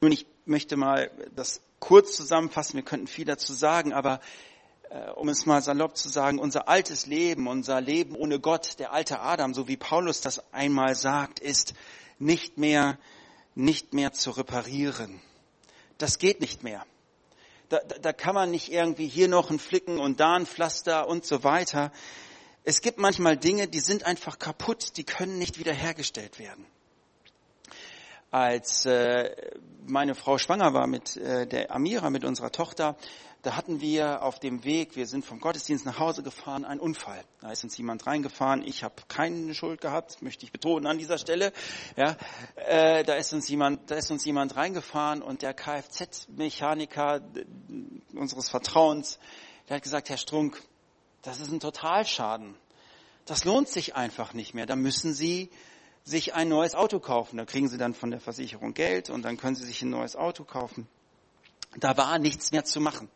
Nun, 0.00 0.12
ich 0.12 0.26
möchte 0.44 0.76
mal 0.76 1.10
das 1.34 1.60
kurz 1.78 2.16
zusammenfassen. 2.16 2.76
Wir 2.76 2.84
könnten 2.84 3.06
viel 3.06 3.24
dazu 3.24 3.52
sagen, 3.52 3.92
aber 3.92 4.20
äh, 4.90 5.10
um 5.12 5.28
es 5.28 5.46
mal 5.46 5.62
salopp 5.62 5.96
zu 5.96 6.08
sagen, 6.08 6.38
unser 6.38 6.68
altes 6.68 7.06
Leben, 7.06 7.46
unser 7.46 7.80
Leben 7.80 8.14
ohne 8.14 8.40
Gott, 8.40 8.78
der 8.78 8.92
alte 8.92 9.20
Adam, 9.20 9.54
so 9.54 9.68
wie 9.68 9.76
Paulus 9.76 10.20
das 10.20 10.52
einmal 10.52 10.94
sagt, 10.94 11.40
ist 11.40 11.74
nicht 12.18 12.58
mehr, 12.58 12.98
nicht 13.54 13.94
mehr 13.94 14.12
zu 14.12 14.30
reparieren. 14.30 15.20
Das 15.98 16.18
geht 16.18 16.40
nicht 16.40 16.62
mehr 16.62 16.84
da, 17.68 17.78
da 17.78 18.12
kann 18.12 18.34
man 18.34 18.50
nicht 18.50 18.70
irgendwie 18.70 19.08
hier 19.08 19.28
noch 19.28 19.50
ein 19.50 19.58
Flicken 19.58 19.98
und 19.98 20.20
da 20.20 20.34
ein 20.34 20.46
Pflaster 20.46 21.08
und 21.08 21.24
so 21.24 21.44
weiter. 21.44 21.92
Es 22.64 22.80
gibt 22.80 22.98
manchmal 22.98 23.36
Dinge, 23.36 23.68
die 23.68 23.80
sind 23.80 24.04
einfach 24.04 24.38
kaputt, 24.38 24.96
die 24.96 25.04
können 25.04 25.38
nicht 25.38 25.58
wiederhergestellt 25.58 26.38
werden. 26.38 26.66
Als 28.36 28.84
äh, 28.84 29.34
meine 29.86 30.14
Frau 30.14 30.36
schwanger 30.36 30.74
war 30.74 30.86
mit 30.86 31.16
äh, 31.16 31.46
der 31.46 31.74
Amira, 31.74 32.10
mit 32.10 32.22
unserer 32.22 32.52
Tochter, 32.52 32.94
da 33.40 33.56
hatten 33.56 33.80
wir 33.80 34.22
auf 34.22 34.38
dem 34.38 34.62
Weg, 34.62 34.94
wir 34.94 35.06
sind 35.06 35.24
vom 35.24 35.40
Gottesdienst 35.40 35.86
nach 35.86 35.98
Hause 35.98 36.22
gefahren, 36.22 36.66
einen 36.66 36.78
Unfall. 36.78 37.24
Da 37.40 37.50
ist 37.50 37.64
uns 37.64 37.78
jemand 37.78 38.06
reingefahren. 38.06 38.62
Ich 38.62 38.84
habe 38.84 38.96
keine 39.08 39.54
Schuld 39.54 39.80
gehabt, 39.80 40.20
möchte 40.20 40.44
ich 40.44 40.52
betonen 40.52 40.86
an 40.86 40.98
dieser 40.98 41.16
Stelle. 41.16 41.50
Ja, 41.96 42.14
äh, 42.56 43.04
da 43.04 43.14
ist 43.14 43.32
uns 43.32 43.48
jemand, 43.48 43.90
da 43.90 43.94
ist 43.94 44.10
uns 44.10 44.22
jemand 44.26 44.54
reingefahren 44.54 45.22
und 45.22 45.40
der 45.40 45.54
Kfz-Mechaniker 45.54 47.22
unseres 48.12 48.50
Vertrauens, 48.50 49.18
der 49.70 49.76
hat 49.76 49.82
gesagt, 49.82 50.10
Herr 50.10 50.18
Strunk, 50.18 50.62
das 51.22 51.40
ist 51.40 51.50
ein 51.50 51.60
Totalschaden. 51.60 52.54
Das 53.24 53.46
lohnt 53.46 53.70
sich 53.70 53.96
einfach 53.96 54.34
nicht 54.34 54.52
mehr. 54.52 54.66
Da 54.66 54.76
müssen 54.76 55.14
Sie 55.14 55.48
sich 56.06 56.34
ein 56.34 56.48
neues 56.48 56.74
Auto 56.74 57.00
kaufen. 57.00 57.36
Da 57.36 57.44
kriegen 57.44 57.68
Sie 57.68 57.76
dann 57.76 57.92
von 57.92 58.10
der 58.10 58.20
Versicherung 58.20 58.72
Geld 58.72 59.10
und 59.10 59.22
dann 59.22 59.36
können 59.36 59.56
Sie 59.56 59.66
sich 59.66 59.82
ein 59.82 59.90
neues 59.90 60.16
Auto 60.16 60.44
kaufen. 60.44 60.88
Da 61.78 61.96
war 61.96 62.18
nichts 62.18 62.52
mehr 62.52 62.64
zu 62.64 62.80
machen. 62.80 63.10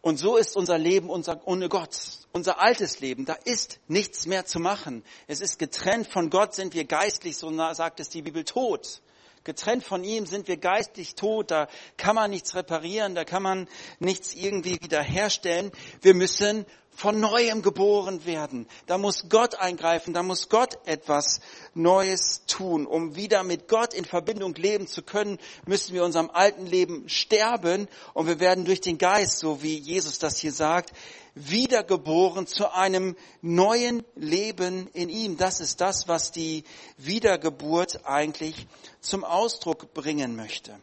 Und 0.00 0.16
so 0.16 0.36
ist 0.36 0.56
unser 0.56 0.78
Leben 0.78 1.10
unser, 1.10 1.46
ohne 1.46 1.68
Gott, 1.68 1.96
unser 2.32 2.60
altes 2.60 3.00
Leben. 3.00 3.24
Da 3.24 3.34
ist 3.34 3.80
nichts 3.88 4.26
mehr 4.26 4.46
zu 4.46 4.58
machen. 4.58 5.04
Es 5.26 5.40
ist 5.40 5.58
getrennt 5.58 6.06
von 6.06 6.30
Gott, 6.30 6.54
sind 6.54 6.74
wir 6.74 6.84
geistlich, 6.84 7.36
so 7.36 7.52
sagt 7.74 8.00
es 8.00 8.08
die 8.08 8.22
Bibel, 8.22 8.44
tot. 8.44 9.02
Getrennt 9.44 9.84
von 9.84 10.04
ihm 10.04 10.26
sind 10.26 10.48
wir 10.48 10.56
geistlich 10.56 11.14
tot. 11.14 11.50
Da 11.50 11.68
kann 11.96 12.14
man 12.14 12.30
nichts 12.30 12.54
reparieren, 12.54 13.14
da 13.14 13.24
kann 13.24 13.42
man 13.42 13.68
nichts 13.98 14.34
irgendwie 14.34 14.80
wiederherstellen. 14.80 15.72
Wir 16.00 16.14
müssen 16.14 16.64
von 16.94 17.18
neuem 17.20 17.62
geboren 17.62 18.24
werden. 18.26 18.68
Da 18.86 18.98
muss 18.98 19.28
Gott 19.28 19.54
eingreifen, 19.54 20.12
da 20.12 20.22
muss 20.22 20.48
Gott 20.48 20.78
etwas 20.84 21.40
Neues 21.74 22.44
tun. 22.46 22.86
Um 22.86 23.16
wieder 23.16 23.42
mit 23.42 23.66
Gott 23.66 23.94
in 23.94 24.04
Verbindung 24.04 24.54
leben 24.54 24.86
zu 24.86 25.02
können, 25.02 25.38
müssen 25.66 25.94
wir 25.94 26.04
unserem 26.04 26.30
alten 26.30 26.66
Leben 26.66 27.08
sterben 27.08 27.88
und 28.14 28.26
wir 28.26 28.40
werden 28.40 28.64
durch 28.64 28.80
den 28.80 28.98
Geist, 28.98 29.38
so 29.38 29.62
wie 29.62 29.76
Jesus 29.76 30.18
das 30.18 30.38
hier 30.38 30.52
sagt, 30.52 30.92
wiedergeboren 31.34 32.46
zu 32.46 32.72
einem 32.72 33.16
neuen 33.40 34.02
Leben 34.14 34.88
in 34.92 35.08
ihm. 35.08 35.36
Das 35.36 35.60
ist 35.60 35.80
das, 35.80 36.08
was 36.08 36.32
die 36.32 36.64
Wiedergeburt 36.98 38.04
eigentlich 38.04 38.66
zum 39.00 39.24
Ausdruck 39.24 39.94
bringen 39.94 40.36
möchte. 40.36 40.78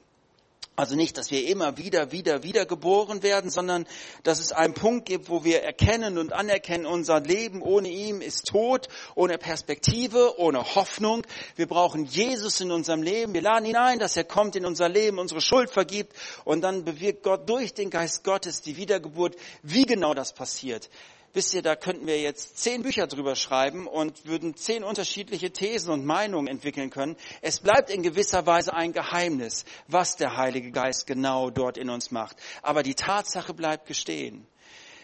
Also 0.80 0.96
nicht, 0.96 1.18
dass 1.18 1.30
wir 1.30 1.46
immer 1.46 1.76
wieder, 1.76 2.14
wieder, 2.14 2.42
wieder 2.42 2.66
geboren 2.66 3.22
werden, 3.22 3.52
sondern 3.52 3.86
dass 4.24 4.40
es 4.40 4.54
einen 4.54 4.74
Punkt 4.74 5.08
gibt, 5.08 5.28
wo 5.28 5.44
wir 5.44 5.62
erkennen 5.62 6.18
und 6.18 6.32
anerkennen, 6.32 6.86
unser 6.86 7.20
Leben 7.20 7.62
ohne 7.62 7.90
ihn 7.90 8.22
ist 8.22 8.48
tot, 8.48 8.88
ohne 9.14 9.38
Perspektive, 9.38 10.40
ohne 10.40 10.76
Hoffnung. 10.76 11.24
Wir 11.58 11.68
brauchen 11.68 12.06
Jesus 12.06 12.62
in 12.62 12.72
unserem 12.72 13.04
Leben. 13.04 13.34
Wir 13.34 13.42
laden 13.42 13.66
ihn 13.66 13.76
ein, 13.76 14.00
dass 14.00 14.16
er 14.16 14.24
kommt 14.24 14.56
in 14.56 14.66
unser 14.66 14.88
Leben, 14.88 15.20
unsere 15.20 15.42
Schuld 15.42 15.70
vergibt 15.70 16.14
und 16.46 16.62
dann 16.62 16.86
bewirkt 16.86 17.24
Gott 17.24 17.50
durch 17.50 17.74
den 17.74 17.90
Geist 17.90 18.24
Gottes 18.24 18.62
die 18.62 18.78
Wiedergeburt. 18.78 19.36
Wie 19.62 19.86
genau 19.86 20.14
das 20.14 20.32
passiert, 20.32 20.90
wisst 21.34 21.54
ihr, 21.54 21.62
da 21.62 21.76
könnten 21.76 22.08
wir 22.08 22.20
jetzt 22.20 22.58
zehn 22.58 22.82
Bücher 22.82 23.08
drüber 23.08 23.36
schreiben 23.36 23.88
und 23.88 24.26
würden 24.26 24.56
zehn 24.56 24.84
unterschiedliche 24.84 25.52
Thesen 25.52 25.92
und 25.92 26.06
Meinungen 26.06 26.48
entwickeln 26.48 26.90
können. 26.90 27.16
Es 27.42 27.60
bleibt 27.60 27.90
in 27.90 28.04
gewisser 28.04 28.46
Weise 28.46 28.74
ein 28.74 28.94
Geheimnis, 28.94 29.66
was 29.88 30.16
der 30.16 30.38
Heilige 30.38 30.72
Geist 30.72 31.08
genau 31.08 31.50
dort 31.50 31.78
in 31.78 31.90
uns 31.90 32.12
macht. 32.12 32.38
Aber 32.62 32.84
die 32.84 32.96
Tatsache 32.96 33.54
bleibt 33.54 33.88
gestehen. 33.88 34.48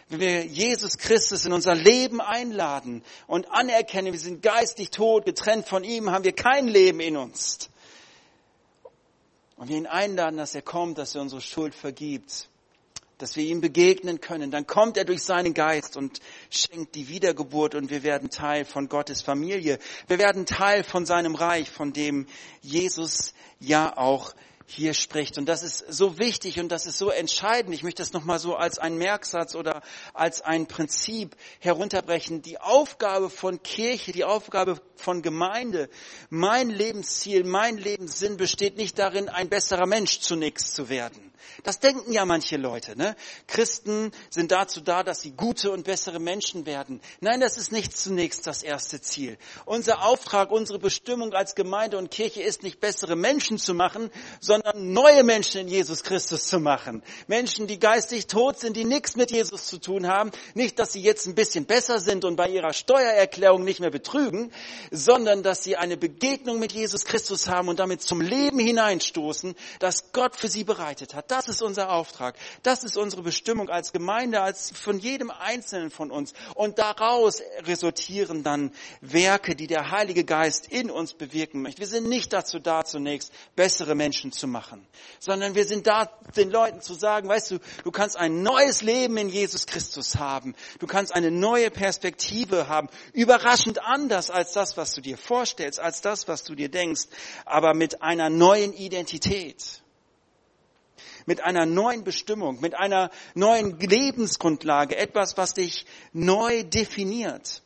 Wenn 0.08 0.20
wir 0.20 0.44
Jesus 0.44 0.98
Christus 0.98 1.46
in 1.46 1.52
unser 1.52 1.74
Leben 1.74 2.20
einladen 2.20 3.02
und 3.26 3.50
anerkennen, 3.50 4.12
wir 4.12 4.20
sind 4.20 4.40
geistig 4.40 4.90
tot, 4.90 5.24
getrennt 5.24 5.66
von 5.66 5.82
ihm, 5.82 6.10
haben 6.10 6.24
wir 6.24 6.32
kein 6.32 6.68
Leben 6.68 7.00
in 7.00 7.16
uns. 7.16 7.70
Und 9.56 9.68
wir 9.68 9.76
ihn 9.76 9.86
einladen, 9.86 10.36
dass 10.36 10.54
er 10.54 10.62
kommt, 10.62 10.98
dass 10.98 11.14
er 11.14 11.22
unsere 11.22 11.40
Schuld 11.40 11.74
vergibt 11.74 12.48
dass 13.18 13.36
wir 13.36 13.44
ihm 13.44 13.60
begegnen 13.60 14.20
können. 14.20 14.50
Dann 14.50 14.66
kommt 14.66 14.96
er 14.96 15.04
durch 15.04 15.22
seinen 15.22 15.54
Geist 15.54 15.96
und 15.96 16.20
schenkt 16.50 16.94
die 16.94 17.08
Wiedergeburt 17.08 17.74
und 17.74 17.90
wir 17.90 18.02
werden 18.02 18.30
Teil 18.30 18.64
von 18.64 18.88
Gottes 18.88 19.22
Familie. 19.22 19.78
Wir 20.06 20.18
werden 20.18 20.46
Teil 20.46 20.84
von 20.84 21.06
seinem 21.06 21.34
Reich, 21.34 21.70
von 21.70 21.92
dem 21.92 22.26
Jesus 22.60 23.32
ja 23.58 23.96
auch 23.96 24.34
hier 24.66 24.94
spricht. 24.94 25.38
Und 25.38 25.48
das 25.48 25.62
ist 25.62 25.84
so 25.88 26.18
wichtig 26.18 26.58
und 26.58 26.70
das 26.70 26.86
ist 26.86 26.98
so 26.98 27.10
entscheidend. 27.10 27.74
Ich 27.74 27.84
möchte 27.84 28.02
das 28.02 28.12
nochmal 28.12 28.38
so 28.38 28.56
als 28.56 28.78
einen 28.78 28.98
Merksatz 28.98 29.54
oder 29.54 29.82
als 30.12 30.42
ein 30.42 30.66
Prinzip 30.66 31.36
herunterbrechen. 31.60 32.42
Die 32.42 32.58
Aufgabe 32.60 33.30
von 33.30 33.62
Kirche, 33.62 34.12
die 34.12 34.24
Aufgabe 34.24 34.80
von 34.96 35.22
Gemeinde, 35.22 35.88
mein 36.30 36.68
Lebensziel, 36.68 37.44
mein 37.44 37.78
Lebenssinn 37.78 38.36
besteht 38.36 38.76
nicht 38.76 38.98
darin, 38.98 39.28
ein 39.28 39.48
besserer 39.48 39.86
Mensch 39.86 40.20
zunächst 40.20 40.74
zu 40.74 40.88
werden 40.88 41.32
Das 41.62 41.80
denken 41.80 42.12
ja 42.12 42.24
manche 42.24 42.56
Leute. 42.56 42.96
Ne? 42.96 43.16
Christen 43.46 44.12
sind 44.30 44.52
dazu 44.52 44.80
da, 44.80 45.02
dass 45.02 45.20
sie 45.20 45.32
gute 45.32 45.70
und 45.70 45.84
bessere 45.84 46.18
Menschen 46.18 46.66
werden. 46.66 47.00
Nein, 47.20 47.40
das 47.40 47.56
ist 47.56 47.72
nicht 47.72 47.96
zunächst 47.96 48.46
das 48.46 48.62
erste 48.62 49.00
Ziel. 49.00 49.38
Unser 49.64 50.04
Auftrag, 50.04 50.50
unsere 50.50 50.78
Bestimmung 50.78 51.32
als 51.32 51.54
Gemeinde 51.54 51.98
und 51.98 52.10
Kirche 52.10 52.42
ist 52.42 52.62
nicht 52.62 52.80
bessere 52.80 53.16
Menschen 53.16 53.58
zu 53.58 53.74
machen, 53.74 54.10
sondern 54.40 54.92
neue 54.92 55.24
Menschen 55.24 55.62
in 55.62 55.68
Jesus 55.68 56.02
Christus 56.02 56.46
zu 56.46 56.60
machen. 56.60 57.02
Menschen, 57.26 57.66
die 57.66 57.78
geistig 57.78 58.26
tot 58.26 58.58
sind, 58.58 58.76
die 58.76 58.84
nichts 58.84 59.16
mit 59.16 59.30
Jesus 59.30 59.66
zu 59.66 59.78
tun 59.78 60.06
haben. 60.06 60.30
Nicht, 60.54 60.78
dass 60.78 60.92
sie 60.92 61.02
jetzt 61.02 61.26
ein 61.26 61.34
bisschen 61.34 61.66
besser 61.66 62.00
sind 62.00 62.24
und 62.24 62.36
bei 62.36 62.48
ihrer 62.48 62.72
Steuererklärung 62.72 63.64
nicht 63.64 63.80
mehr 63.80 63.90
betrügen, 63.90 64.52
sondern 64.90 65.42
dass 65.42 65.64
sie 65.64 65.76
eine 65.76 65.96
Begegnung 65.96 66.58
mit 66.58 66.72
Jesus 66.72 67.04
Christus 67.04 67.48
haben 67.48 67.68
und 67.68 67.78
damit 67.78 68.02
zum 68.02 68.20
Leben 68.20 68.58
hineinstoßen, 68.58 69.54
das 69.78 70.12
Gott 70.12 70.36
für 70.36 70.48
sie 70.48 70.64
bereitet 70.64 71.14
hat. 71.14 71.25
Das 71.28 71.48
ist 71.48 71.62
unser 71.62 71.90
Auftrag. 71.90 72.36
Das 72.62 72.84
ist 72.84 72.96
unsere 72.96 73.22
Bestimmung 73.22 73.68
als 73.68 73.92
Gemeinde, 73.92 74.40
als 74.40 74.70
von 74.70 74.98
jedem 74.98 75.30
Einzelnen 75.30 75.90
von 75.90 76.10
uns. 76.10 76.32
Und 76.54 76.78
daraus 76.78 77.42
resultieren 77.64 78.42
dann 78.42 78.72
Werke, 79.00 79.56
die 79.56 79.66
der 79.66 79.90
Heilige 79.90 80.24
Geist 80.24 80.66
in 80.66 80.90
uns 80.90 81.14
bewirken 81.14 81.62
möchte. 81.62 81.80
Wir 81.80 81.86
sind 81.86 82.08
nicht 82.08 82.32
dazu 82.32 82.58
da, 82.58 82.84
zunächst 82.84 83.32
bessere 83.54 83.94
Menschen 83.94 84.32
zu 84.32 84.46
machen, 84.46 84.86
sondern 85.18 85.54
wir 85.54 85.64
sind 85.64 85.86
da, 85.86 86.06
den 86.36 86.50
Leuten 86.50 86.80
zu 86.80 86.94
sagen, 86.94 87.28
weißt 87.28 87.50
du, 87.50 87.58
du 87.84 87.90
kannst 87.90 88.16
ein 88.16 88.42
neues 88.42 88.82
Leben 88.82 89.16
in 89.16 89.28
Jesus 89.28 89.66
Christus 89.66 90.16
haben. 90.16 90.54
Du 90.78 90.86
kannst 90.86 91.14
eine 91.14 91.30
neue 91.30 91.70
Perspektive 91.70 92.68
haben. 92.68 92.88
Überraschend 93.12 93.82
anders 93.82 94.30
als 94.30 94.52
das, 94.52 94.76
was 94.76 94.94
du 94.94 95.00
dir 95.00 95.18
vorstellst, 95.18 95.80
als 95.80 96.00
das, 96.00 96.28
was 96.28 96.44
du 96.44 96.54
dir 96.54 96.70
denkst, 96.70 97.06
aber 97.44 97.74
mit 97.74 98.02
einer 98.02 98.30
neuen 98.30 98.72
Identität 98.72 99.82
mit 101.26 101.44
einer 101.44 101.66
neuen 101.66 102.04
Bestimmung, 102.04 102.60
mit 102.60 102.74
einer 102.74 103.10
neuen 103.34 103.78
Lebensgrundlage, 103.78 104.96
etwas, 104.96 105.36
was 105.36 105.54
dich 105.54 105.84
neu 106.12 106.62
definiert. 106.64 107.62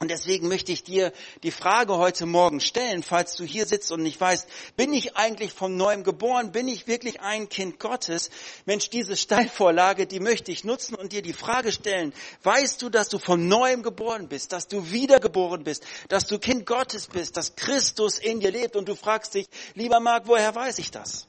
Und 0.00 0.10
deswegen 0.10 0.48
möchte 0.48 0.72
ich 0.72 0.82
dir 0.82 1.12
die 1.44 1.52
Frage 1.52 1.96
heute 1.96 2.26
Morgen 2.26 2.60
stellen, 2.60 3.04
falls 3.04 3.36
du 3.36 3.44
hier 3.44 3.64
sitzt 3.64 3.92
und 3.92 4.02
nicht 4.02 4.20
weißt, 4.20 4.46
bin 4.76 4.92
ich 4.92 5.16
eigentlich 5.16 5.52
von 5.52 5.76
neuem 5.76 6.02
geboren? 6.02 6.50
Bin 6.50 6.66
ich 6.66 6.88
wirklich 6.88 7.20
ein 7.20 7.48
Kind 7.48 7.78
Gottes? 7.78 8.28
Mensch, 8.66 8.90
diese 8.90 9.16
Steilvorlage, 9.16 10.06
die 10.06 10.18
möchte 10.18 10.50
ich 10.50 10.64
nutzen 10.64 10.96
und 10.96 11.12
dir 11.12 11.22
die 11.22 11.32
Frage 11.32 11.70
stellen, 11.70 12.12
weißt 12.42 12.82
du, 12.82 12.90
dass 12.90 13.08
du 13.08 13.18
von 13.18 13.46
neuem 13.46 13.82
geboren 13.82 14.28
bist, 14.28 14.52
dass 14.52 14.66
du 14.66 14.90
wiedergeboren 14.90 15.62
bist, 15.62 15.86
dass 16.08 16.26
du 16.26 16.40
Kind 16.40 16.66
Gottes 16.66 17.06
bist, 17.06 17.36
dass 17.36 17.54
Christus 17.54 18.18
in 18.18 18.40
dir 18.40 18.50
lebt 18.50 18.74
und 18.74 18.88
du 18.88 18.96
fragst 18.96 19.34
dich, 19.34 19.46
lieber 19.74 20.00
Marc, 20.00 20.26
woher 20.26 20.54
weiß 20.54 20.80
ich 20.80 20.90
das? 20.90 21.28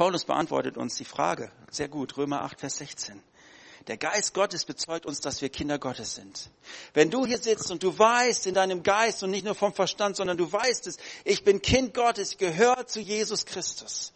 Paulus 0.00 0.24
beantwortet 0.24 0.78
uns 0.78 0.94
die 0.94 1.04
Frage. 1.04 1.52
Sehr 1.70 1.88
gut, 1.88 2.16
Römer 2.16 2.40
8, 2.40 2.58
Vers 2.58 2.78
16. 2.78 3.22
Der 3.86 3.98
Geist 3.98 4.32
Gottes 4.32 4.64
bezeugt 4.64 5.04
uns, 5.04 5.20
dass 5.20 5.42
wir 5.42 5.50
Kinder 5.50 5.78
Gottes 5.78 6.14
sind. 6.14 6.48
Wenn 6.94 7.10
du 7.10 7.26
hier 7.26 7.36
sitzt 7.36 7.70
und 7.70 7.82
du 7.82 7.98
weißt 7.98 8.46
in 8.46 8.54
deinem 8.54 8.82
Geist 8.82 9.22
und 9.22 9.30
nicht 9.30 9.44
nur 9.44 9.54
vom 9.54 9.74
Verstand, 9.74 10.16
sondern 10.16 10.38
du 10.38 10.50
weißt 10.50 10.86
es, 10.86 10.96
ich 11.24 11.44
bin 11.44 11.60
Kind 11.60 11.92
Gottes, 11.92 12.32
ich 12.32 12.38
gehöre 12.38 12.86
zu 12.86 12.98
Jesus 12.98 13.44
Christus. 13.44 14.14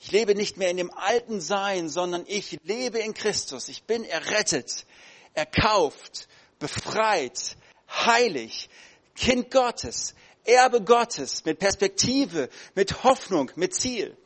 Ich 0.00 0.12
lebe 0.12 0.34
nicht 0.34 0.58
mehr 0.58 0.70
in 0.70 0.76
dem 0.76 0.90
alten 0.90 1.40
Sein, 1.40 1.88
sondern 1.88 2.24
ich 2.26 2.58
lebe 2.62 2.98
in 2.98 3.14
Christus. 3.14 3.70
Ich 3.70 3.84
bin 3.84 4.04
errettet, 4.04 4.84
erkauft, 5.32 6.28
befreit, 6.58 7.56
heilig, 7.88 8.68
Kind 9.14 9.50
Gottes. 9.50 10.14
Erbe 10.48 10.82
Gottes 10.82 11.44
mit 11.44 11.58
Perspektive, 11.58 12.48
mit 12.74 13.04
Hoffnung, 13.04 13.50
mit 13.56 13.74
Ziel, 13.74 14.16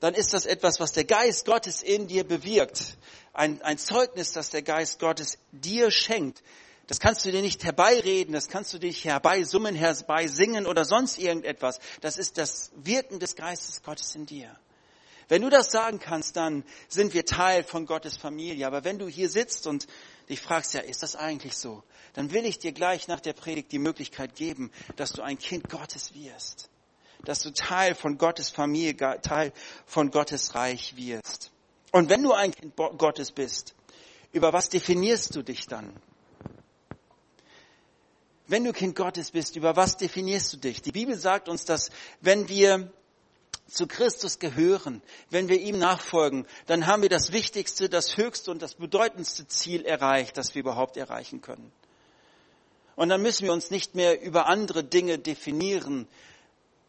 dann 0.00 0.14
ist 0.14 0.32
das 0.32 0.46
etwas, 0.46 0.78
was 0.80 0.92
der 0.92 1.04
Geist 1.04 1.44
Gottes 1.44 1.82
in 1.82 2.06
dir 2.06 2.24
bewirkt. 2.24 2.96
Ein, 3.32 3.60
ein 3.62 3.78
Zeugnis, 3.78 4.32
das 4.32 4.50
der 4.50 4.62
Geist 4.62 5.00
Gottes 5.00 5.38
dir 5.50 5.90
schenkt. 5.90 6.42
Das 6.86 7.00
kannst 7.00 7.24
du 7.24 7.30
dir 7.30 7.42
nicht 7.42 7.64
herbeireden, 7.64 8.32
das 8.32 8.48
kannst 8.48 8.72
du 8.72 8.78
dich 8.78 9.04
herbeisummen, 9.04 9.74
herbeisingen 9.74 10.66
oder 10.66 10.84
sonst 10.84 11.18
irgendetwas. 11.18 11.80
Das 12.00 12.16
ist 12.16 12.38
das 12.38 12.70
Wirken 12.76 13.18
des 13.18 13.36
Geistes 13.36 13.82
Gottes 13.82 14.14
in 14.14 14.24
dir. 14.24 14.56
Wenn 15.28 15.42
du 15.42 15.50
das 15.50 15.70
sagen 15.70 15.98
kannst, 15.98 16.36
dann 16.36 16.64
sind 16.88 17.12
wir 17.12 17.26
Teil 17.26 17.62
von 17.62 17.84
Gottes 17.84 18.16
Familie. 18.16 18.66
Aber 18.66 18.84
wenn 18.84 18.98
du 18.98 19.06
hier 19.06 19.28
sitzt 19.28 19.66
und 19.66 19.86
dich 20.30 20.40
fragst, 20.40 20.72
ja, 20.72 20.80
ist 20.80 21.02
das 21.02 21.16
eigentlich 21.16 21.56
so? 21.56 21.82
Dann 22.18 22.32
will 22.32 22.46
ich 22.46 22.58
dir 22.58 22.72
gleich 22.72 23.06
nach 23.06 23.20
der 23.20 23.32
Predigt 23.32 23.70
die 23.70 23.78
Möglichkeit 23.78 24.34
geben, 24.34 24.72
dass 24.96 25.12
du 25.12 25.22
ein 25.22 25.38
Kind 25.38 25.68
Gottes 25.68 26.14
wirst. 26.14 26.68
Dass 27.22 27.42
du 27.42 27.52
Teil 27.52 27.94
von 27.94 28.18
Gottes 28.18 28.50
Familie, 28.50 29.20
Teil 29.22 29.52
von 29.86 30.10
Gottes 30.10 30.56
Reich 30.56 30.96
wirst. 30.96 31.52
Und 31.92 32.08
wenn 32.08 32.24
du 32.24 32.32
ein 32.32 32.50
Kind 32.50 32.74
Gottes 32.74 33.30
bist, 33.30 33.76
über 34.32 34.52
was 34.52 34.68
definierst 34.68 35.36
du 35.36 35.44
dich 35.44 35.68
dann? 35.68 35.94
Wenn 38.48 38.64
du 38.64 38.72
Kind 38.72 38.96
Gottes 38.96 39.30
bist, 39.30 39.54
über 39.54 39.76
was 39.76 39.96
definierst 39.96 40.54
du 40.54 40.56
dich? 40.56 40.82
Die 40.82 40.90
Bibel 40.90 41.16
sagt 41.16 41.48
uns, 41.48 41.66
dass 41.66 41.88
wenn 42.20 42.48
wir 42.48 42.92
zu 43.68 43.86
Christus 43.86 44.40
gehören, 44.40 45.02
wenn 45.30 45.48
wir 45.48 45.60
ihm 45.60 45.78
nachfolgen, 45.78 46.48
dann 46.66 46.88
haben 46.88 47.02
wir 47.02 47.10
das 47.10 47.30
wichtigste, 47.30 47.88
das 47.88 48.16
höchste 48.16 48.50
und 48.50 48.60
das 48.60 48.74
bedeutendste 48.74 49.46
Ziel 49.46 49.84
erreicht, 49.84 50.36
das 50.36 50.56
wir 50.56 50.62
überhaupt 50.62 50.96
erreichen 50.96 51.42
können. 51.42 51.70
Und 52.98 53.10
dann 53.10 53.22
müssen 53.22 53.44
wir 53.44 53.52
uns 53.52 53.70
nicht 53.70 53.94
mehr 53.94 54.20
über 54.20 54.48
andere 54.48 54.82
Dinge 54.82 55.20
definieren, 55.20 56.08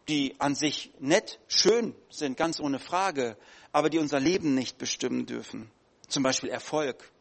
die 0.08 0.34
an 0.40 0.56
sich 0.56 0.92
nett, 0.98 1.38
schön 1.48 1.94
sind, 2.10 2.36
ganz 2.36 2.60
ohne 2.60 2.80
Frage, 2.80 3.38
aber 3.72 3.92
die 3.92 4.00
unser 4.00 4.20
Leben 4.20 4.56
nicht 4.56 4.80
bestimmen 4.80 5.28
dürfen. 5.28 5.70
Zum 6.08 6.24
Beispiel 6.24 6.50
Erfolg 6.50 7.12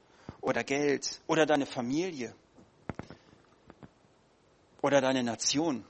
oder 0.41 0.65
Geld 0.65 1.21
oder 1.27 1.45
deine 1.45 1.67
Familie 1.67 2.35
oder 4.81 5.03
deine 5.03 5.23
Nation 5.23 5.85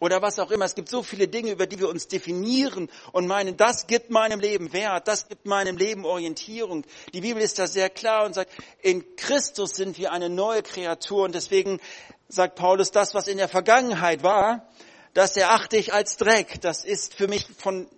oder 0.00 0.22
was 0.22 0.38
auch 0.38 0.50
immer. 0.50 0.64
Es 0.64 0.74
gibt 0.74 0.88
so 0.88 1.02
viele 1.02 1.28
Dinge, 1.28 1.52
über 1.52 1.66
die 1.66 1.78
wir 1.78 1.88
uns 1.88 2.08
definieren 2.08 2.90
und 3.12 3.28
meinen, 3.28 3.56
das 3.56 3.86
gibt 3.86 4.10
meinem 4.10 4.40
Leben 4.40 4.72
Wert, 4.72 5.06
das 5.06 5.28
gibt 5.28 5.46
meinem 5.46 5.76
Leben 5.76 6.04
Orientierung. 6.04 6.84
Die 7.14 7.20
Bibel 7.20 7.40
ist 7.40 7.58
da 7.58 7.66
sehr 7.66 7.90
klar 7.90 8.24
und 8.24 8.34
sagt, 8.34 8.50
in 8.80 9.14
Christus 9.14 9.72
sind 9.76 9.98
wir 9.98 10.10
eine 10.10 10.28
neue 10.28 10.62
Kreatur 10.62 11.24
und 11.24 11.34
deswegen 11.34 11.80
sagt 12.28 12.56
Paulus, 12.56 12.90
das, 12.90 13.14
was 13.14 13.28
in 13.28 13.36
der 13.36 13.48
Vergangenheit 13.48 14.22
war, 14.22 14.66
das 15.14 15.36
erachte 15.36 15.76
ich 15.76 15.92
als 15.92 16.16
Dreck. 16.16 16.60
Das 16.60 16.84
ist 16.84 17.14
für 17.14 17.28
mich 17.28 17.46
von 17.58 17.88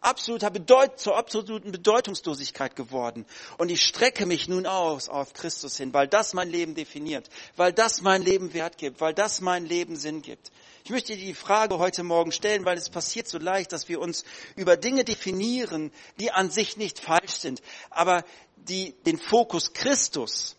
absoluter 0.00 0.50
Bedeut 0.50 0.98
zur 0.98 1.16
absoluten 1.16 1.72
Bedeutungslosigkeit 1.72 2.74
geworden. 2.74 3.26
Und 3.58 3.70
ich 3.70 3.84
strecke 3.84 4.26
mich 4.26 4.48
nun 4.48 4.66
aus 4.66 5.08
auf 5.08 5.34
Christus 5.34 5.76
hin, 5.76 5.92
weil 5.92 6.08
das 6.08 6.32
mein 6.32 6.50
Leben 6.50 6.74
definiert, 6.74 7.28
weil 7.56 7.72
das 7.72 8.00
mein 8.00 8.22
Leben 8.22 8.54
Wert 8.54 8.78
gibt, 8.78 9.00
weil 9.00 9.14
das 9.14 9.40
mein 9.40 9.66
Leben 9.66 9.96
Sinn 9.96 10.22
gibt. 10.22 10.50
Ich 10.84 10.90
möchte 10.90 11.16
dir 11.16 11.24
die 11.24 11.34
Frage 11.34 11.78
heute 11.78 12.02
Morgen 12.02 12.32
stellen, 12.32 12.64
weil 12.64 12.78
es 12.78 12.88
passiert 12.88 13.28
so 13.28 13.38
leicht, 13.38 13.72
dass 13.72 13.88
wir 13.88 14.00
uns 14.00 14.24
über 14.56 14.76
Dinge 14.76 15.04
definieren, 15.04 15.92
die 16.18 16.30
an 16.30 16.50
sich 16.50 16.76
nicht 16.76 16.98
falsch 16.98 17.32
sind, 17.32 17.62
aber 17.90 18.24
die 18.56 18.94
den 19.04 19.18
Fokus 19.18 19.72
Christus 19.72 20.56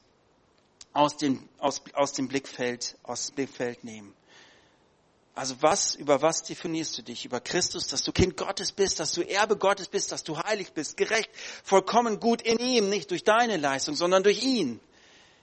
aus 0.93 1.17
dem, 1.17 1.47
aus, 1.57 1.81
aus 1.93 2.13
dem 2.13 2.27
Blickfeld, 2.27 2.97
aus 3.03 3.31
Blickfeld 3.31 3.83
nehmen. 3.83 4.13
Also 5.33 5.55
was, 5.61 5.95
über 5.95 6.21
was 6.21 6.43
definierst 6.43 6.97
du 6.97 7.01
dich? 7.03 7.25
Über 7.25 7.39
Christus, 7.39 7.87
dass 7.87 8.03
du 8.03 8.11
Kind 8.11 8.35
Gottes 8.35 8.73
bist, 8.73 8.99
dass 8.99 9.13
du 9.13 9.21
Erbe 9.21 9.55
Gottes 9.55 9.87
bist, 9.87 10.11
dass 10.11 10.23
du 10.23 10.37
heilig 10.37 10.73
bist, 10.73 10.97
gerecht, 10.97 11.29
vollkommen 11.63 12.19
gut 12.19 12.41
in 12.41 12.59
ihm, 12.59 12.89
nicht 12.89 13.09
durch 13.11 13.23
deine 13.23 13.57
Leistung, 13.57 13.95
sondern 13.95 14.23
durch 14.23 14.43
ihn. 14.43 14.81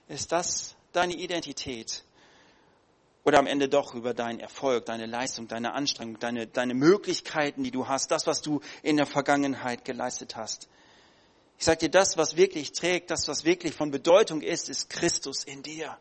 Ist 0.07 0.31
das 0.31 0.75
deine 0.93 1.15
Identität? 1.15 2.03
Oder 3.23 3.39
am 3.39 3.47
Ende 3.47 3.67
doch 3.67 3.93
über 3.95 4.13
deinen 4.13 4.39
Erfolg, 4.39 4.85
deine 4.85 5.05
Leistung, 5.05 5.47
deine 5.47 5.73
Anstrengung, 5.73 6.19
deine, 6.19 6.47
deine 6.47 6.73
Möglichkeiten, 6.73 7.63
die 7.63 7.71
du 7.71 7.87
hast, 7.87 8.11
das, 8.11 8.25
was 8.27 8.41
du 8.41 8.61
in 8.81 8.97
der 8.97 9.05
Vergangenheit 9.05 9.83
geleistet 9.85 10.35
hast. 10.35 10.69
Ich 11.57 11.65
sage 11.65 11.79
dir, 11.79 11.89
das, 11.89 12.15
was 12.15 12.37
wirklich 12.37 12.71
trägt, 12.71 13.11
das, 13.11 13.27
was 13.27 13.43
wirklich 13.43 13.73
von 13.73 13.91
Bedeutung 13.91 14.41
ist, 14.41 14.69
ist 14.69 14.89
Christus 14.89 15.43
in 15.43 15.61
dir. 15.61 15.97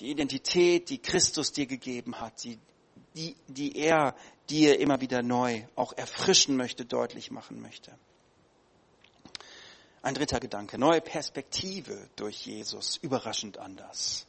Die 0.00 0.10
Identität, 0.10 0.90
die 0.90 0.98
Christus 0.98 1.52
dir 1.52 1.66
gegeben 1.66 2.20
hat, 2.20 2.44
die, 2.44 2.58
die, 3.14 3.34
die 3.48 3.76
er 3.76 4.14
dir 4.50 4.78
immer 4.78 5.00
wieder 5.00 5.22
neu 5.22 5.64
auch 5.74 5.94
erfrischen 5.94 6.56
möchte, 6.56 6.84
deutlich 6.84 7.30
machen 7.30 7.60
möchte. 7.60 7.98
Ein 10.02 10.14
dritter 10.14 10.38
Gedanke, 10.38 10.78
neue 10.78 11.00
Perspektive 11.00 12.08
durch 12.14 12.46
Jesus, 12.46 12.98
überraschend 12.98 13.58
anders. 13.58 14.27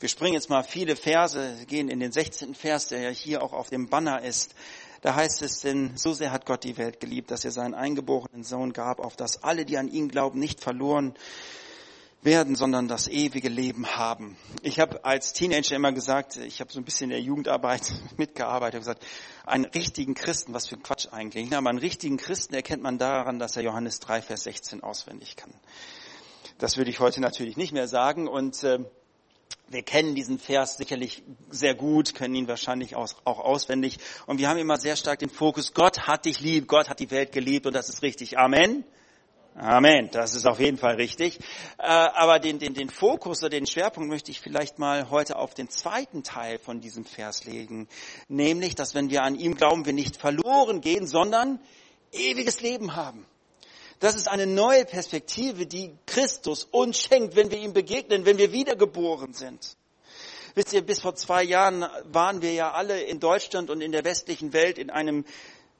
Wir 0.00 0.08
springen 0.08 0.32
jetzt 0.32 0.48
mal 0.48 0.62
viele 0.62 0.96
Verse, 0.96 1.66
gehen 1.66 1.90
in 1.90 2.00
den 2.00 2.10
16. 2.10 2.54
Vers, 2.54 2.88
der 2.88 3.02
ja 3.02 3.10
hier 3.10 3.42
auch 3.42 3.52
auf 3.52 3.68
dem 3.68 3.90
Banner 3.90 4.22
ist. 4.22 4.54
Da 5.02 5.14
heißt 5.14 5.42
es, 5.42 5.60
denn 5.60 5.94
so 5.94 6.14
sehr 6.14 6.32
hat 6.32 6.46
Gott 6.46 6.64
die 6.64 6.78
Welt 6.78 7.00
geliebt, 7.00 7.30
dass 7.30 7.44
er 7.44 7.50
seinen 7.50 7.74
eingeborenen 7.74 8.42
Sohn 8.42 8.72
gab, 8.72 8.98
auf 8.98 9.14
dass 9.14 9.42
alle, 9.42 9.66
die 9.66 9.76
an 9.76 9.88
ihn 9.88 10.08
glauben, 10.08 10.38
nicht 10.38 10.62
verloren 10.62 11.12
werden, 12.22 12.54
sondern 12.54 12.88
das 12.88 13.08
ewige 13.08 13.50
Leben 13.50 13.94
haben. 13.94 14.38
Ich 14.62 14.80
habe 14.80 15.04
als 15.04 15.34
Teenager 15.34 15.76
immer 15.76 15.92
gesagt, 15.92 16.38
ich 16.38 16.60
habe 16.60 16.72
so 16.72 16.80
ein 16.80 16.84
bisschen 16.86 17.10
in 17.10 17.10
der 17.10 17.20
Jugendarbeit 17.20 17.92
mitgearbeitet, 18.16 18.76
und 18.76 18.80
gesagt, 18.80 19.06
einen 19.44 19.66
richtigen 19.66 20.14
Christen, 20.14 20.54
was 20.54 20.66
für 20.66 20.76
ein 20.76 20.82
Quatsch 20.82 21.08
eigentlich, 21.12 21.54
aber 21.54 21.68
einen 21.68 21.78
richtigen 21.78 22.16
Christen 22.16 22.54
erkennt 22.54 22.82
man 22.82 22.96
daran, 22.96 23.38
dass 23.38 23.54
er 23.54 23.64
Johannes 23.64 24.00
3, 24.00 24.22
Vers 24.22 24.44
16 24.44 24.82
auswendig 24.82 25.36
kann. 25.36 25.52
Das 26.56 26.78
würde 26.78 26.90
ich 26.90 27.00
heute 27.00 27.20
natürlich 27.20 27.58
nicht 27.58 27.72
mehr 27.72 27.86
sagen 27.86 28.28
und 28.28 28.64
äh, 28.64 28.78
wir 29.68 29.82
kennen 29.82 30.14
diesen 30.14 30.38
Vers 30.38 30.76
sicherlich 30.76 31.22
sehr 31.50 31.74
gut, 31.74 32.14
können 32.14 32.34
ihn 32.34 32.48
wahrscheinlich 32.48 32.96
auch 32.96 33.14
auswendig. 33.24 33.98
Und 34.26 34.38
wir 34.38 34.48
haben 34.48 34.58
immer 34.58 34.78
sehr 34.78 34.96
stark 34.96 35.20
den 35.20 35.30
Fokus, 35.30 35.74
Gott 35.74 36.08
hat 36.08 36.24
dich 36.24 36.40
lieb, 36.40 36.66
Gott 36.66 36.88
hat 36.88 36.98
die 36.98 37.10
Welt 37.10 37.32
geliebt 37.32 37.66
und 37.66 37.74
das 37.74 37.88
ist 37.88 38.02
richtig. 38.02 38.36
Amen. 38.36 38.84
Amen, 39.54 40.08
das 40.12 40.34
ist 40.34 40.46
auf 40.46 40.60
jeden 40.60 40.78
Fall 40.78 40.94
richtig. 40.94 41.38
Äh, 41.78 41.82
aber 41.82 42.38
den, 42.38 42.58
den, 42.58 42.72
den 42.72 42.88
Fokus 42.88 43.42
oder 43.42 43.50
den 43.50 43.66
Schwerpunkt 43.66 44.08
möchte 44.08 44.30
ich 44.30 44.40
vielleicht 44.40 44.78
mal 44.78 45.10
heute 45.10 45.36
auf 45.36 45.54
den 45.54 45.68
zweiten 45.68 46.22
Teil 46.22 46.58
von 46.58 46.80
diesem 46.80 47.04
Vers 47.04 47.44
legen. 47.44 47.88
Nämlich, 48.28 48.74
dass 48.74 48.94
wenn 48.94 49.10
wir 49.10 49.22
an 49.22 49.34
ihm 49.34 49.56
glauben, 49.56 49.86
wir 49.86 49.92
nicht 49.92 50.16
verloren 50.16 50.80
gehen, 50.80 51.06
sondern 51.06 51.60
ewiges 52.12 52.60
Leben 52.60 52.94
haben. 52.94 53.26
Das 54.00 54.16
ist 54.16 54.28
eine 54.28 54.46
neue 54.46 54.86
Perspektive, 54.86 55.66
die 55.66 55.92
Christus 56.06 56.64
uns 56.64 56.98
schenkt, 56.98 57.36
wenn 57.36 57.50
wir 57.50 57.58
ihm 57.58 57.74
begegnen, 57.74 58.24
wenn 58.24 58.38
wir 58.38 58.50
wiedergeboren 58.50 59.34
sind. 59.34 59.76
Wisst 60.54 60.72
ihr, 60.72 60.82
bis 60.82 61.00
vor 61.00 61.14
zwei 61.14 61.44
Jahren 61.44 61.86
waren 62.04 62.42
wir 62.42 62.52
ja 62.52 62.72
alle 62.72 63.02
in 63.02 63.20
Deutschland 63.20 63.70
und 63.70 63.82
in 63.82 63.92
der 63.92 64.04
westlichen 64.04 64.52
Welt 64.52 64.78
in 64.78 64.90
einem 64.90 65.24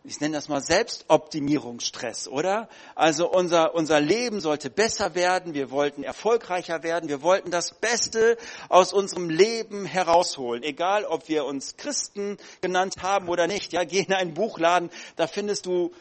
ich 0.03 0.19
nenne 0.19 0.35
das 0.35 0.49
mal 0.49 0.63
Selbstoptimierungsstress, 0.63 2.27
oder? 2.27 2.71
Also 2.95 3.31
unser, 3.31 3.75
unser 3.75 4.01
Leben 4.01 4.41
sollte 4.41 4.71
besser 4.71 5.15
werden, 5.15 5.53
wir 5.53 5.71
wollten 5.71 6.03
erfolgreicher 6.03 6.83
werden, 6.83 7.11
wir 7.11 7.21
wollten 7.21 7.51
das 7.51 7.75
Beste 7.75 8.39
aus 8.71 8.95
unserem 8.95 9.29
Leben 9.29 9.85
herausholen. 9.85 10.63
Egal, 10.63 11.05
ob 11.05 11.29
wir 11.29 11.45
uns 11.45 11.77
Christen 11.77 12.39
genannt 12.63 12.95
haben 13.03 13.29
oder 13.29 13.47
nicht. 13.47 13.75
Ja, 13.75 13.85
geh 13.85 14.01
in 14.01 14.15
einen 14.15 14.33
Buchladen, 14.33 14.89
da 15.17 15.27
findest 15.27 15.67
du 15.67 15.93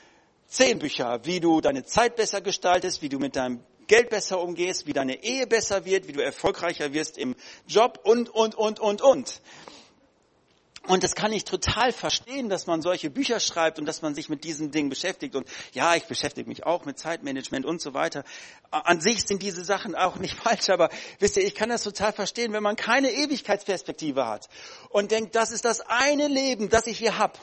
zehn 0.50 0.80
Bücher, 0.80 1.22
wie 1.24 1.40
du 1.40 1.62
deine 1.62 1.86
Zeit 1.86 2.16
besser 2.16 2.42
gestaltest, 2.42 3.02
wie 3.02 3.10
du 3.10 3.20
mit 3.20 3.36
deinem 3.36 3.64
Geld 3.88 4.10
besser 4.10 4.42
umgehst, 4.42 4.86
wie 4.88 4.94
deine 4.94 5.24
Ehe 5.24 5.48
besser 5.48 5.86
wird, 5.86 6.08
wie 6.08 6.14
du 6.14 6.22
erfolgreicher 6.22 6.94
wirst 6.94 7.18
im 7.18 7.36
Job 7.68 8.00
und, 8.04 8.30
und, 8.30 8.56
und, 8.56 8.80
und, 8.80 9.02
und. 9.02 9.42
Und 10.90 11.04
das 11.04 11.14
kann 11.14 11.32
ich 11.32 11.44
total 11.44 11.92
verstehen, 11.94 12.50
dass 12.50 12.66
man 12.66 12.82
solche 12.82 13.12
Bücher 13.12 13.40
schreibt 13.40 13.78
und 13.78 13.86
dass 13.86 14.02
man 14.02 14.16
sich 14.16 14.28
mit 14.28 14.44
diesen 14.44 14.72
Dingen 14.72 14.90
beschäftigt. 14.90 15.36
Und 15.36 15.48
ja, 15.72 15.94
ich 15.94 16.06
beschäftige 16.06 16.50
mich 16.50 16.66
auch 16.66 16.84
mit 16.84 16.98
Zeitmanagement 16.98 17.64
und 17.64 17.80
so 17.80 17.94
weiter. 17.94 18.24
An 18.72 19.00
sich 19.00 19.22
sind 19.22 19.44
diese 19.44 19.64
Sachen 19.64 19.94
auch 19.94 20.16
nicht 20.16 20.34
falsch, 20.44 20.72
aber 20.72 20.90
wisst 21.20 21.38
ihr, 21.38 21.46
ich 21.46 21.54
kann 21.54 21.70
das 21.70 21.84
total 21.84 22.12
verstehen, 22.12 22.54
wenn 22.54 22.64
man 22.64 22.76
keine 22.76 23.12
Ewigkeitsperspektive 23.12 24.26
hat 24.26 24.50
und 24.90 25.12
denkt, 25.12 25.36
das 25.36 25.52
ist 25.52 25.64
das 25.64 25.82
eine 25.82 26.28
Leben, 26.28 26.70
das 26.70 26.88
ich 26.88 26.98
hier 26.98 27.20
hab, 27.20 27.38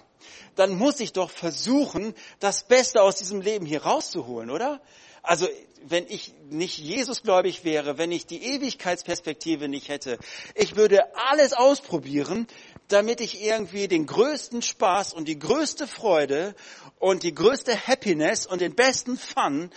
dann 0.56 0.76
muss 0.76 0.98
ich 0.98 1.12
doch 1.12 1.30
versuchen, 1.30 2.14
das 2.40 2.66
Beste 2.66 3.00
aus 3.00 3.14
diesem 3.14 3.42
Leben 3.42 3.64
hier 3.64 3.84
rauszuholen, 3.84 4.50
oder? 4.50 4.80
Also 5.22 5.46
wenn 5.90 6.06
ich 6.08 6.34
nicht 6.48 6.78
Jesusgläubig 6.78 7.64
wäre, 7.64 7.98
wenn 7.98 8.12
ich 8.12 8.26
die 8.26 8.42
Ewigkeitsperspektive 8.42 9.68
nicht 9.68 9.88
hätte, 9.88 10.18
ich 10.54 10.76
würde 10.76 11.16
alles 11.16 11.52
ausprobieren, 11.52 12.46
damit 12.88 13.20
ich 13.20 13.42
irgendwie 13.42 13.88
den 13.88 14.06
größten 14.06 14.62
Spaß 14.62 15.12
und 15.12 15.26
die 15.26 15.38
größte 15.38 15.86
Freude 15.86 16.54
und 16.98 17.22
die 17.22 17.34
größte 17.34 17.76
Happiness 17.86 18.46
und 18.46 18.60
den 18.60 18.74
besten 18.74 19.16
Fun 19.16 19.70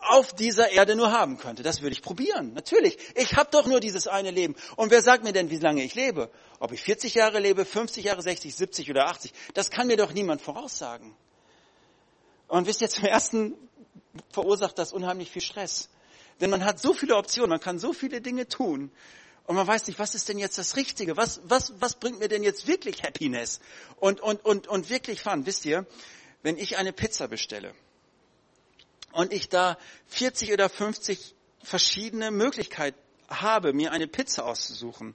auf 0.00 0.32
dieser 0.32 0.70
Erde 0.70 0.94
nur 0.94 1.10
haben 1.10 1.38
könnte. 1.38 1.62
Das 1.62 1.82
würde 1.82 1.92
ich 1.94 2.02
probieren, 2.02 2.52
natürlich. 2.54 2.98
Ich 3.16 3.34
habe 3.34 3.50
doch 3.50 3.66
nur 3.66 3.80
dieses 3.80 4.06
eine 4.06 4.30
Leben. 4.30 4.54
Und 4.76 4.90
wer 4.90 5.02
sagt 5.02 5.24
mir 5.24 5.32
denn, 5.32 5.50
wie 5.50 5.58
lange 5.58 5.82
ich 5.82 5.94
lebe? 5.94 6.30
Ob 6.60 6.72
ich 6.72 6.80
40 6.82 7.14
Jahre 7.14 7.40
lebe, 7.40 7.64
50 7.64 8.04
Jahre, 8.04 8.22
60, 8.22 8.54
70 8.54 8.90
oder 8.90 9.06
80? 9.08 9.32
Das 9.54 9.70
kann 9.70 9.88
mir 9.88 9.96
doch 9.96 10.12
niemand 10.12 10.40
voraussagen. 10.40 11.16
Und 12.46 12.66
wisst 12.66 12.82
ihr, 12.82 12.88
zum 12.90 13.04
Ersten 13.04 13.54
verursacht 14.30 14.78
das 14.78 14.92
unheimlich 14.92 15.30
viel 15.30 15.42
Stress. 15.42 15.88
Denn 16.40 16.50
man 16.50 16.64
hat 16.64 16.80
so 16.80 16.94
viele 16.94 17.16
Optionen, 17.16 17.50
man 17.50 17.60
kann 17.60 17.78
so 17.78 17.92
viele 17.92 18.20
Dinge 18.20 18.48
tun. 18.48 18.90
Und 19.46 19.56
man 19.56 19.66
weiß 19.66 19.86
nicht, 19.88 19.98
was 19.98 20.14
ist 20.14 20.28
denn 20.28 20.38
jetzt 20.38 20.58
das 20.58 20.76
Richtige? 20.76 21.16
Was, 21.16 21.40
was, 21.44 21.74
was 21.80 21.94
bringt 21.94 22.20
mir 22.20 22.28
denn 22.28 22.42
jetzt 22.42 22.66
wirklich 22.66 23.02
Happiness? 23.02 23.60
Und, 23.96 24.20
und, 24.20 24.44
und, 24.44 24.68
und 24.68 24.88
wirklich 24.88 25.20
Fun. 25.20 25.46
Wisst 25.46 25.66
ihr, 25.66 25.86
wenn 26.42 26.56
ich 26.56 26.76
eine 26.78 26.92
Pizza 26.92 27.28
bestelle 27.28 27.74
und 29.12 29.32
ich 29.32 29.48
da 29.48 29.78
40 30.08 30.52
oder 30.52 30.68
50 30.68 31.34
verschiedene 31.62 32.30
Möglichkeiten 32.30 32.98
habe, 33.28 33.72
mir 33.72 33.92
eine 33.92 34.06
Pizza 34.06 34.44
auszusuchen, 34.44 35.14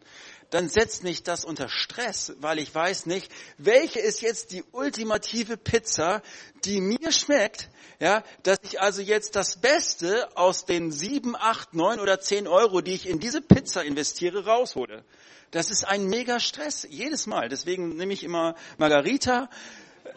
dann 0.50 0.70
setzt 0.70 1.04
mich 1.04 1.24
das 1.24 1.44
unter 1.44 1.68
Stress, 1.70 2.34
weil 2.40 2.60
ich 2.60 2.74
weiß 2.74 3.06
nicht, 3.06 3.32
welche 3.58 4.00
ist 4.00 4.22
jetzt 4.22 4.52
die 4.52 4.64
ultimative 4.72 5.58
Pizza, 5.58 6.22
die 6.64 6.80
mir 6.80 7.12
schmeckt, 7.12 7.70
ja, 8.00 8.24
dass 8.44 8.60
ich 8.64 8.80
also 8.80 9.02
jetzt 9.02 9.36
das 9.36 9.58
Beste 9.60 10.30
aus 10.38 10.66
den 10.66 10.92
sieben, 10.92 11.36
acht, 11.36 11.74
neun 11.74 12.00
oder 12.00 12.20
zehn 12.20 12.48
Euro, 12.48 12.82
die 12.82 12.94
ich 12.94 13.10
in 13.10 13.20
diese 13.20 13.42
Pizza 13.42 13.84
investiere, 13.84 14.46
raushole. 14.46 15.04
Das 15.52 15.72
ist 15.72 15.86
ein 15.86 16.08
mega 16.08 16.40
Stress, 16.40 16.86
jedes 16.90 17.26
Mal. 17.26 17.50
Deswegen 17.50 17.96
nehme 17.96 18.14
ich 18.14 18.24
immer 18.24 18.56
Margarita 18.78 19.50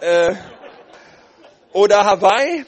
äh, 0.00 0.34
oder 1.72 2.04
Hawaii 2.04 2.66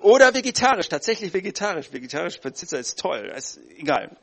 oder 0.00 0.34
vegetarisch, 0.34 0.88
tatsächlich 0.88 1.32
vegetarisch. 1.32 1.92
Vegetarisch 1.92 2.38
Pizza 2.38 2.78
ist 2.78 2.98
toll, 2.98 3.32
ist 3.36 3.58
egal, 3.76 4.16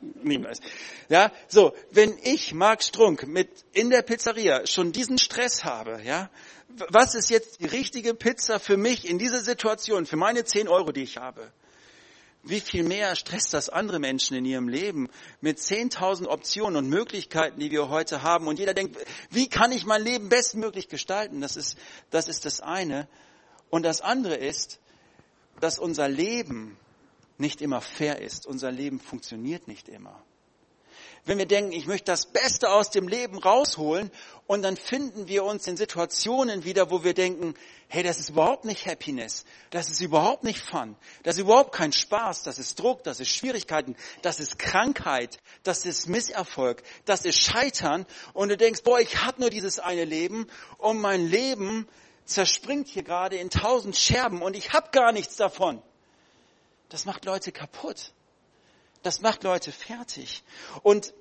es. 0.50 0.60
Ja, 1.08 1.32
so, 1.48 1.74
wenn 1.90 2.16
ich, 2.22 2.54
Marc 2.54 2.82
Strunk, 2.82 3.26
mit 3.26 3.48
in 3.72 3.90
der 3.90 4.02
Pizzeria 4.02 4.66
schon 4.66 4.92
diesen 4.92 5.18
Stress 5.18 5.64
habe, 5.64 6.00
ja, 6.04 6.30
was 6.88 7.14
ist 7.14 7.30
jetzt 7.30 7.60
die 7.60 7.66
richtige 7.66 8.14
Pizza 8.14 8.58
für 8.58 8.76
mich 8.76 9.08
in 9.08 9.18
dieser 9.18 9.40
Situation, 9.40 10.06
für 10.06 10.16
meine 10.16 10.44
10 10.44 10.68
Euro, 10.68 10.92
die 10.92 11.02
ich 11.02 11.16
habe? 11.16 11.52
Wie 12.46 12.60
viel 12.60 12.84
mehr 12.84 13.16
stresst 13.16 13.54
das 13.54 13.70
andere 13.70 13.98
Menschen 13.98 14.36
in 14.36 14.44
ihrem 14.44 14.68
Leben 14.68 15.08
mit 15.40 15.58
10.000 15.58 16.26
Optionen 16.26 16.76
und 16.76 16.90
Möglichkeiten, 16.90 17.58
die 17.58 17.70
wir 17.70 17.88
heute 17.88 18.22
haben? 18.22 18.48
Und 18.48 18.58
jeder 18.58 18.74
denkt, 18.74 18.98
wie 19.30 19.48
kann 19.48 19.72
ich 19.72 19.86
mein 19.86 20.02
Leben 20.02 20.28
bestmöglich 20.28 20.88
gestalten? 20.88 21.40
Das 21.40 21.56
ist, 21.56 21.78
das 22.10 22.28
ist 22.28 22.44
das 22.44 22.60
eine. 22.60 23.08
Und 23.70 23.82
das 23.82 24.02
andere 24.02 24.34
ist, 24.34 24.78
dass 25.64 25.78
unser 25.78 26.08
Leben 26.08 26.76
nicht 27.38 27.62
immer 27.62 27.80
fair 27.80 28.20
ist. 28.20 28.46
Unser 28.46 28.70
Leben 28.70 29.00
funktioniert 29.00 29.66
nicht 29.66 29.88
immer. 29.88 30.22
Wenn 31.24 31.38
wir 31.38 31.46
denken, 31.46 31.72
ich 31.72 31.86
möchte 31.86 32.12
das 32.12 32.26
Beste 32.26 32.70
aus 32.70 32.90
dem 32.90 33.08
Leben 33.08 33.38
rausholen 33.38 34.10
und 34.46 34.60
dann 34.60 34.76
finden 34.76 35.26
wir 35.26 35.42
uns 35.42 35.66
in 35.66 35.78
Situationen 35.78 36.64
wieder, 36.64 36.90
wo 36.90 37.02
wir 37.02 37.14
denken, 37.14 37.54
hey, 37.88 38.02
das 38.02 38.20
ist 38.20 38.28
überhaupt 38.28 38.66
nicht 38.66 38.84
Happiness, 38.84 39.46
das 39.70 39.90
ist 39.90 40.02
überhaupt 40.02 40.44
nicht 40.44 40.60
Fun, 40.60 40.96
das 41.22 41.36
ist 41.36 41.40
überhaupt 41.40 41.72
kein 41.72 41.92
Spaß, 41.92 42.42
das 42.42 42.58
ist 42.58 42.78
Druck, 42.78 43.02
das 43.02 43.20
ist 43.20 43.30
Schwierigkeiten, 43.30 43.96
das 44.20 44.40
ist 44.40 44.58
Krankheit, 44.58 45.38
das 45.62 45.86
ist 45.86 46.10
Misserfolg, 46.10 46.82
das 47.06 47.24
ist 47.24 47.40
Scheitern 47.40 48.04
und 48.34 48.50
du 48.50 48.58
denkst, 48.58 48.82
boah, 48.82 49.00
ich 49.00 49.24
habe 49.24 49.40
nur 49.40 49.48
dieses 49.48 49.78
eine 49.78 50.04
Leben 50.04 50.46
und 50.76 51.00
mein 51.00 51.26
Leben 51.26 51.88
zerspringt 52.24 52.88
hier 52.88 53.02
gerade 53.02 53.36
in 53.36 53.50
tausend 53.50 53.96
Scherben 53.96 54.42
und 54.42 54.56
ich 54.56 54.72
habe 54.72 54.90
gar 54.92 55.12
nichts 55.12 55.36
davon. 55.36 55.82
Das 56.88 57.04
macht 57.04 57.24
Leute 57.24 57.52
kaputt. 57.52 58.12
Das 59.02 59.20
macht 59.20 59.42
Leute 59.44 59.72
fertig. 59.72 60.42
Und 60.82 61.12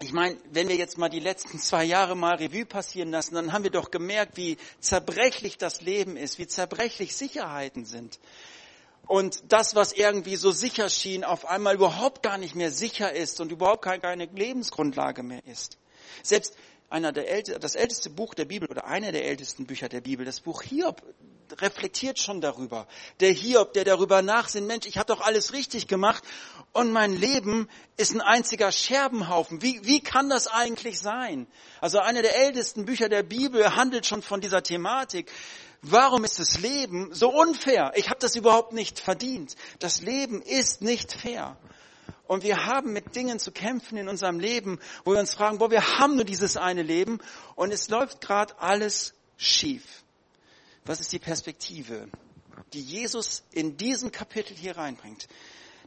ich 0.00 0.12
meine, 0.12 0.38
wenn 0.50 0.68
wir 0.68 0.76
jetzt 0.76 0.96
mal 0.96 1.10
die 1.10 1.20
letzten 1.20 1.58
zwei 1.58 1.84
Jahre 1.84 2.16
mal 2.16 2.36
Revue 2.36 2.64
passieren 2.64 3.10
lassen, 3.10 3.34
dann 3.34 3.52
haben 3.52 3.64
wir 3.64 3.70
doch 3.70 3.90
gemerkt, 3.90 4.36
wie 4.36 4.56
zerbrechlich 4.80 5.58
das 5.58 5.82
Leben 5.82 6.16
ist, 6.16 6.38
wie 6.38 6.46
zerbrechlich 6.46 7.14
Sicherheiten 7.14 7.84
sind. 7.84 8.18
Und 9.06 9.52
das, 9.52 9.74
was 9.74 9.92
irgendwie 9.92 10.36
so 10.36 10.52
sicher 10.52 10.88
schien, 10.88 11.24
auf 11.24 11.44
einmal 11.44 11.74
überhaupt 11.74 12.22
gar 12.22 12.38
nicht 12.38 12.54
mehr 12.54 12.70
sicher 12.70 13.12
ist 13.12 13.40
und 13.40 13.52
überhaupt 13.52 13.82
keine 13.82 14.24
Lebensgrundlage 14.24 15.22
mehr 15.22 15.44
ist. 15.46 15.76
Selbst 16.22 16.56
einer 16.90 17.12
der 17.12 17.30
älte, 17.30 17.58
das 17.58 17.76
älteste 17.76 18.10
Buch 18.10 18.34
der 18.34 18.44
Bibel 18.44 18.68
oder 18.68 18.84
einer 18.84 19.12
der 19.12 19.24
ältesten 19.24 19.66
Bücher 19.66 19.88
der 19.88 20.00
Bibel, 20.00 20.26
das 20.26 20.40
Buch 20.40 20.62
Hiob, 20.62 21.02
reflektiert 21.60 22.18
schon 22.18 22.40
darüber. 22.40 22.86
Der 23.20 23.30
Hiob, 23.30 23.72
der 23.72 23.84
darüber 23.84 24.22
nachsinnt, 24.22 24.66
Mensch, 24.66 24.86
ich 24.86 24.98
habe 24.98 25.06
doch 25.06 25.20
alles 25.20 25.52
richtig 25.52 25.88
gemacht 25.88 26.22
und 26.72 26.92
mein 26.92 27.16
Leben 27.16 27.68
ist 27.96 28.12
ein 28.12 28.20
einziger 28.20 28.70
Scherbenhaufen. 28.70 29.62
Wie, 29.62 29.80
wie 29.84 30.00
kann 30.00 30.28
das 30.28 30.46
eigentlich 30.46 31.00
sein? 31.00 31.46
Also 31.80 31.98
einer 31.98 32.22
der 32.22 32.36
ältesten 32.36 32.84
Bücher 32.84 33.08
der 33.08 33.22
Bibel 33.22 33.74
handelt 33.76 34.06
schon 34.06 34.22
von 34.22 34.40
dieser 34.40 34.62
Thematik. 34.62 35.30
Warum 35.82 36.24
ist 36.24 36.38
das 36.38 36.60
Leben 36.60 37.14
so 37.14 37.30
unfair? 37.30 37.92
Ich 37.94 38.10
habe 38.10 38.20
das 38.20 38.36
überhaupt 38.36 38.72
nicht 38.72 39.00
verdient. 39.00 39.54
Das 39.78 40.02
Leben 40.02 40.42
ist 40.42 40.82
nicht 40.82 41.12
fair. 41.12 41.56
Und 42.30 42.44
wir 42.44 42.64
haben 42.64 42.92
mit 42.92 43.16
Dingen 43.16 43.40
zu 43.40 43.50
kämpfen 43.50 43.98
in 43.98 44.08
unserem 44.08 44.38
Leben, 44.38 44.78
wo 45.04 45.14
wir 45.14 45.18
uns 45.18 45.34
fragen, 45.34 45.58
boah, 45.58 45.72
wir 45.72 45.98
haben 45.98 46.14
nur 46.14 46.24
dieses 46.24 46.56
eine 46.56 46.84
Leben 46.84 47.18
und 47.56 47.72
es 47.72 47.88
läuft 47.88 48.20
gerade 48.20 48.56
alles 48.60 49.14
schief. 49.36 50.04
Was 50.84 51.00
ist 51.00 51.10
die 51.10 51.18
Perspektive, 51.18 52.08
die 52.72 52.82
Jesus 52.82 53.42
in 53.50 53.76
diesem 53.76 54.12
Kapitel 54.12 54.56
hier 54.56 54.76
reinbringt? 54.76 55.26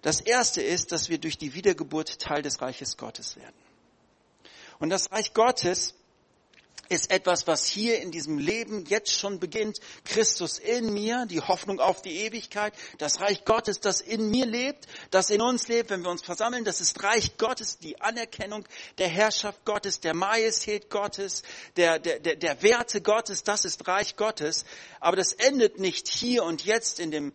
Das 0.01 0.19
erste 0.19 0.61
ist, 0.61 0.91
dass 0.91 1.07
wir 1.07 1.17
durch 1.17 1.37
die 1.37 1.53
Wiedergeburt 1.53 2.19
Teil 2.19 2.41
des 2.41 2.61
Reiches 2.61 2.97
Gottes 2.97 3.37
werden. 3.37 3.55
Und 4.79 4.89
das 4.89 5.13
Reich 5.13 5.33
Gottes 5.33 5.95
ist 6.93 7.11
etwas, 7.11 7.47
was 7.47 7.65
hier 7.65 8.01
in 8.01 8.11
diesem 8.11 8.37
Leben 8.37 8.85
jetzt 8.85 9.11
schon 9.11 9.39
beginnt. 9.39 9.79
Christus 10.05 10.59
in 10.59 10.93
mir, 10.93 11.25
die 11.25 11.41
Hoffnung 11.41 11.79
auf 11.79 12.01
die 12.01 12.19
Ewigkeit, 12.21 12.73
das 12.97 13.19
Reich 13.19 13.45
Gottes, 13.45 13.79
das 13.79 14.01
in 14.01 14.29
mir 14.29 14.45
lebt, 14.45 14.87
das 15.11 15.29
in 15.29 15.41
uns 15.41 15.67
lebt, 15.67 15.89
wenn 15.89 16.03
wir 16.03 16.09
uns 16.09 16.21
versammeln. 16.21 16.63
Das 16.63 16.81
ist 16.81 17.03
Reich 17.03 17.37
Gottes, 17.37 17.79
die 17.79 17.99
Anerkennung 18.01 18.65
der 18.97 19.07
Herrschaft 19.07 19.65
Gottes, 19.65 19.99
der 19.99 20.13
Majestät 20.13 20.89
Gottes, 20.89 21.43
der, 21.75 21.99
der, 21.99 22.19
der, 22.19 22.35
der 22.35 22.61
Werte 22.61 23.01
Gottes. 23.01 23.43
Das 23.43 23.65
ist 23.65 23.87
Reich 23.87 24.15
Gottes. 24.15 24.65
Aber 24.99 25.17
das 25.17 25.33
endet 25.33 25.79
nicht 25.79 26.07
hier 26.07 26.43
und 26.43 26.63
jetzt 26.65 26.99
in 26.99 27.11
dem 27.11 27.33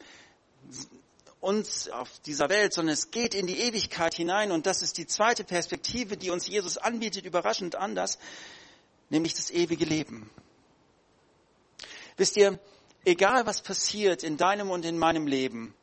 uns 1.40 1.88
auf 1.88 2.18
dieser 2.26 2.48
Welt, 2.48 2.74
sondern 2.74 2.94
es 2.94 3.10
geht 3.10 3.34
in 3.34 3.46
die 3.46 3.60
Ewigkeit 3.60 4.12
hinein 4.12 4.50
und 4.50 4.66
das 4.66 4.82
ist 4.82 4.98
die 4.98 5.06
zweite 5.06 5.44
Perspektive, 5.44 6.16
die 6.16 6.30
uns 6.30 6.48
Jesus 6.48 6.78
anbietet, 6.78 7.24
überraschend 7.24 7.76
anders 7.76 8.18
nämlich 9.10 9.34
das 9.34 9.50
ewige 9.50 9.84
Leben. 9.84 10.30
Wisst 12.16 12.36
ihr, 12.36 12.58
egal 13.04 13.46
was 13.46 13.62
passiert 13.62 14.22
in 14.22 14.36
deinem 14.36 14.70
und 14.70 14.84
in 14.84 14.98
meinem 14.98 15.26
Leben, 15.26 15.74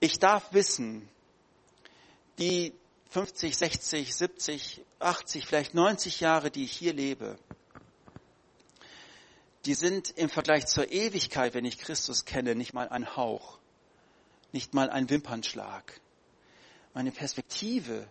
ich 0.00 0.18
darf 0.18 0.52
wissen, 0.52 1.08
die 2.38 2.74
50, 3.10 3.56
60, 3.56 4.14
70, 4.14 4.82
80, 4.98 5.46
vielleicht 5.46 5.74
90 5.74 6.20
Jahre, 6.20 6.50
die 6.50 6.64
ich 6.64 6.72
hier 6.72 6.92
lebe, 6.92 7.38
die 9.64 9.74
sind 9.74 10.10
im 10.10 10.28
Vergleich 10.28 10.66
zur 10.66 10.92
Ewigkeit, 10.92 11.54
wenn 11.54 11.64
ich 11.64 11.78
Christus 11.78 12.24
kenne, 12.24 12.54
nicht 12.54 12.72
mal 12.72 12.88
ein 12.88 13.16
Hauch, 13.16 13.58
nicht 14.52 14.74
mal 14.74 14.90
ein 14.90 15.10
Wimpernschlag. 15.10 16.00
Meine 16.94 17.10
Perspektive 17.10 18.06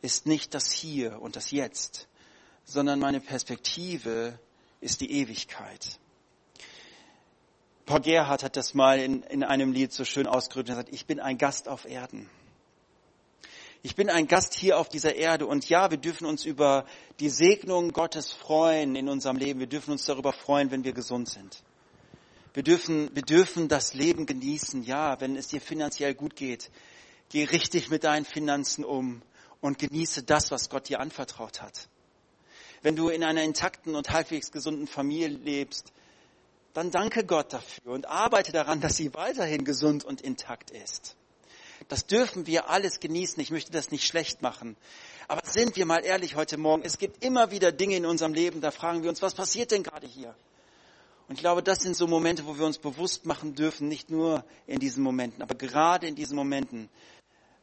ist 0.00 0.26
nicht 0.26 0.54
das 0.54 0.72
Hier 0.72 1.20
und 1.20 1.36
das 1.36 1.50
Jetzt, 1.50 2.08
sondern 2.66 2.98
meine 2.98 3.20
Perspektive 3.20 4.38
ist 4.80 5.00
die 5.00 5.10
Ewigkeit. 5.12 5.98
Paul 7.86 8.00
Gerhardt 8.00 8.42
hat 8.42 8.56
das 8.56 8.74
mal 8.74 8.98
in, 8.98 9.22
in 9.22 9.44
einem 9.44 9.72
Lied 9.72 9.92
so 9.92 10.04
schön 10.04 10.26
ausgedrückt. 10.26 10.68
Er 10.68 10.74
sagt, 10.74 10.92
ich 10.92 11.06
bin 11.06 11.20
ein 11.20 11.38
Gast 11.38 11.68
auf 11.68 11.88
Erden. 11.88 12.28
Ich 13.82 13.94
bin 13.94 14.10
ein 14.10 14.26
Gast 14.26 14.54
hier 14.54 14.78
auf 14.78 14.88
dieser 14.88 15.14
Erde 15.14 15.46
und 15.46 15.68
ja, 15.68 15.92
wir 15.92 15.98
dürfen 15.98 16.26
uns 16.26 16.44
über 16.44 16.86
die 17.20 17.28
Segnung 17.28 17.92
Gottes 17.92 18.32
freuen 18.32 18.96
in 18.96 19.08
unserem 19.08 19.36
Leben. 19.36 19.60
Wir 19.60 19.68
dürfen 19.68 19.92
uns 19.92 20.04
darüber 20.04 20.32
freuen, 20.32 20.72
wenn 20.72 20.82
wir 20.82 20.92
gesund 20.92 21.28
sind. 21.28 21.62
Wir 22.52 22.64
dürfen, 22.64 23.14
wir 23.14 23.22
dürfen 23.22 23.68
das 23.68 23.94
Leben 23.94 24.26
genießen. 24.26 24.82
Ja, 24.82 25.20
wenn 25.20 25.36
es 25.36 25.48
dir 25.48 25.60
finanziell 25.60 26.14
gut 26.14 26.34
geht, 26.34 26.72
geh 27.28 27.44
richtig 27.44 27.88
mit 27.88 28.02
deinen 28.02 28.24
Finanzen 28.24 28.84
um 28.84 29.22
und 29.60 29.78
genieße 29.78 30.24
das, 30.24 30.50
was 30.50 30.68
Gott 30.68 30.88
dir 30.88 30.98
anvertraut 30.98 31.62
hat 31.62 31.88
wenn 32.82 32.96
du 32.96 33.08
in 33.08 33.24
einer 33.24 33.42
intakten 33.42 33.94
und 33.94 34.10
halbwegs 34.10 34.52
gesunden 34.52 34.86
Familie 34.86 35.28
lebst, 35.28 35.92
dann 36.74 36.90
danke 36.90 37.24
Gott 37.24 37.52
dafür 37.52 37.92
und 37.92 38.06
arbeite 38.06 38.52
daran, 38.52 38.80
dass 38.80 38.96
sie 38.96 39.14
weiterhin 39.14 39.64
gesund 39.64 40.04
und 40.04 40.20
intakt 40.20 40.70
ist. 40.70 41.16
Das 41.88 42.06
dürfen 42.06 42.46
wir 42.46 42.68
alles 42.68 43.00
genießen. 43.00 43.40
Ich 43.40 43.50
möchte 43.50 43.72
das 43.72 43.90
nicht 43.90 44.06
schlecht 44.06 44.42
machen. 44.42 44.76
Aber 45.28 45.40
sind 45.44 45.76
wir 45.76 45.86
mal 45.86 46.04
ehrlich 46.04 46.36
heute 46.36 46.56
Morgen, 46.56 46.82
es 46.84 46.98
gibt 46.98 47.24
immer 47.24 47.50
wieder 47.50 47.72
Dinge 47.72 47.96
in 47.96 48.06
unserem 48.06 48.34
Leben, 48.34 48.60
da 48.60 48.70
fragen 48.70 49.02
wir 49.02 49.10
uns, 49.10 49.22
was 49.22 49.34
passiert 49.34 49.70
denn 49.70 49.82
gerade 49.82 50.06
hier? 50.06 50.34
Und 51.28 51.34
ich 51.34 51.40
glaube, 51.40 51.62
das 51.62 51.80
sind 51.80 51.96
so 51.96 52.06
Momente, 52.06 52.46
wo 52.46 52.56
wir 52.56 52.64
uns 52.64 52.78
bewusst 52.78 53.26
machen 53.26 53.54
dürfen, 53.54 53.88
nicht 53.88 54.10
nur 54.10 54.44
in 54.68 54.78
diesen 54.78 55.02
Momenten, 55.02 55.42
aber 55.42 55.56
gerade 55.56 56.06
in 56.06 56.14
diesen 56.14 56.36
Momenten, 56.36 56.88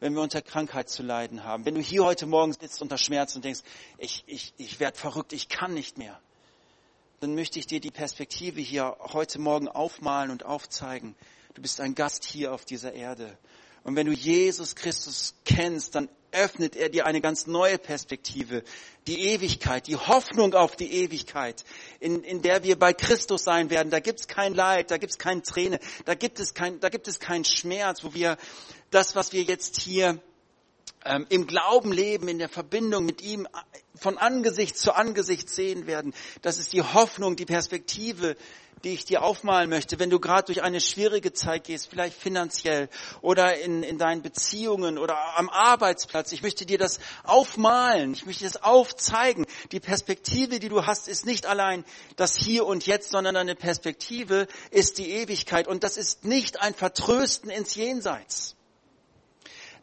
wenn 0.04 0.16
wir 0.16 0.22
unter 0.22 0.42
Krankheit 0.42 0.90
zu 0.90 1.02
leiden 1.02 1.46
haben. 1.46 1.64
Wenn 1.66 1.76
du 1.76 1.82
hier 1.82 2.04
heute 2.04 2.26
Morgen 2.26 2.52
sitzt 2.52 2.82
unter 2.82 2.98
Schmerz 2.98 3.38
und 3.38 3.46
denkst, 3.46 3.62
ich, 3.98 4.26
ich, 4.28 4.54
ich 4.58 4.82
werde 4.82 4.98
verrückt, 4.98 5.32
ich 5.32 5.48
kann 5.48 5.74
nicht 5.74 5.98
mehr, 5.98 6.20
dann 7.22 7.36
möchte 7.36 7.58
ich 7.58 7.68
dir 7.68 7.80
die 7.80 7.90
Perspektive 7.90 8.60
hier 8.60 8.98
heute 9.00 9.40
Morgen 9.40 9.70
aufmalen 9.70 10.30
und 10.30 10.44
aufzeigen. 10.44 11.16
Du 11.54 11.62
bist 11.62 11.80
ein 11.80 11.96
Gast 11.96 12.26
hier 12.26 12.54
auf 12.54 12.66
dieser 12.66 12.92
Erde. 12.92 13.38
Und 13.86 13.96
wenn 13.96 14.06
du 14.06 14.12
Jesus 14.12 14.76
Christus 14.76 15.36
kennst, 15.46 15.96
dann 15.96 16.10
öffnet 16.34 16.76
er 16.76 16.90
dir 16.90 17.06
eine 17.06 17.22
ganz 17.22 17.48
neue 17.48 17.78
Perspektive, 17.78 18.64
die 19.08 19.22
Ewigkeit, 19.30 19.88
die 19.88 19.96
Hoffnung 19.96 20.54
auf 20.54 20.76
die 20.76 20.92
Ewigkeit, 20.92 21.64
in, 22.00 22.24
in 22.24 22.42
der 22.42 22.64
wir 22.64 22.78
bei 22.78 22.92
Christus 22.92 23.44
sein 23.44 23.70
werden. 23.70 23.90
Da 23.90 24.00
gibt 24.00 24.20
es 24.20 24.28
kein 24.28 24.54
Leid, 24.54 24.92
da 24.92 24.98
gibt 24.98 25.12
es 25.12 25.18
keine 25.18 25.44
Träne, 25.44 25.80
da 26.06 26.16
gibt 26.16 26.40
es 26.40 26.54
kein, 26.54 26.80
da 26.80 26.90
gibt 26.90 27.08
es 27.08 27.20
keinen 27.20 27.46
Schmerz, 27.46 28.04
wo 28.04 28.14
wir 28.14 28.38
das, 28.94 29.16
was 29.16 29.34
wir 29.34 29.44
jetzt 29.44 29.82
hier 29.82 30.20
ähm, 31.06 31.26
im 31.30 31.48
Glauben 31.48 31.92
leben, 31.92 32.28
in 32.28 32.40
der 32.40 32.50
Verbindung 32.50 33.06
mit 33.06 33.22
ihm 33.22 33.48
von 33.96 34.18
Angesicht 34.18 34.78
zu 34.78 34.94
Angesicht 34.94 35.50
sehen 35.50 35.88
werden. 35.88 36.14
Das 36.42 36.58
ist 36.58 36.74
die 36.74 36.82
Hoffnung, 36.82 37.36
die 37.36 37.46
Perspektive, 37.46 38.36
die 38.84 38.90
ich 38.90 39.06
dir 39.06 39.22
aufmalen 39.24 39.70
möchte, 39.70 39.98
wenn 39.98 40.10
du 40.10 40.20
gerade 40.20 40.48
durch 40.48 40.62
eine 40.62 40.82
schwierige 40.82 41.32
Zeit 41.32 41.64
gehst, 41.66 41.90
vielleicht 41.90 42.20
finanziell 42.20 42.90
oder 43.22 43.58
in, 43.60 43.82
in 43.82 43.98
deinen 43.98 44.22
Beziehungen 44.22 44.98
oder 44.98 45.38
am 45.38 45.50
Arbeitsplatz. 45.50 46.34
Ich 46.34 46.44
möchte 46.44 46.66
dir 46.66 46.78
das 46.78 47.00
aufmalen, 47.24 48.14
ich 48.14 48.26
möchte 48.26 48.44
das 48.44 48.62
aufzeigen. 48.62 49.46
Die 49.72 49.80
Perspektive, 49.80 50.60
die 50.60 50.68
du 50.68 50.86
hast, 50.86 51.08
ist 51.08 51.26
nicht 51.26 51.46
allein 51.46 51.86
das 52.18 52.36
Hier 52.36 52.66
und 52.66 52.86
Jetzt, 52.86 53.12
sondern 53.12 53.36
deine 53.36 53.56
Perspektive 53.56 54.48
ist 54.70 54.98
die 54.98 55.12
Ewigkeit. 55.12 55.68
Und 55.68 55.84
das 55.86 55.96
ist 55.96 56.26
nicht 56.26 56.62
ein 56.62 56.74
Vertrösten 56.74 57.50
ins 57.50 57.76
Jenseits 57.76 58.58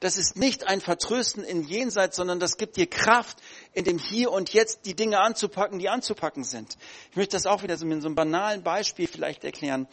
das 0.00 0.16
ist 0.16 0.36
nicht 0.36 0.66
ein 0.66 0.80
Vertrösten 0.80 1.44
in 1.44 1.62
Jenseits, 1.62 2.16
sondern 2.16 2.40
das 2.40 2.56
gibt 2.56 2.76
dir 2.76 2.86
Kraft, 2.86 3.38
in 3.74 3.84
dem 3.84 3.98
Hier 3.98 4.32
und 4.32 4.52
Jetzt 4.52 4.86
die 4.86 4.94
Dinge 4.94 5.20
anzupacken, 5.20 5.78
die 5.78 5.90
anzupacken 5.90 6.42
sind. 6.42 6.76
Ich 7.10 7.16
möchte 7.16 7.36
das 7.36 7.46
auch 7.46 7.62
wieder 7.62 7.76
so 7.76 7.84
mit 7.84 8.00
so 8.00 8.08
einem 8.08 8.14
banalen 8.14 8.62
Beispiel 8.62 9.06
vielleicht 9.06 9.44
erklären. 9.44 9.86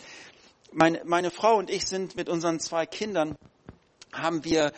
Meine, 0.71 1.01
meine 1.03 1.29
Frau 1.29 1.57
und 1.57 1.69
ich 1.69 1.85
sind 1.85 2.15
mit 2.15 2.29
unseren 2.29 2.59
zwei 2.59 2.85
Kindern, 2.85 3.35
haben 4.13 4.45
wir 4.45 4.71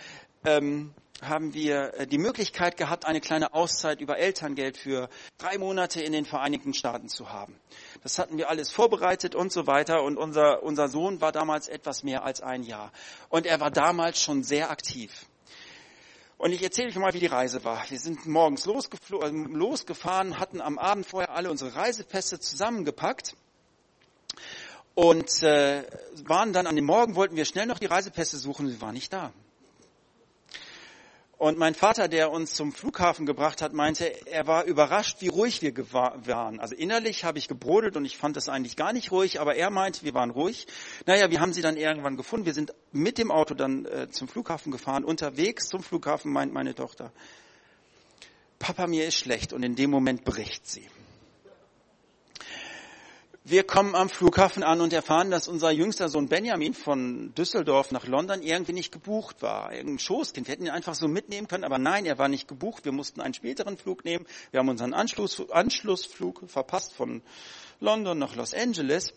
ähm, 0.46 0.94
haben 1.22 1.54
wir 1.54 1.94
äh, 1.96 2.08
die 2.08 2.18
Möglichkeit 2.18 2.78
gehabt, 2.78 3.06
eine 3.06 3.22
kleine 3.22 3.54
Auszeit 3.54 4.02
über 4.02 4.18
Elterngeld 4.18 4.78
für 4.78 5.10
drei 5.38 5.58
Monate 5.58 6.02
in 6.02 6.12
den 6.12 6.26
Vereinigten 6.26 6.74
Staaten 6.74 7.10
zu 7.10 7.32
haben. 7.32 7.56
Das 8.04 8.20
hatten 8.20 8.38
wir 8.38 8.50
alles 8.50 8.72
vorbereitet 8.72 9.36
und 9.36 9.52
so 9.52 9.68
weiter. 9.68 10.04
Und 10.04 10.18
unser, 10.18 10.64
unser 10.64 10.88
Sohn 10.88 11.22
war 11.22 11.32
damals 11.32 11.68
etwas 11.68 12.04
mehr 12.04 12.24
als 12.24 12.42
ein 12.42 12.64
Jahr. 12.64 12.92
Und 13.30 13.46
er 13.46 13.60
war 13.60 13.72
damals 13.72 14.22
schon 14.22 14.44
sehr 14.44 14.72
aktiv. 14.72 15.26
Und 16.38 16.54
ich 16.54 16.64
erzähle 16.64 16.88
euch 16.88 16.96
mal, 16.96 17.14
wie 17.14 17.20
die 17.20 17.26
Reise 17.26 17.64
war. 17.66 17.84
Wir 17.90 18.00
sind 18.00 18.26
morgens 18.26 18.66
äh, 18.66 19.30
losgefahren, 19.30 20.40
hatten 20.40 20.62
am 20.62 20.78
Abend 20.80 21.06
vorher 21.06 21.36
alle 21.36 21.52
unsere 21.52 21.76
Reisepässe 21.76 22.40
zusammengepackt 22.40 23.36
und 24.96 25.44
äh, 25.44 25.84
waren 26.26 26.54
dann 26.54 26.68
an 26.68 26.76
dem 26.76 26.86
Morgen, 26.86 27.16
wollten 27.16 27.36
wir 27.36 27.46
schnell 27.46 27.66
noch 27.66 27.80
die 27.80 27.86
Reisepässe 27.86 28.38
suchen, 28.38 28.70
sie 28.70 28.82
waren 28.82 28.94
nicht 28.94 29.12
da. 29.12 29.34
Und 31.40 31.58
mein 31.58 31.74
Vater, 31.74 32.10
der 32.10 32.34
uns 32.34 32.54
zum 32.54 32.74
Flughafen 32.74 33.26
gebracht 33.26 33.62
hat, 33.62 33.72
meinte, 33.72 34.12
er 34.28 34.46
war 34.46 34.66
überrascht, 34.66 35.22
wie 35.22 35.30
ruhig 35.30 35.62
wir 35.62 35.74
waren. 35.94 36.60
Also 36.60 36.76
innerlich 36.76 37.24
habe 37.24 37.38
ich 37.38 37.48
gebrodelt 37.48 37.96
und 37.96 38.04
ich 38.04 38.18
fand 38.18 38.36
das 38.36 38.50
eigentlich 38.50 38.76
gar 38.76 38.92
nicht 38.92 39.14
ruhig, 39.14 39.40
aber 39.40 39.56
er 39.56 39.70
meinte, 39.70 40.04
wir 40.04 40.14
waren 40.14 40.32
ruhig. 40.32 40.68
Naja, 41.06 41.32
wir 41.32 41.40
haben 41.40 41.54
sie 41.54 41.62
dann 41.62 41.78
irgendwann 41.78 42.18
gefunden. 42.18 42.46
Wir 42.46 42.54
sind 42.54 42.74
mit 42.92 43.18
dem 43.18 43.32
Auto 43.32 43.54
dann 43.54 43.86
äh, 43.86 44.10
zum 44.10 44.28
Flughafen 44.28 44.70
gefahren. 44.70 45.06
Unterwegs 45.06 45.70
zum 45.70 45.82
Flughafen 45.82 46.30
meint 46.30 46.52
meine 46.52 46.76
Tochter, 46.76 47.14
Papa, 48.60 48.88
mir 48.88 49.08
ist 49.08 49.16
schlecht. 49.16 49.54
Und 49.54 49.64
in 49.64 49.78
dem 49.78 49.92
Moment 49.92 50.26
bricht 50.26 50.68
sie. 50.68 50.90
Wir 53.46 53.64
kommen 53.64 53.96
am 53.96 54.10
Flughafen 54.10 54.64
an 54.64 54.82
und 54.82 54.92
erfahren, 54.92 55.32
dass 55.32 55.48
unser 55.48 55.72
jüngster 55.72 56.10
Sohn 56.10 56.28
Benjamin 56.28 56.74
von 56.74 57.34
Düsseldorf 57.36 57.92
nach 57.92 58.06
London 58.06 58.42
irgendwie 58.42 58.74
nicht 58.74 58.92
gebucht 58.92 59.42
war. 59.42 59.72
Irgendein 59.72 60.00
Schoßkind. 60.00 60.46
Wir 60.46 60.52
hätten 60.52 60.66
ihn 60.66 60.72
einfach 60.72 60.94
so 60.94 61.08
mitnehmen 61.08 61.48
können, 61.48 61.64
aber 61.64 61.78
nein, 61.78 62.06
er 62.06 62.18
war 62.18 62.28
nicht 62.28 62.50
gebucht. 62.50 62.84
Wir 62.84 62.92
mussten 62.92 63.22
einen 63.22 63.34
späteren 63.34 63.78
Flug 63.78 64.04
nehmen. 64.04 64.26
Wir 64.52 64.60
haben 64.60 64.68
unseren 64.68 64.94
Anschluss, 64.94 65.50
Anschlussflug 65.52 66.50
verpasst 66.50 66.94
von 66.94 67.22
London 67.80 68.20
nach 68.20 68.36
Los 68.36 68.54
Angeles, 68.54 69.14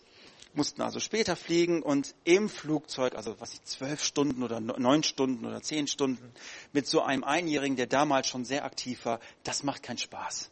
mussten 0.54 0.82
also 0.82 1.00
später 1.00 1.34
fliegen 1.34 1.82
und 1.82 2.14
im 2.22 2.48
Flugzeug, 2.48 3.16
also 3.16 3.34
was 3.40 3.54
ich, 3.54 3.62
zwölf 3.64 4.04
Stunden 4.04 4.44
oder 4.44 4.60
neun 4.60 5.02
Stunden 5.02 5.44
oder 5.44 5.62
zehn 5.62 5.88
Stunden 5.88 6.32
mit 6.72 6.86
so 6.86 7.02
einem 7.02 7.24
Einjährigen, 7.24 7.76
der 7.76 7.88
damals 7.88 8.28
schon 8.28 8.44
sehr 8.44 8.64
aktiv 8.64 9.04
war, 9.04 9.18
das 9.42 9.64
macht 9.64 9.82
keinen 9.82 9.98
Spaß 9.98 10.51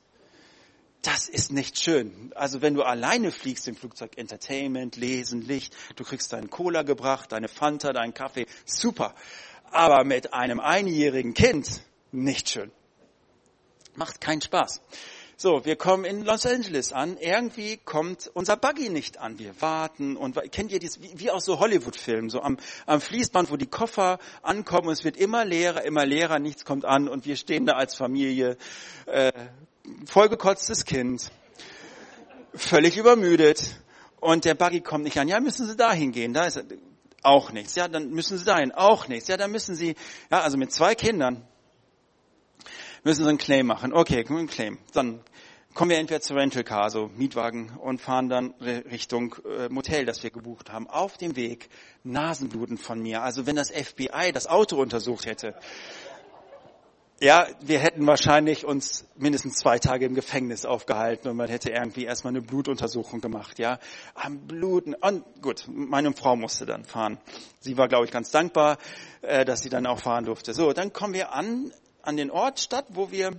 das 1.03 1.29
ist 1.29 1.53
nicht 1.53 1.81
schön. 1.81 2.33
Also 2.35 2.63
wenn 2.63 2.75
du 2.75 2.83
alleine 2.83 3.33
fliegst 3.33 3.67
im 3.69 3.77
Flugzeug, 3.77 4.17
Entertainment, 4.17 4.97
Lesen, 4.97 5.43
Licht, 5.43 5.75
du 5.97 6.05
kriegst 6.05 6.33
deinen 6.33 6.51
Cola 6.51 6.83
gebracht, 6.83 7.33
deine 7.33 7.49
Fanta, 7.49 7.93
deinen 7.93 8.15
Kaffee, 8.15 8.47
super. 8.65 9.15
Aber 9.71 10.05
mit 10.05 10.35
einem 10.35 10.61
einjährigen 10.61 11.33
Kind, 11.33 11.83
nicht 12.13 12.51
schön. 12.51 12.71
Macht 13.95 14.21
keinen 14.21 14.41
Spaß. 14.41 14.83
So, 15.43 15.65
wir 15.65 15.77
kommen 15.77 16.05
in 16.05 16.23
Los 16.23 16.45
Angeles 16.45 16.93
an. 16.93 17.17
Irgendwie 17.17 17.79
kommt 17.79 18.31
unser 18.35 18.59
Buggy 18.59 18.91
nicht 18.91 19.17
an. 19.17 19.39
Wir 19.39 19.59
warten 19.63 20.19
und 20.19 20.39
kennt 20.53 20.71
ihr 20.71 20.81
das 20.81 21.01
wie, 21.01 21.19
wie 21.19 21.31
aus 21.31 21.47
so 21.47 21.59
Hollywood-Filmen, 21.59 22.29
so 22.29 22.43
am, 22.43 22.59
am 22.85 23.01
Fließband, 23.01 23.51
wo 23.51 23.57
die 23.57 23.67
Koffer 23.67 24.19
ankommen 24.43 24.89
und 24.89 24.93
es 24.93 25.03
wird 25.03 25.17
immer 25.17 25.47
leerer, 25.47 25.83
immer 25.83 26.05
leerer, 26.05 26.39
nichts 26.39 26.67
kommt 26.67 26.85
an 26.85 27.09
und 27.09 27.25
wir 27.25 27.37
stehen 27.37 27.65
da 27.65 27.73
als 27.73 27.95
Familie, 27.95 28.59
äh, 29.07 29.33
vollgekotztes 30.07 30.85
Kind, 30.85 31.31
völlig 32.55 32.97
übermüdet 32.97 33.81
und 34.21 34.45
der 34.45 34.55
Buggy 34.55 34.81
kommt 34.81 35.05
nicht 35.05 35.19
an. 35.19 35.29
Ja, 35.29 35.41
müssen 35.41 35.67
Sie 35.67 35.77
dahin 35.77 36.13
gehen. 36.13 36.35
Da 36.35 36.45
ist 36.45 36.63
auch 37.23 37.53
nichts. 37.53 37.75
Ja, 37.75 37.89
dann 37.89 38.11
müssen 38.11 38.39
Sie 38.39 38.45
dahin. 38.45 38.73
Auch 38.73 39.09
nichts. 39.09 39.29
Ja, 39.29 39.37
dann 39.37 39.51
müssen 39.51 39.75
Sie, 39.75 39.95
ja, 40.31 40.41
also 40.41 40.57
mit 40.57 40.73
zwei 40.73 40.95
Kindern 40.95 41.47
müssen 43.03 43.25
Sie 43.25 43.29
einen 43.29 43.39
Claim 43.39 43.67
machen. 43.67 43.93
Okay, 43.93 44.25
einen 44.29 44.47
Claim. 44.47 44.79
Dann 44.93 45.21
kommen 45.75 45.91
wir 45.91 45.99
entweder 45.99 46.21
zur 46.21 46.37
Rental 46.37 46.65
Car, 46.65 46.91
so 46.91 47.11
Mietwagen, 47.17 47.71
und 47.79 48.01
fahren 48.01 48.29
dann 48.29 48.55
Richtung 48.61 49.37
äh, 49.45 49.69
Motel, 49.69 50.05
das 50.05 50.23
wir 50.23 50.31
gebucht 50.31 50.71
haben. 50.71 50.89
Auf 50.89 51.17
dem 51.17 51.37
Weg 51.37 51.69
Nasenbluten 52.03 52.77
von 52.79 53.01
mir. 53.01 53.23
Also 53.23 53.47
wenn 53.47 53.57
das 53.57 53.71
FBI 53.71 54.33
das 54.33 54.47
Auto 54.47 54.81
untersucht 54.81 55.27
hätte, 55.27 55.55
ja, 57.23 57.47
wir 57.61 57.79
hätten 57.81 58.07
wahrscheinlich 58.07 58.65
uns 58.65 59.05
mindestens 59.15 59.57
zwei 59.57 59.79
Tage 59.79 60.07
im 60.07 60.15
Gefängnis 60.15 60.65
aufgehalten 60.65 61.29
und 61.29 61.37
man 61.37 61.51
hätte 61.51 61.71
irgendwie 61.71 62.05
erstmal 62.05 62.33
eine 62.33 62.41
Blutuntersuchung 62.41 63.21
gemacht, 63.21 63.59
ja. 63.59 63.79
Am 64.15 64.47
Bluten. 64.47 64.95
Und 64.95 65.25
gut, 65.43 65.65
meine 65.69 66.15
Frau 66.15 66.35
musste 66.35 66.65
dann 66.65 66.85
fahren. 66.85 67.19
Sie 67.61 67.77
war, 67.77 67.89
glaube 67.89 68.07
ich, 68.07 68.11
ganz 68.11 68.31
dankbar, 68.31 68.79
äh, 69.21 69.45
dass 69.45 69.61
sie 69.61 69.69
dann 69.69 69.87
auch 69.87 69.99
fahren 69.99 70.25
durfte. 70.25 70.55
So, 70.55 70.73
dann 70.73 70.95
kommen 70.95 71.13
wir 71.13 71.35
an, 71.35 71.75
an 72.01 72.17
den 72.17 72.31
Ort 72.31 72.59
Stadt, 72.59 72.87
wo 72.89 73.11
wir 73.11 73.33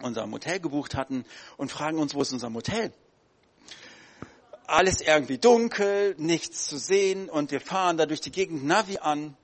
unser 0.00 0.28
Motel 0.28 0.60
gebucht 0.60 0.94
hatten 0.94 1.24
und 1.56 1.72
fragen 1.72 1.98
uns, 1.98 2.14
wo 2.14 2.22
ist 2.22 2.32
unser 2.32 2.50
Motel? 2.50 2.92
Alles 4.68 5.00
irgendwie 5.00 5.38
dunkel, 5.38 6.14
nichts 6.18 6.68
zu 6.68 6.78
sehen 6.78 7.28
und 7.28 7.50
wir 7.50 7.60
fahren 7.60 7.96
da 7.96 8.06
durch 8.06 8.20
die 8.20 8.30
Gegend 8.30 8.64
Navi 8.64 8.98
an 8.98 9.36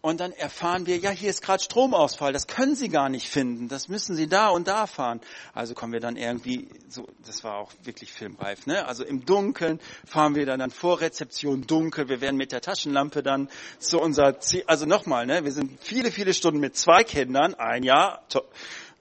und 0.00 0.20
dann 0.20 0.32
erfahren 0.32 0.86
wir, 0.86 0.96
ja, 0.98 1.10
hier 1.10 1.30
ist 1.30 1.42
gerade 1.42 1.62
Stromausfall, 1.62 2.32
das 2.32 2.46
können 2.46 2.76
Sie 2.76 2.88
gar 2.88 3.08
nicht 3.08 3.28
finden, 3.28 3.68
das 3.68 3.88
müssen 3.88 4.14
Sie 4.14 4.28
da 4.28 4.48
und 4.48 4.68
da 4.68 4.86
fahren. 4.86 5.20
Also 5.54 5.74
kommen 5.74 5.92
wir 5.92 6.00
dann 6.00 6.16
irgendwie, 6.16 6.68
so, 6.88 7.06
das 7.26 7.42
war 7.42 7.56
auch 7.56 7.72
wirklich 7.82 8.12
filmreif, 8.12 8.66
ne? 8.66 8.86
Also 8.86 9.04
im 9.04 9.24
Dunkeln 9.26 9.80
fahren 10.06 10.34
wir 10.36 10.46
dann 10.46 10.60
an 10.60 10.70
Vorrezeption 10.70 11.66
dunkel, 11.66 12.08
wir 12.08 12.20
werden 12.20 12.36
mit 12.36 12.52
der 12.52 12.60
Taschenlampe 12.60 13.22
dann 13.22 13.48
zu 13.78 14.00
unser 14.00 14.38
Ziel, 14.38 14.62
also 14.66 14.86
nochmal, 14.86 15.26
ne? 15.26 15.44
Wir 15.44 15.52
sind 15.52 15.82
viele, 15.82 16.12
viele 16.12 16.32
Stunden 16.32 16.60
mit 16.60 16.76
zwei 16.76 17.02
Kindern, 17.02 17.54
ein 17.54 17.82
Jahr, 17.82 18.22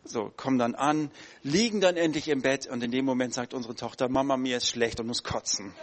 so, 0.04 0.32
kommen 0.36 0.58
dann 0.58 0.74
an, 0.74 1.12
liegen 1.44 1.82
dann 1.82 1.98
endlich 1.98 2.28
im 2.30 2.42
Bett 2.42 2.66
und 2.66 2.82
in 2.84 2.92
dem 2.92 3.06
Moment 3.06 3.34
sagt 3.34 3.54
unsere 3.54 3.76
Tochter, 3.76 4.10
Mama, 4.10 4.38
mir 4.38 4.58
ist 4.58 4.68
schlecht 4.68 5.00
und 5.00 5.08
muss 5.08 5.24
kotzen. 5.24 5.74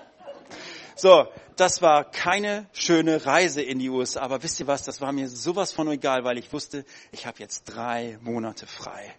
So, 0.96 1.26
das 1.56 1.82
war 1.82 2.10
keine 2.10 2.66
schöne 2.72 3.26
Reise 3.26 3.62
in 3.62 3.78
die 3.78 3.90
USA, 3.90 4.20
aber 4.20 4.42
wisst 4.42 4.60
ihr 4.60 4.66
was, 4.66 4.84
das 4.84 5.00
war 5.00 5.12
mir 5.12 5.28
sowas 5.28 5.72
von 5.72 5.90
egal, 5.90 6.24
weil 6.24 6.38
ich 6.38 6.52
wusste, 6.52 6.84
ich 7.10 7.26
habe 7.26 7.38
jetzt 7.40 7.64
drei 7.64 8.18
Monate 8.22 8.66
frei. 8.66 9.14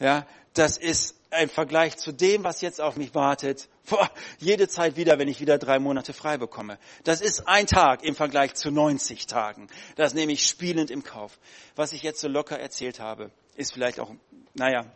Ja, 0.00 0.26
das 0.54 0.78
ist 0.78 1.16
ein 1.30 1.48
Vergleich 1.48 1.96
zu 1.96 2.12
dem, 2.12 2.44
was 2.44 2.60
jetzt 2.60 2.80
auf 2.80 2.96
mich 2.96 3.14
wartet, 3.14 3.68
boah, 3.88 4.10
jede 4.38 4.68
Zeit 4.68 4.96
wieder, 4.96 5.18
wenn 5.18 5.28
ich 5.28 5.40
wieder 5.40 5.58
drei 5.58 5.78
Monate 5.78 6.12
frei 6.12 6.38
bekomme. 6.38 6.78
Das 7.04 7.20
ist 7.20 7.46
ein 7.46 7.66
Tag 7.66 8.02
im 8.02 8.14
Vergleich 8.14 8.54
zu 8.54 8.70
90 8.70 9.26
Tagen. 9.26 9.68
Das 9.96 10.14
nehme 10.14 10.32
ich 10.32 10.46
spielend 10.46 10.90
im 10.90 11.02
Kauf. 11.02 11.38
Was 11.76 11.92
ich 11.92 12.02
jetzt 12.02 12.20
so 12.20 12.28
locker 12.28 12.58
erzählt 12.58 13.00
habe, 13.00 13.30
ist 13.56 13.72
vielleicht 13.72 14.00
auch, 14.00 14.10
naja, 14.54 14.86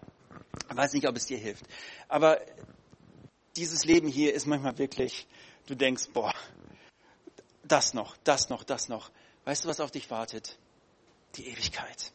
weiß 0.68 0.94
nicht, 0.94 1.06
ob 1.06 1.16
es 1.16 1.26
dir 1.26 1.38
hilft. 1.38 1.64
Aber 2.08 2.40
dieses 3.56 3.84
Leben 3.84 4.08
hier 4.08 4.32
ist 4.32 4.46
manchmal 4.46 4.78
wirklich, 4.78 5.26
du 5.66 5.74
denkst, 5.74 6.08
boah, 6.12 6.34
das 7.64 7.94
noch, 7.94 8.16
das 8.24 8.48
noch, 8.48 8.64
das 8.64 8.88
noch. 8.88 9.10
Weißt 9.44 9.64
du, 9.64 9.68
was 9.68 9.80
auf 9.80 9.90
dich 9.90 10.10
wartet? 10.10 10.58
Die 11.36 11.48
Ewigkeit. 11.48 12.12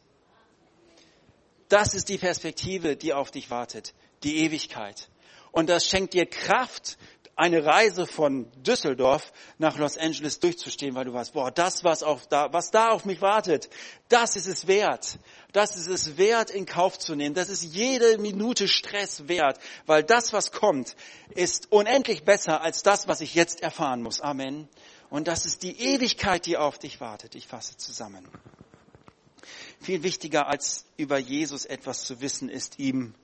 Das 1.68 1.94
ist 1.94 2.08
die 2.08 2.18
Perspektive, 2.18 2.96
die 2.96 3.12
auf 3.12 3.30
dich 3.30 3.50
wartet. 3.50 3.94
Die 4.22 4.38
Ewigkeit. 4.38 5.08
Und 5.52 5.68
das 5.68 5.86
schenkt 5.86 6.14
dir 6.14 6.26
Kraft, 6.26 6.98
eine 7.38 7.64
Reise 7.64 8.04
von 8.04 8.50
Düsseldorf 8.62 9.32
nach 9.58 9.78
Los 9.78 9.96
Angeles 9.96 10.40
durchzustehen, 10.40 10.96
weil 10.96 11.04
du 11.04 11.12
weißt, 11.12 11.34
boah, 11.34 11.52
das, 11.52 11.84
was, 11.84 12.02
auf 12.02 12.26
da, 12.26 12.52
was 12.52 12.72
da 12.72 12.90
auf 12.90 13.04
mich 13.04 13.22
wartet, 13.22 13.70
das 14.08 14.34
ist 14.34 14.48
es 14.48 14.66
wert. 14.66 15.20
Das 15.52 15.76
ist 15.76 15.86
es 15.86 16.18
wert, 16.18 16.50
in 16.50 16.66
Kauf 16.66 16.98
zu 16.98 17.14
nehmen. 17.14 17.36
Das 17.36 17.48
ist 17.48 17.62
jede 17.62 18.18
Minute 18.18 18.66
Stress 18.66 19.28
wert, 19.28 19.60
weil 19.86 20.02
das, 20.02 20.32
was 20.32 20.50
kommt, 20.50 20.96
ist 21.30 21.70
unendlich 21.70 22.24
besser 22.24 22.60
als 22.60 22.82
das, 22.82 23.06
was 23.06 23.20
ich 23.20 23.36
jetzt 23.36 23.62
erfahren 23.62 24.02
muss. 24.02 24.20
Amen. 24.20 24.68
Und 25.08 25.28
das 25.28 25.46
ist 25.46 25.62
die 25.62 25.80
Ewigkeit, 25.80 26.44
die 26.44 26.56
auf 26.56 26.80
dich 26.80 27.00
wartet. 27.00 27.36
Ich 27.36 27.46
fasse 27.46 27.76
zusammen. 27.76 28.26
Viel 29.80 30.02
wichtiger 30.02 30.48
als 30.48 30.86
über 30.96 31.18
Jesus 31.18 31.66
etwas 31.66 32.02
zu 32.02 32.20
wissen, 32.20 32.48
ist 32.48 32.80
ihm, 32.80 33.14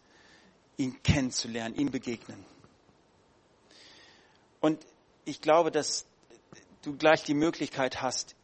ihn 0.76 1.02
kennenzulernen, 1.02 1.74
ihm 1.74 1.90
begegnen. 1.90 2.53
Und 4.64 4.86
ich 5.26 5.42
glaube, 5.42 5.70
dass 5.70 6.06
du 6.80 6.96
gleich 6.96 7.22
die 7.22 7.34
Möglichkeit 7.34 8.00
hast, 8.00 8.34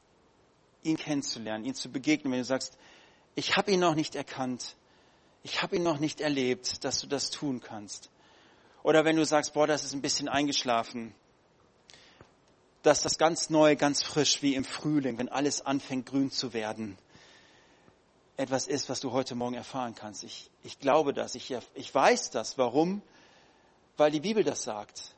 ihn 0.82 0.98
kennenzulernen, 0.98 1.64
ihn 1.64 1.74
zu 1.74 1.90
begegnen, 1.90 2.30
wenn 2.30 2.40
du 2.40 2.44
sagst, 2.44 2.76
ich 3.36 3.56
habe 3.56 3.70
ihn 3.70 3.80
noch 3.80 3.94
nicht 3.94 4.16
erkannt, 4.16 4.76
ich 5.44 5.62
habe 5.62 5.76
ihn 5.76 5.82
noch 5.82 5.98
nicht 5.98 6.20
erlebt, 6.20 6.84
dass 6.84 7.00
du 7.00 7.06
das 7.06 7.30
tun 7.30 7.62
kannst. 7.62 8.10
Oder 8.82 9.06
wenn 9.06 9.16
du 9.16 9.24
sagst, 9.24 9.54
boah, 9.54 9.66
das 9.66 9.82
ist 9.82 9.94
ein 9.94 10.02
bisschen 10.02 10.28
eingeschlafen, 10.28 11.14
dass 12.82 13.00
das 13.00 13.16
ganz 13.16 13.48
neu, 13.48 13.74
ganz 13.74 14.02
frisch 14.02 14.42
wie 14.42 14.54
im 14.56 14.64
Frühling, 14.64 15.16
wenn 15.16 15.30
alles 15.30 15.64
anfängt 15.64 16.04
grün 16.04 16.30
zu 16.30 16.52
werden, 16.52 16.98
etwas 18.36 18.66
ist, 18.66 18.90
was 18.90 19.00
du 19.00 19.12
heute 19.12 19.34
Morgen 19.34 19.54
erfahren 19.54 19.94
kannst. 19.94 20.22
Ich, 20.24 20.50
ich 20.64 20.78
glaube 20.80 21.14
das, 21.14 21.34
ich, 21.34 21.56
ich 21.72 21.94
weiß 21.94 22.28
das. 22.28 22.58
Warum? 22.58 23.00
Weil 23.96 24.10
die 24.10 24.20
Bibel 24.20 24.44
das 24.44 24.64
sagt 24.64 25.14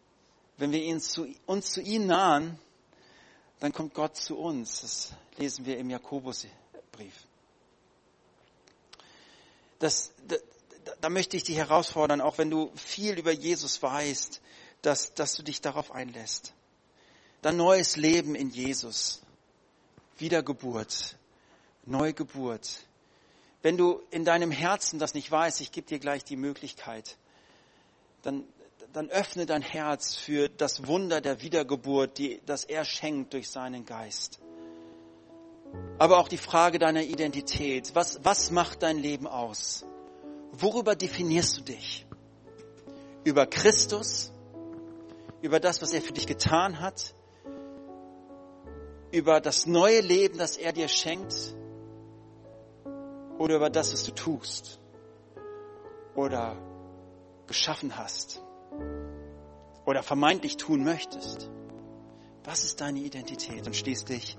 wenn 0.63 0.71
wir 0.71 0.99
zu, 1.01 1.27
uns 1.45 1.73
zu 1.73 1.81
ihm 1.81 2.07
nahen, 2.07 2.57
dann 3.59 3.73
kommt 3.73 3.95
Gott 3.95 4.17
zu 4.17 4.39
uns. 4.39 4.83
Das 4.83 5.13
lesen 5.37 5.67
wir 5.67 5.77
im 5.77 5.91
Jakobusbrief. 5.91 6.53
Das, 9.81 10.13
da, 10.29 10.37
da 11.01 11.11
möchte 11.11 11.37
ich 11.37 11.43
dich 11.43 11.57
herausfordern, 11.57 12.21
auch 12.21 12.39
wenn 12.39 12.49
du 12.49 12.71
viel 12.77 13.19
über 13.19 13.33
Jesus 13.33 13.83
weißt, 13.83 14.41
dass, 14.83 15.15
dass 15.15 15.35
du 15.35 15.43
dich 15.43 15.61
darauf 15.61 15.91
einlässt. 15.91 16.55
Dann 17.41 17.57
neues 17.57 17.97
Leben 17.97 18.37
in 18.37 18.49
Jesus. 18.49 19.21
Wiedergeburt. 20.19 21.17
Neugeburt. 21.87 22.87
Wenn 23.63 23.77
du 23.77 24.01
in 24.13 24.25
deinem 24.25 24.53
Herzen 24.53 25.01
das 25.01 25.15
nicht 25.15 25.29
weißt, 25.29 25.61
ich 25.61 25.73
gebe 25.73 25.89
dir 25.89 25.99
gleich 25.99 26.23
die 26.23 26.37
Möglichkeit, 26.37 27.17
dann 28.23 28.45
dann 28.93 29.09
öffne 29.09 29.47
dein 29.47 29.63
Herz 29.63 30.15
für 30.15 30.49
das 30.49 30.87
Wunder 30.87 31.21
der 31.21 31.41
Wiedergeburt, 31.41 32.19
die, 32.19 32.43
das 32.45 32.65
er 32.65 32.85
schenkt 32.85 33.33
durch 33.33 33.49
seinen 33.49 33.87
Geist. 33.87 34.41
Aber 35.99 36.19
auch 36.19 36.29
die 36.29 36.37
Frage 36.37 36.79
deiner 36.79 37.03
Identität. 37.03 37.95
Was, 37.95 38.23
was 38.23 38.51
macht 38.51 38.83
dein 38.83 38.99
Leben 38.99 39.27
aus? 39.27 39.87
Worüber 40.53 40.95
definierst 40.95 41.59
du 41.59 41.63
dich? 41.63 42.07
Über 43.25 43.47
Christus? 43.47 44.33
Über 45.41 45.59
das, 45.59 45.81
was 45.81 45.93
er 45.93 46.03
für 46.03 46.13
dich 46.13 46.27
getan 46.27 46.81
hat? 46.81 47.15
Über 49.11 49.41
das 49.41 49.67
neue 49.67 50.01
Leben, 50.01 50.39
das 50.39 50.57
er 50.59 50.73
dir 50.73 50.89
schenkt? 50.89 51.55
Oder 53.39 53.57
über 53.57 53.71
das, 53.71 53.93
was 53.93 54.05
du 54.05 54.13
tust? 54.13 54.81
Oder 56.15 56.57
geschaffen 57.47 57.97
hast? 57.97 58.43
Oder 59.85 60.03
vermeintlich 60.03 60.57
tun 60.57 60.85
möchtest. 60.85 61.51
Was 62.45 62.65
ist 62.65 62.81
deine 62.81 63.01
Identität? 63.01 63.67
Und 63.67 63.77
schließlich 63.77 64.37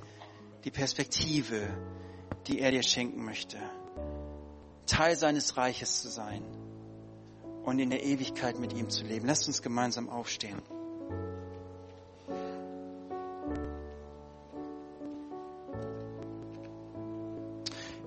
die 0.64 0.72
Perspektive, 0.72 1.68
die 2.48 2.60
er 2.60 2.72
dir 2.72 2.84
schenken 2.84 3.24
möchte. 3.24 3.58
Teil 4.86 5.16
seines 5.16 5.58
Reiches 5.58 6.02
zu 6.02 6.10
sein 6.10 6.44
und 7.64 7.80
in 7.80 7.90
der 7.90 8.04
Ewigkeit 8.04 8.60
mit 8.60 8.74
ihm 8.74 8.90
zu 8.90 9.04
leben. 9.06 9.26
Lasst 9.26 9.48
uns 9.48 9.62
gemeinsam 9.62 10.10
aufstehen. 10.10 10.62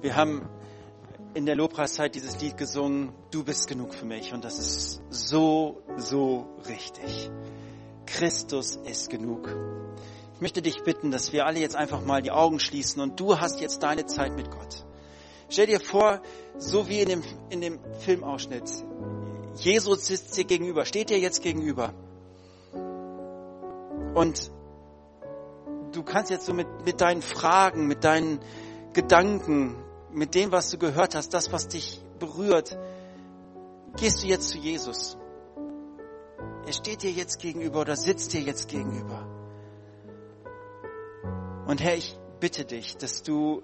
Wir 0.02 0.14
haben 0.14 0.48
in 1.36 1.44
der 1.44 1.54
Lobpreiszeit 1.54 2.14
dieses 2.14 2.40
Lied 2.40 2.56
gesungen, 2.56 3.12
du 3.30 3.44
bist 3.44 3.68
genug 3.68 3.92
für 3.92 4.06
mich. 4.06 4.32
Und 4.32 4.42
das 4.42 4.58
ist 4.58 5.02
so, 5.10 5.82
so 5.98 6.46
richtig. 6.66 7.30
Christus 8.06 8.76
ist 8.76 9.10
genug. 9.10 9.54
Ich 10.34 10.40
möchte 10.40 10.62
dich 10.62 10.82
bitten, 10.82 11.10
dass 11.10 11.34
wir 11.34 11.44
alle 11.44 11.60
jetzt 11.60 11.76
einfach 11.76 12.02
mal 12.02 12.22
die 12.22 12.30
Augen 12.30 12.58
schließen 12.58 13.02
und 13.02 13.20
du 13.20 13.38
hast 13.38 13.60
jetzt 13.60 13.82
deine 13.82 14.06
Zeit 14.06 14.34
mit 14.34 14.50
Gott. 14.50 14.86
Stell 15.50 15.66
dir 15.66 15.78
vor, 15.78 16.22
so 16.56 16.88
wie 16.88 17.00
in 17.00 17.08
dem, 17.10 17.22
in 17.50 17.60
dem 17.60 17.80
Filmausschnitt, 18.00 18.70
Jesus 19.56 20.06
sitzt 20.06 20.38
dir 20.38 20.44
gegenüber, 20.44 20.86
steht 20.86 21.10
dir 21.10 21.18
jetzt 21.18 21.42
gegenüber. 21.42 21.92
Und 24.14 24.50
du 25.92 26.02
kannst 26.02 26.30
jetzt 26.30 26.46
so 26.46 26.54
mit, 26.54 26.66
mit 26.86 27.02
deinen 27.02 27.20
Fragen, 27.20 27.86
mit 27.86 28.04
deinen 28.04 28.40
Gedanken, 28.94 29.76
mit 30.16 30.34
dem, 30.34 30.50
was 30.50 30.70
du 30.70 30.78
gehört 30.78 31.14
hast, 31.14 31.34
das, 31.34 31.52
was 31.52 31.68
dich 31.68 32.00
berührt, 32.18 32.78
gehst 33.98 34.22
du 34.22 34.26
jetzt 34.26 34.48
zu 34.48 34.56
Jesus. 34.56 35.18
Er 36.66 36.72
steht 36.72 37.02
dir 37.02 37.10
jetzt 37.10 37.38
gegenüber 37.38 37.82
oder 37.82 37.96
sitzt 37.96 38.32
dir 38.32 38.40
jetzt 38.40 38.68
gegenüber. 38.68 39.28
Und 41.66 41.82
Herr, 41.82 41.96
ich 41.96 42.16
bitte 42.40 42.64
dich, 42.64 42.96
dass 42.96 43.24
du 43.24 43.62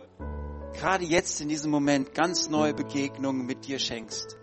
gerade 0.74 1.06
jetzt 1.06 1.40
in 1.40 1.48
diesem 1.48 1.70
Moment 1.70 2.14
ganz 2.14 2.50
neue 2.50 2.74
Begegnungen 2.74 3.46
mit 3.46 3.66
dir 3.66 3.78
schenkst. 3.78 4.36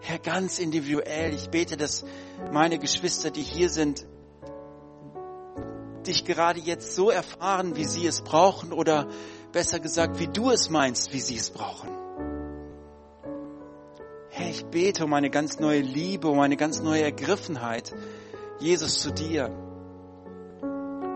Herr, 0.00 0.18
ganz 0.18 0.58
individuell. 0.58 1.34
Ich 1.34 1.50
bete, 1.50 1.76
dass 1.76 2.06
meine 2.50 2.78
Geschwister, 2.78 3.30
die 3.30 3.42
hier 3.42 3.68
sind, 3.68 4.06
dich 6.06 6.24
gerade 6.24 6.58
jetzt 6.58 6.94
so 6.94 7.10
erfahren, 7.10 7.76
wie 7.76 7.84
sie 7.84 8.06
es 8.06 8.22
brauchen 8.22 8.72
oder 8.72 9.08
besser 9.52 9.80
gesagt, 9.80 10.18
wie 10.18 10.28
du 10.28 10.50
es 10.50 10.70
meinst, 10.70 11.12
wie 11.12 11.20
sie 11.20 11.36
es 11.36 11.50
brauchen. 11.50 11.90
Herr, 14.30 14.48
ich 14.48 14.64
bete 14.64 15.04
um 15.04 15.12
eine 15.12 15.30
ganz 15.30 15.60
neue 15.60 15.80
Liebe, 15.80 16.28
um 16.28 16.40
eine 16.40 16.56
ganz 16.56 16.80
neue 16.80 17.02
Ergriffenheit, 17.02 17.92
Jesus, 18.58 19.00
zu 19.00 19.12
dir. 19.12 19.50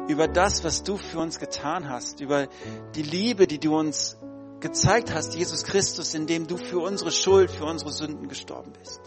Über 0.08 0.28
das, 0.28 0.62
was 0.62 0.82
du 0.82 0.96
für 0.98 1.18
uns 1.18 1.38
getan 1.38 1.88
hast, 1.88 2.20
über 2.20 2.48
die 2.94 3.02
Liebe, 3.02 3.46
die 3.46 3.58
du 3.58 3.76
uns 3.76 4.18
gezeigt 4.60 5.12
hast, 5.12 5.34
Jesus 5.34 5.64
Christus, 5.64 6.14
indem 6.14 6.46
du 6.46 6.56
für 6.56 6.78
unsere 6.78 7.10
Schuld, 7.10 7.50
für 7.50 7.64
unsere 7.64 7.90
Sünden 7.90 8.28
gestorben 8.28 8.72
bist. 8.78 9.00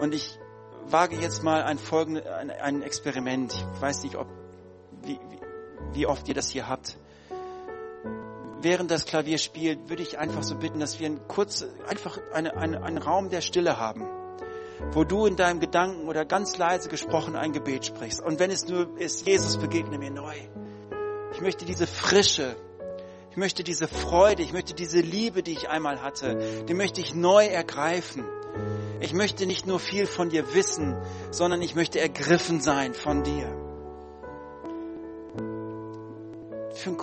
Und 0.00 0.14
ich 0.14 0.38
wage 0.86 1.16
jetzt 1.16 1.42
mal 1.42 1.62
ein, 1.62 1.78
folgende, 1.78 2.24
ein, 2.34 2.82
Experiment. 2.82 3.52
Ich 3.52 3.82
weiß 3.82 4.02
nicht, 4.02 4.16
ob, 4.16 4.26
wie, 5.04 5.18
wie 5.92 6.06
oft 6.06 6.28
ihr 6.28 6.34
das 6.34 6.50
hier 6.50 6.68
habt. 6.68 6.96
Während 8.62 8.90
das 8.90 9.06
Klavier 9.06 9.38
spielt, 9.38 9.88
würde 9.88 10.02
ich 10.02 10.18
einfach 10.18 10.42
so 10.42 10.54
bitten, 10.54 10.80
dass 10.80 11.00
wir 11.00 11.06
ein 11.06 11.26
kurz, 11.28 11.64
einfach 11.88 12.18
eine, 12.32 12.56
eine, 12.56 12.82
einen 12.82 12.98
Raum 12.98 13.30
der 13.30 13.40
Stille 13.40 13.78
haben, 13.78 14.06
wo 14.92 15.04
du 15.04 15.24
in 15.24 15.36
deinem 15.36 15.60
Gedanken 15.60 16.08
oder 16.08 16.26
ganz 16.26 16.58
leise 16.58 16.90
gesprochen 16.90 17.36
ein 17.36 17.52
Gebet 17.52 17.86
sprichst. 17.86 18.20
Und 18.22 18.38
wenn 18.38 18.50
es 18.50 18.68
nur 18.68 18.98
ist, 18.98 19.26
Jesus 19.26 19.56
begegne 19.56 19.96
mir 19.96 20.10
neu. 20.10 20.34
Ich 21.32 21.40
möchte 21.40 21.64
diese 21.64 21.86
Frische, 21.86 22.54
ich 23.30 23.36
möchte 23.36 23.64
diese 23.64 23.88
Freude, 23.88 24.42
ich 24.42 24.52
möchte 24.52 24.74
diese 24.74 25.00
Liebe, 25.00 25.42
die 25.42 25.52
ich 25.52 25.70
einmal 25.70 26.02
hatte, 26.02 26.64
die 26.68 26.74
möchte 26.74 27.00
ich 27.00 27.14
neu 27.14 27.46
ergreifen. 27.46 28.24
Ich 29.00 29.14
möchte 29.14 29.46
nicht 29.46 29.66
nur 29.66 29.78
viel 29.78 30.06
von 30.06 30.28
dir 30.28 30.52
wissen, 30.52 30.96
sondern 31.30 31.62
ich 31.62 31.74
möchte 31.74 32.00
ergriffen 32.00 32.60
sein 32.60 32.92
von 32.92 33.22
dir. 33.22 33.59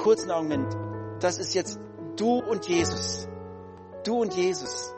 Kurzen 0.07 0.31
Augenblick, 0.31 0.61
das 1.19 1.37
ist 1.37 1.53
jetzt 1.53 1.77
du 2.15 2.39
und 2.39 2.65
Jesus. 2.65 3.27
Du 4.05 4.21
und 4.21 4.33
Jesus. 4.35 4.93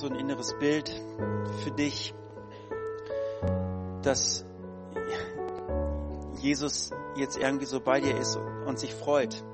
So 0.00 0.06
ein 0.06 0.14
inneres 0.14 0.54
Bild 0.58 0.90
für 1.62 1.70
dich, 1.72 2.14
dass 4.02 4.46
Jesus 6.38 6.90
jetzt 7.16 7.36
irgendwie 7.36 7.66
so 7.66 7.80
bei 7.80 8.00
dir 8.00 8.16
ist 8.16 8.38
und 8.66 8.78
sich 8.78 8.94
freut. 8.94 9.44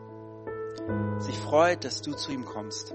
Sich 1.18 1.36
freut, 1.38 1.84
dass 1.84 2.00
du 2.00 2.12
zu 2.12 2.30
ihm 2.30 2.44
kommst. 2.44 2.94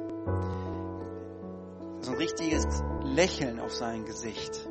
So 1.99 2.11
ein 2.11 2.17
richtiges 2.17 2.65
Lächeln 3.03 3.59
auf 3.59 3.73
sein 3.73 4.05
Gesicht. 4.05 4.65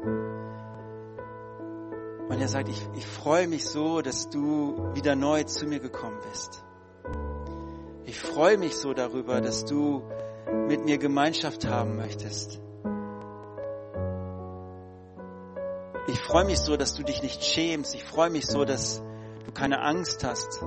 Und 2.29 2.41
er 2.41 2.49
sagt, 2.49 2.71
ich, 2.71 2.89
ich 2.95 3.07
freue 3.07 3.47
mich 3.47 3.67
so, 3.69 4.01
dass 4.01 4.31
du 4.31 4.95
wieder 4.95 5.17
neu 5.17 5.43
zu 5.43 5.67
mir 5.67 5.81
gekommen 5.81 6.19
bist. 6.31 6.65
Ich 8.05 8.19
freue 8.19 8.57
mich 8.57 8.75
so 8.77 8.95
darüber, 8.95 9.43
dass 9.43 9.67
du 9.67 10.03
mit 10.67 10.85
mir 10.85 10.97
Gemeinschaft 10.97 11.69
haben 11.69 11.97
möchtest. 11.97 12.61
Ich 16.13 16.21
freue 16.23 16.45
mich 16.45 16.59
so, 16.59 16.77
dass 16.77 16.95
du 16.95 17.05
dich 17.05 17.23
nicht 17.23 17.45
schämst. 17.45 17.95
Ich 17.95 18.03
freue 18.03 18.31
mich 18.31 18.45
so, 18.45 18.65
dass 18.65 19.01
du 19.47 19.53
keine 19.53 19.81
Angst 19.81 20.25
hast. 20.25 20.61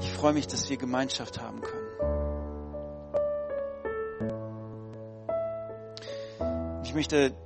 Ich 0.00 0.12
freue 0.14 0.32
mich, 0.32 0.48
dass 0.48 0.68
wir 0.68 0.76
Gemeinschaft 0.76 1.40
haben 1.40 1.60
können. 1.60 1.86
Ich 6.82 6.92
möchte, 6.92 7.36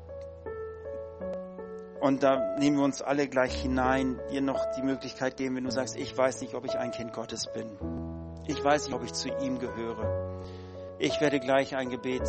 und 2.00 2.22
da 2.22 2.56
nehmen 2.58 2.78
wir 2.78 2.84
uns 2.84 3.02
alle 3.02 3.28
gleich 3.28 3.54
hinein, 3.60 4.18
dir 4.30 4.40
noch 4.40 4.64
die 4.76 4.82
Möglichkeit 4.82 5.36
geben, 5.36 5.56
wenn 5.56 5.64
du 5.64 5.70
sagst, 5.70 5.96
ich 5.96 6.16
weiß 6.16 6.40
nicht, 6.40 6.54
ob 6.54 6.64
ich 6.64 6.78
ein 6.78 6.92
Kind 6.92 7.12
Gottes 7.12 7.52
bin. 7.52 7.76
Ich 8.46 8.64
weiß 8.64 8.86
nicht, 8.86 8.94
ob 8.94 9.04
ich 9.04 9.12
zu 9.12 9.28
ihm 9.28 9.58
gehöre. 9.58 10.40
Ich 10.98 11.20
werde 11.20 11.40
gleich 11.40 11.76
ein 11.76 11.90
Gebet 11.90 12.22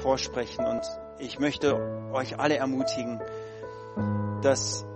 vorsprechen 0.00 0.64
und 0.64 0.82
ich 1.20 1.38
möchte 1.38 2.10
euch 2.12 2.38
alle 2.38 2.56
ermutigen, 2.56 3.20
dass 4.42 4.86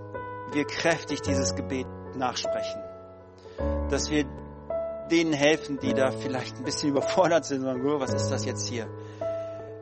wir 0.51 0.65
kräftig 0.65 1.21
dieses 1.21 1.55
Gebet 1.55 1.87
nachsprechen. 2.15 2.81
Dass 3.89 4.09
wir 4.09 4.25
denen 5.11 5.33
helfen, 5.33 5.79
die 5.79 5.93
da 5.93 6.11
vielleicht 6.11 6.57
ein 6.57 6.63
bisschen 6.63 6.89
überfordert 6.95 7.45
sind 7.45 7.61
sagen, 7.61 7.83
was 7.99 8.13
ist 8.13 8.29
das 8.29 8.45
jetzt 8.45 8.67
hier? 8.67 8.87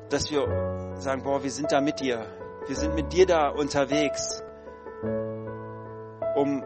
Dass 0.10 0.30
wir 0.30 0.96
sagen, 1.00 1.24
boah, 1.24 1.42
wir 1.44 1.52
sind 1.52 1.72
da 1.72 1.82
mit 1.82 2.00
dir. 2.00 2.26
Wir 2.68 2.76
sind 2.76 2.96
mit 2.96 3.12
dir 3.14 3.26
da 3.26 3.50
unterwegs, 3.50 4.42
um 6.36 6.64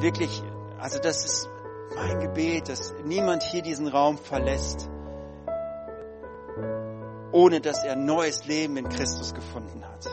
wirklich, 0.00 0.42
also 0.78 0.98
das 0.98 1.24
ist 1.24 1.48
mein 1.94 2.20
Gebet, 2.20 2.68
dass 2.68 2.94
niemand 3.04 3.42
hier 3.42 3.62
diesen 3.62 3.86
Raum 3.86 4.18
verlässt, 4.18 4.88
ohne 7.34 7.60
dass 7.60 7.82
er 7.82 7.96
neues 7.96 8.46
Leben 8.46 8.76
in 8.76 8.88
Christus 8.88 9.34
gefunden 9.34 9.84
hat. 9.84 10.08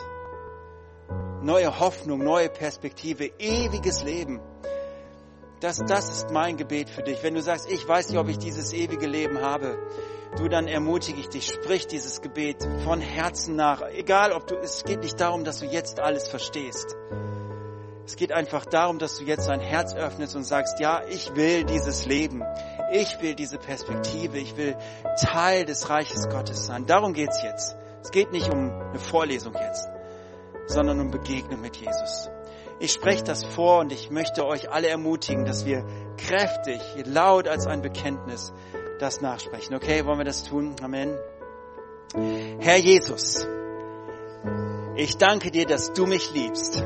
Neue 1.40 1.78
Hoffnung, 1.78 2.18
neue 2.18 2.48
Perspektive, 2.48 3.30
ewiges 3.38 4.02
Leben. 4.02 4.40
Das, 5.60 5.78
das 5.78 6.10
ist 6.10 6.30
mein 6.30 6.56
Gebet 6.56 6.90
für 6.90 7.04
dich. 7.04 7.22
Wenn 7.22 7.34
du 7.34 7.40
sagst, 7.40 7.70
ich 7.70 7.86
weiß 7.86 8.10
nicht, 8.10 8.18
ob 8.18 8.28
ich 8.28 8.38
dieses 8.38 8.72
ewige 8.72 9.06
Leben 9.06 9.40
habe, 9.40 9.78
du 10.36 10.48
dann 10.48 10.66
ermutige 10.66 11.20
ich 11.20 11.28
dich, 11.28 11.46
sprich 11.46 11.86
dieses 11.86 12.22
Gebet 12.22 12.66
von 12.82 13.00
Herzen 13.00 13.54
nach. 13.54 13.82
Egal, 13.92 14.32
ob 14.32 14.48
du, 14.48 14.56
es 14.56 14.82
geht 14.82 15.00
nicht 15.00 15.20
darum, 15.20 15.44
dass 15.44 15.60
du 15.60 15.66
jetzt 15.66 16.00
alles 16.00 16.26
verstehst. 16.26 16.96
Es 18.04 18.16
geht 18.16 18.32
einfach 18.32 18.66
darum, 18.66 18.98
dass 18.98 19.16
du 19.18 19.24
jetzt 19.24 19.48
dein 19.48 19.60
Herz 19.60 19.94
öffnest 19.94 20.34
und 20.34 20.42
sagst, 20.42 20.80
ja, 20.80 21.02
ich 21.08 21.36
will 21.36 21.62
dieses 21.62 22.04
Leben. 22.04 22.42
Ich 22.92 23.20
will 23.20 23.34
diese 23.34 23.58
Perspektive. 23.58 24.38
Ich 24.38 24.56
will 24.56 24.76
Teil 25.20 25.64
des 25.64 25.88
Reiches 25.88 26.28
Gottes 26.28 26.66
sein. 26.66 26.86
Darum 26.86 27.12
geht's 27.12 27.42
jetzt. 27.42 27.76
Es 28.02 28.10
geht 28.10 28.32
nicht 28.32 28.52
um 28.52 28.70
eine 28.70 28.98
Vorlesung 28.98 29.54
jetzt, 29.54 29.88
sondern 30.66 31.00
um 31.00 31.10
Begegnung 31.10 31.60
mit 31.60 31.76
Jesus. 31.76 32.28
Ich 32.80 32.92
spreche 32.92 33.22
das 33.22 33.44
vor 33.44 33.78
und 33.78 33.92
ich 33.92 34.10
möchte 34.10 34.44
euch 34.44 34.70
alle 34.70 34.88
ermutigen, 34.88 35.44
dass 35.44 35.64
wir 35.64 35.84
kräftig, 36.16 36.80
laut 37.04 37.46
als 37.46 37.66
ein 37.66 37.80
Bekenntnis 37.80 38.52
das 38.98 39.20
nachsprechen. 39.20 39.74
Okay, 39.74 40.04
wollen 40.04 40.18
wir 40.18 40.24
das 40.24 40.44
tun? 40.44 40.74
Amen. 40.82 41.16
Herr 42.58 42.76
Jesus, 42.76 43.46
ich 44.96 45.16
danke 45.16 45.50
dir, 45.50 45.66
dass 45.66 45.92
du 45.92 46.06
mich 46.06 46.32
liebst 46.32 46.82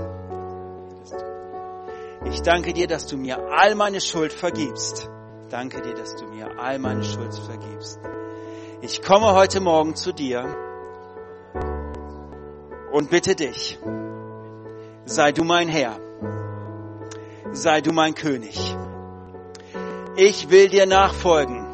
ich 2.32 2.42
danke 2.42 2.72
dir, 2.72 2.86
dass 2.86 3.06
du 3.06 3.16
mir 3.16 3.38
all 3.50 3.74
meine 3.74 4.00
Schuld 4.00 4.32
vergibst. 4.32 5.08
Danke 5.50 5.80
dir, 5.80 5.94
dass 5.94 6.16
du 6.16 6.26
mir 6.26 6.58
all 6.58 6.78
meine 6.80 7.04
Schuld 7.04 7.32
vergibst. 7.34 8.00
Ich 8.80 9.00
komme 9.00 9.32
heute 9.32 9.60
Morgen 9.60 9.94
zu 9.94 10.12
dir 10.12 10.44
und 12.92 13.10
bitte 13.10 13.36
dich, 13.36 13.78
sei 15.04 15.30
du 15.30 15.44
mein 15.44 15.68
Herr, 15.68 16.00
sei 17.52 17.80
du 17.80 17.92
mein 17.92 18.14
König. 18.14 18.58
Ich 20.16 20.50
will 20.50 20.68
dir 20.68 20.86
nachfolgen. 20.86 21.64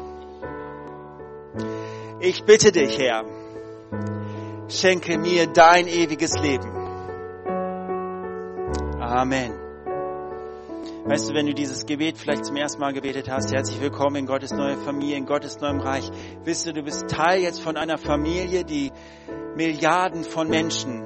Ich 2.19 2.43
bitte 2.43 2.71
dich, 2.71 2.99
Herr, 2.99 3.25
schenke 4.67 5.17
mir 5.17 5.47
dein 5.47 5.87
ewiges 5.87 6.37
Leben. 6.39 6.71
Amen. 8.99 9.62
Weißt 11.05 11.29
du, 11.29 11.33
wenn 11.33 11.45
du 11.45 11.53
dieses 11.53 11.85
Gebet 11.85 12.17
vielleicht 12.17 12.45
zum 12.45 12.55
ersten 12.55 12.79
Mal 12.79 12.93
gebetet 12.93 13.29
hast, 13.29 13.51
herzlich 13.51 13.81
willkommen 13.81 14.15
in 14.15 14.25
Gottes 14.25 14.53
neue 14.53 14.77
Familie, 14.77 15.17
in 15.17 15.25
Gottes 15.25 15.59
neuem 15.59 15.81
Reich. 15.81 16.09
Wisst 16.45 16.65
du, 16.65 16.71
du 16.71 16.81
bist 16.81 17.09
Teil 17.09 17.41
jetzt 17.41 17.61
von 17.61 17.75
einer 17.75 17.97
Familie, 17.97 18.63
die 18.63 18.89
Milliarden 19.57 20.23
von 20.23 20.47
Menschen 20.47 21.03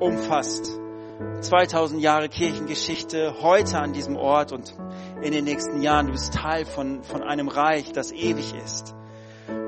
umfasst. 0.00 0.80
2000 1.42 2.00
Jahre 2.00 2.30
Kirchengeschichte 2.30 3.34
heute 3.42 3.78
an 3.78 3.92
diesem 3.92 4.16
Ort 4.16 4.52
und 4.52 4.74
in 5.20 5.32
den 5.32 5.44
nächsten 5.44 5.82
Jahren. 5.82 6.06
Du 6.06 6.12
bist 6.12 6.32
Teil 6.32 6.64
von, 6.64 7.02
von 7.02 7.22
einem 7.22 7.48
Reich, 7.48 7.92
das 7.92 8.12
ewig 8.12 8.54
ist 8.64 8.94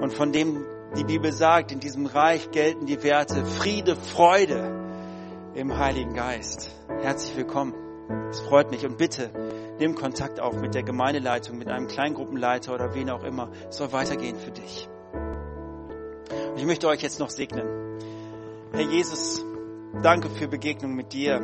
und 0.00 0.10
von 0.14 0.32
dem 0.32 0.64
die 0.96 1.04
Bibel 1.04 1.32
sagt, 1.32 1.70
in 1.70 1.80
diesem 1.80 2.06
Reich 2.06 2.50
gelten 2.50 2.86
die 2.86 3.02
Werte 3.02 3.44
Friede, 3.44 3.94
Freude 3.94 5.52
im 5.54 5.76
Heiligen 5.76 6.14
Geist. 6.14 6.74
Herzlich 7.02 7.36
willkommen. 7.36 7.74
Es 8.30 8.40
freut 8.40 8.70
mich 8.70 8.86
und 8.86 8.96
bitte 8.98 9.30
nimm 9.78 9.94
Kontakt 9.94 10.40
auf 10.40 10.54
mit 10.54 10.74
der 10.74 10.82
Gemeindeleitung, 10.82 11.58
mit 11.58 11.68
einem 11.68 11.88
Kleingruppenleiter 11.88 12.74
oder 12.74 12.94
wen 12.94 13.10
auch 13.10 13.24
immer. 13.24 13.50
Es 13.68 13.76
soll 13.76 13.92
weitergehen 13.92 14.36
für 14.36 14.50
dich. 14.50 14.88
Und 16.52 16.58
ich 16.58 16.66
möchte 16.66 16.88
euch 16.88 17.02
jetzt 17.02 17.20
noch 17.20 17.30
segnen. 17.30 17.98
Herr 18.72 18.80
Jesus, 18.80 19.44
danke 20.02 20.28
für 20.30 20.48
Begegnung 20.48 20.94
mit 20.94 21.12
dir. 21.12 21.40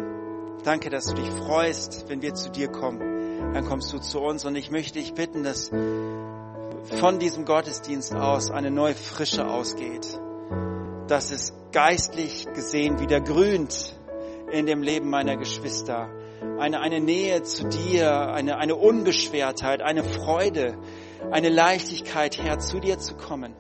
Danke, 0.65 0.91
dass 0.91 1.07
du 1.07 1.15
dich 1.15 1.29
freust, 1.29 2.09
wenn 2.09 2.23
wir 2.23 2.35
zu 2.35 2.51
dir 2.51 2.69
kommen. 2.69 3.53
Dann 3.53 3.65
kommst 3.65 3.93
du 3.93 3.99
zu 3.99 4.21
uns 4.21 4.45
und 4.45 4.57
ich 4.57 4.71
möchte 4.71 4.99
dich 4.99 5.15
bitten, 5.15 5.43
dass 5.43 5.69
von 5.69 7.19
diesem 7.19 7.45
Gottesdienst 7.45 8.15
aus 8.15 8.51
eine 8.51 8.71
neue 8.71 8.95
Frische 8.95 9.47
ausgeht. 9.47 10.19
Dass 11.09 11.31
es 11.31 11.53
geistlich 11.73 12.47
gesehen 12.55 13.01
wieder 13.01 13.21
grünt 13.21 13.97
in 14.51 14.67
dem 14.67 14.83
Leben 14.83 15.11
meiner 15.11 15.37
Geschwister 15.37 16.09
eine, 16.59 16.81
eine 16.81 17.01
Nähe 17.01 17.43
zu 17.43 17.69
dir, 17.69 18.33
eine, 18.33 18.57
eine 18.59 18.77
Unbeschwertheit, 18.77 19.83
eine 19.83 20.05
Freude, 20.05 20.79
eine 21.31 21.49
Leichtigkeit, 21.49 22.39
Herr, 22.39 22.59
zu 22.59 22.81
dir 22.81 22.99
zu 22.99 23.17
kommen 23.17 23.55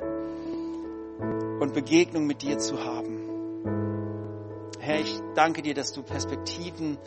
und 1.60 1.72
Begegnung 1.74 2.26
mit 2.26 2.42
dir 2.42 2.58
zu 2.58 2.84
haben. 2.84 3.20
Herr, 4.78 5.00
ich 5.00 5.20
danke 5.34 5.62
dir, 5.62 5.74
dass 5.74 5.92
du 5.92 6.02
Perspektiven 6.02 6.98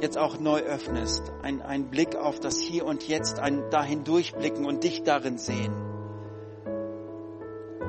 jetzt 0.00 0.16
auch 0.16 0.38
neu 0.38 0.60
öffnest. 0.60 1.30
Ein, 1.42 1.60
ein 1.60 1.90
Blick 1.90 2.16
auf 2.16 2.40
das 2.40 2.58
Hier 2.58 2.86
und 2.86 3.06
Jetzt, 3.06 3.38
ein 3.38 3.68
dahin 3.70 4.04
durchblicken 4.04 4.64
und 4.64 4.84
dich 4.84 5.02
darin 5.02 5.36
sehen. 5.36 5.74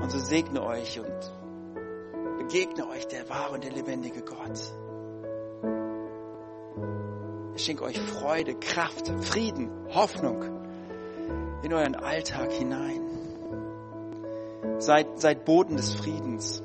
Und 0.01 0.11
so 0.11 0.19
segne 0.19 0.63
euch 0.63 0.99
und 0.99 1.31
begegne 2.39 2.89
euch 2.89 3.07
der 3.07 3.29
wahre 3.29 3.53
und 3.53 3.63
der 3.63 3.71
lebendige 3.71 4.21
Gott. 4.21 4.59
Ich 7.55 7.65
schenke 7.65 7.83
euch 7.83 7.99
Freude, 7.99 8.55
Kraft, 8.55 9.11
Frieden, 9.25 9.69
Hoffnung 9.93 10.43
in 11.63 11.73
euren 11.73 11.95
Alltag 11.95 12.51
hinein. 12.51 13.01
Seid, 14.79 15.19
seid 15.19 15.45
Boden 15.45 15.77
des 15.77 15.93
Friedens, 15.93 16.63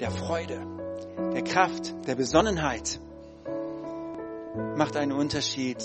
der 0.00 0.10
Freude, 0.10 0.60
der 1.32 1.42
Kraft, 1.42 1.94
der 2.06 2.16
Besonnenheit. 2.16 3.00
Macht 4.76 4.96
einen 4.96 5.12
Unterschied 5.12 5.78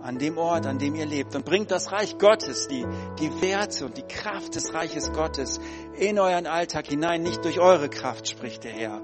an 0.00 0.18
dem 0.18 0.36
Ort, 0.36 0.66
an 0.66 0.78
dem 0.78 0.94
ihr 0.94 1.06
lebt 1.06 1.34
und 1.34 1.46
bringt 1.46 1.70
das 1.70 1.90
Reich 1.90 2.18
Gottes, 2.18 2.68
die, 2.68 2.86
die 3.18 3.42
Werte 3.42 3.86
und 3.86 3.96
die 3.96 4.02
Kraft 4.02 4.54
des 4.54 4.74
Reiches 4.74 5.12
Gottes 5.12 5.58
in 5.94 6.18
euren 6.18 6.46
Alltag 6.46 6.86
hinein. 6.88 7.22
Nicht 7.22 7.44
durch 7.44 7.58
eure 7.58 7.88
Kraft, 7.88 8.28
spricht 8.28 8.64
der 8.64 8.72
Herr, 8.72 9.00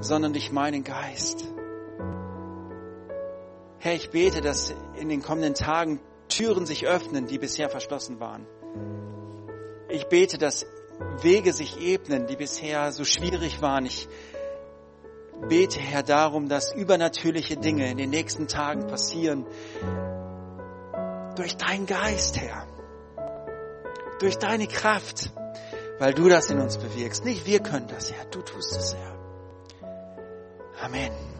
sondern 0.00 0.34
durch 0.34 0.52
meinen 0.52 0.84
Geist. 0.84 1.44
Herr, 3.80 3.94
ich 3.94 4.10
bete, 4.10 4.40
dass 4.40 4.74
in 4.96 5.08
den 5.08 5.22
kommenden 5.22 5.54
Tagen 5.54 6.00
Türen 6.28 6.66
sich 6.66 6.86
öffnen, 6.86 7.26
die 7.26 7.38
bisher 7.38 7.70
verschlossen 7.70 8.18
waren. 8.20 8.46
Ich 9.88 10.06
bete, 10.06 10.36
dass 10.36 10.66
Wege 11.22 11.52
sich 11.52 11.80
ebnen, 11.80 12.26
die 12.26 12.36
bisher 12.36 12.92
so 12.92 13.04
schwierig 13.04 13.62
waren. 13.62 13.86
Ich 13.86 14.08
bete, 15.48 15.78
Herr, 15.78 16.02
darum, 16.02 16.48
dass 16.48 16.74
übernatürliche 16.74 17.56
Dinge 17.56 17.90
in 17.90 17.98
den 17.98 18.10
nächsten 18.10 18.48
Tagen 18.48 18.86
passieren. 18.88 19.46
Durch 21.36 21.56
deinen 21.56 21.86
Geist, 21.86 22.40
Herr. 22.40 22.66
Durch 24.18 24.38
deine 24.38 24.66
Kraft. 24.66 25.32
Weil 26.00 26.14
du 26.14 26.28
das 26.28 26.50
in 26.50 26.60
uns 26.60 26.78
bewirkst. 26.78 27.24
Nicht 27.24 27.46
wir 27.46 27.60
können 27.60 27.86
das, 27.88 28.12
Herr. 28.12 28.24
Du 28.26 28.42
tust 28.42 28.76
es, 28.76 28.96
Herr. 28.96 29.18
Amen. 30.82 31.37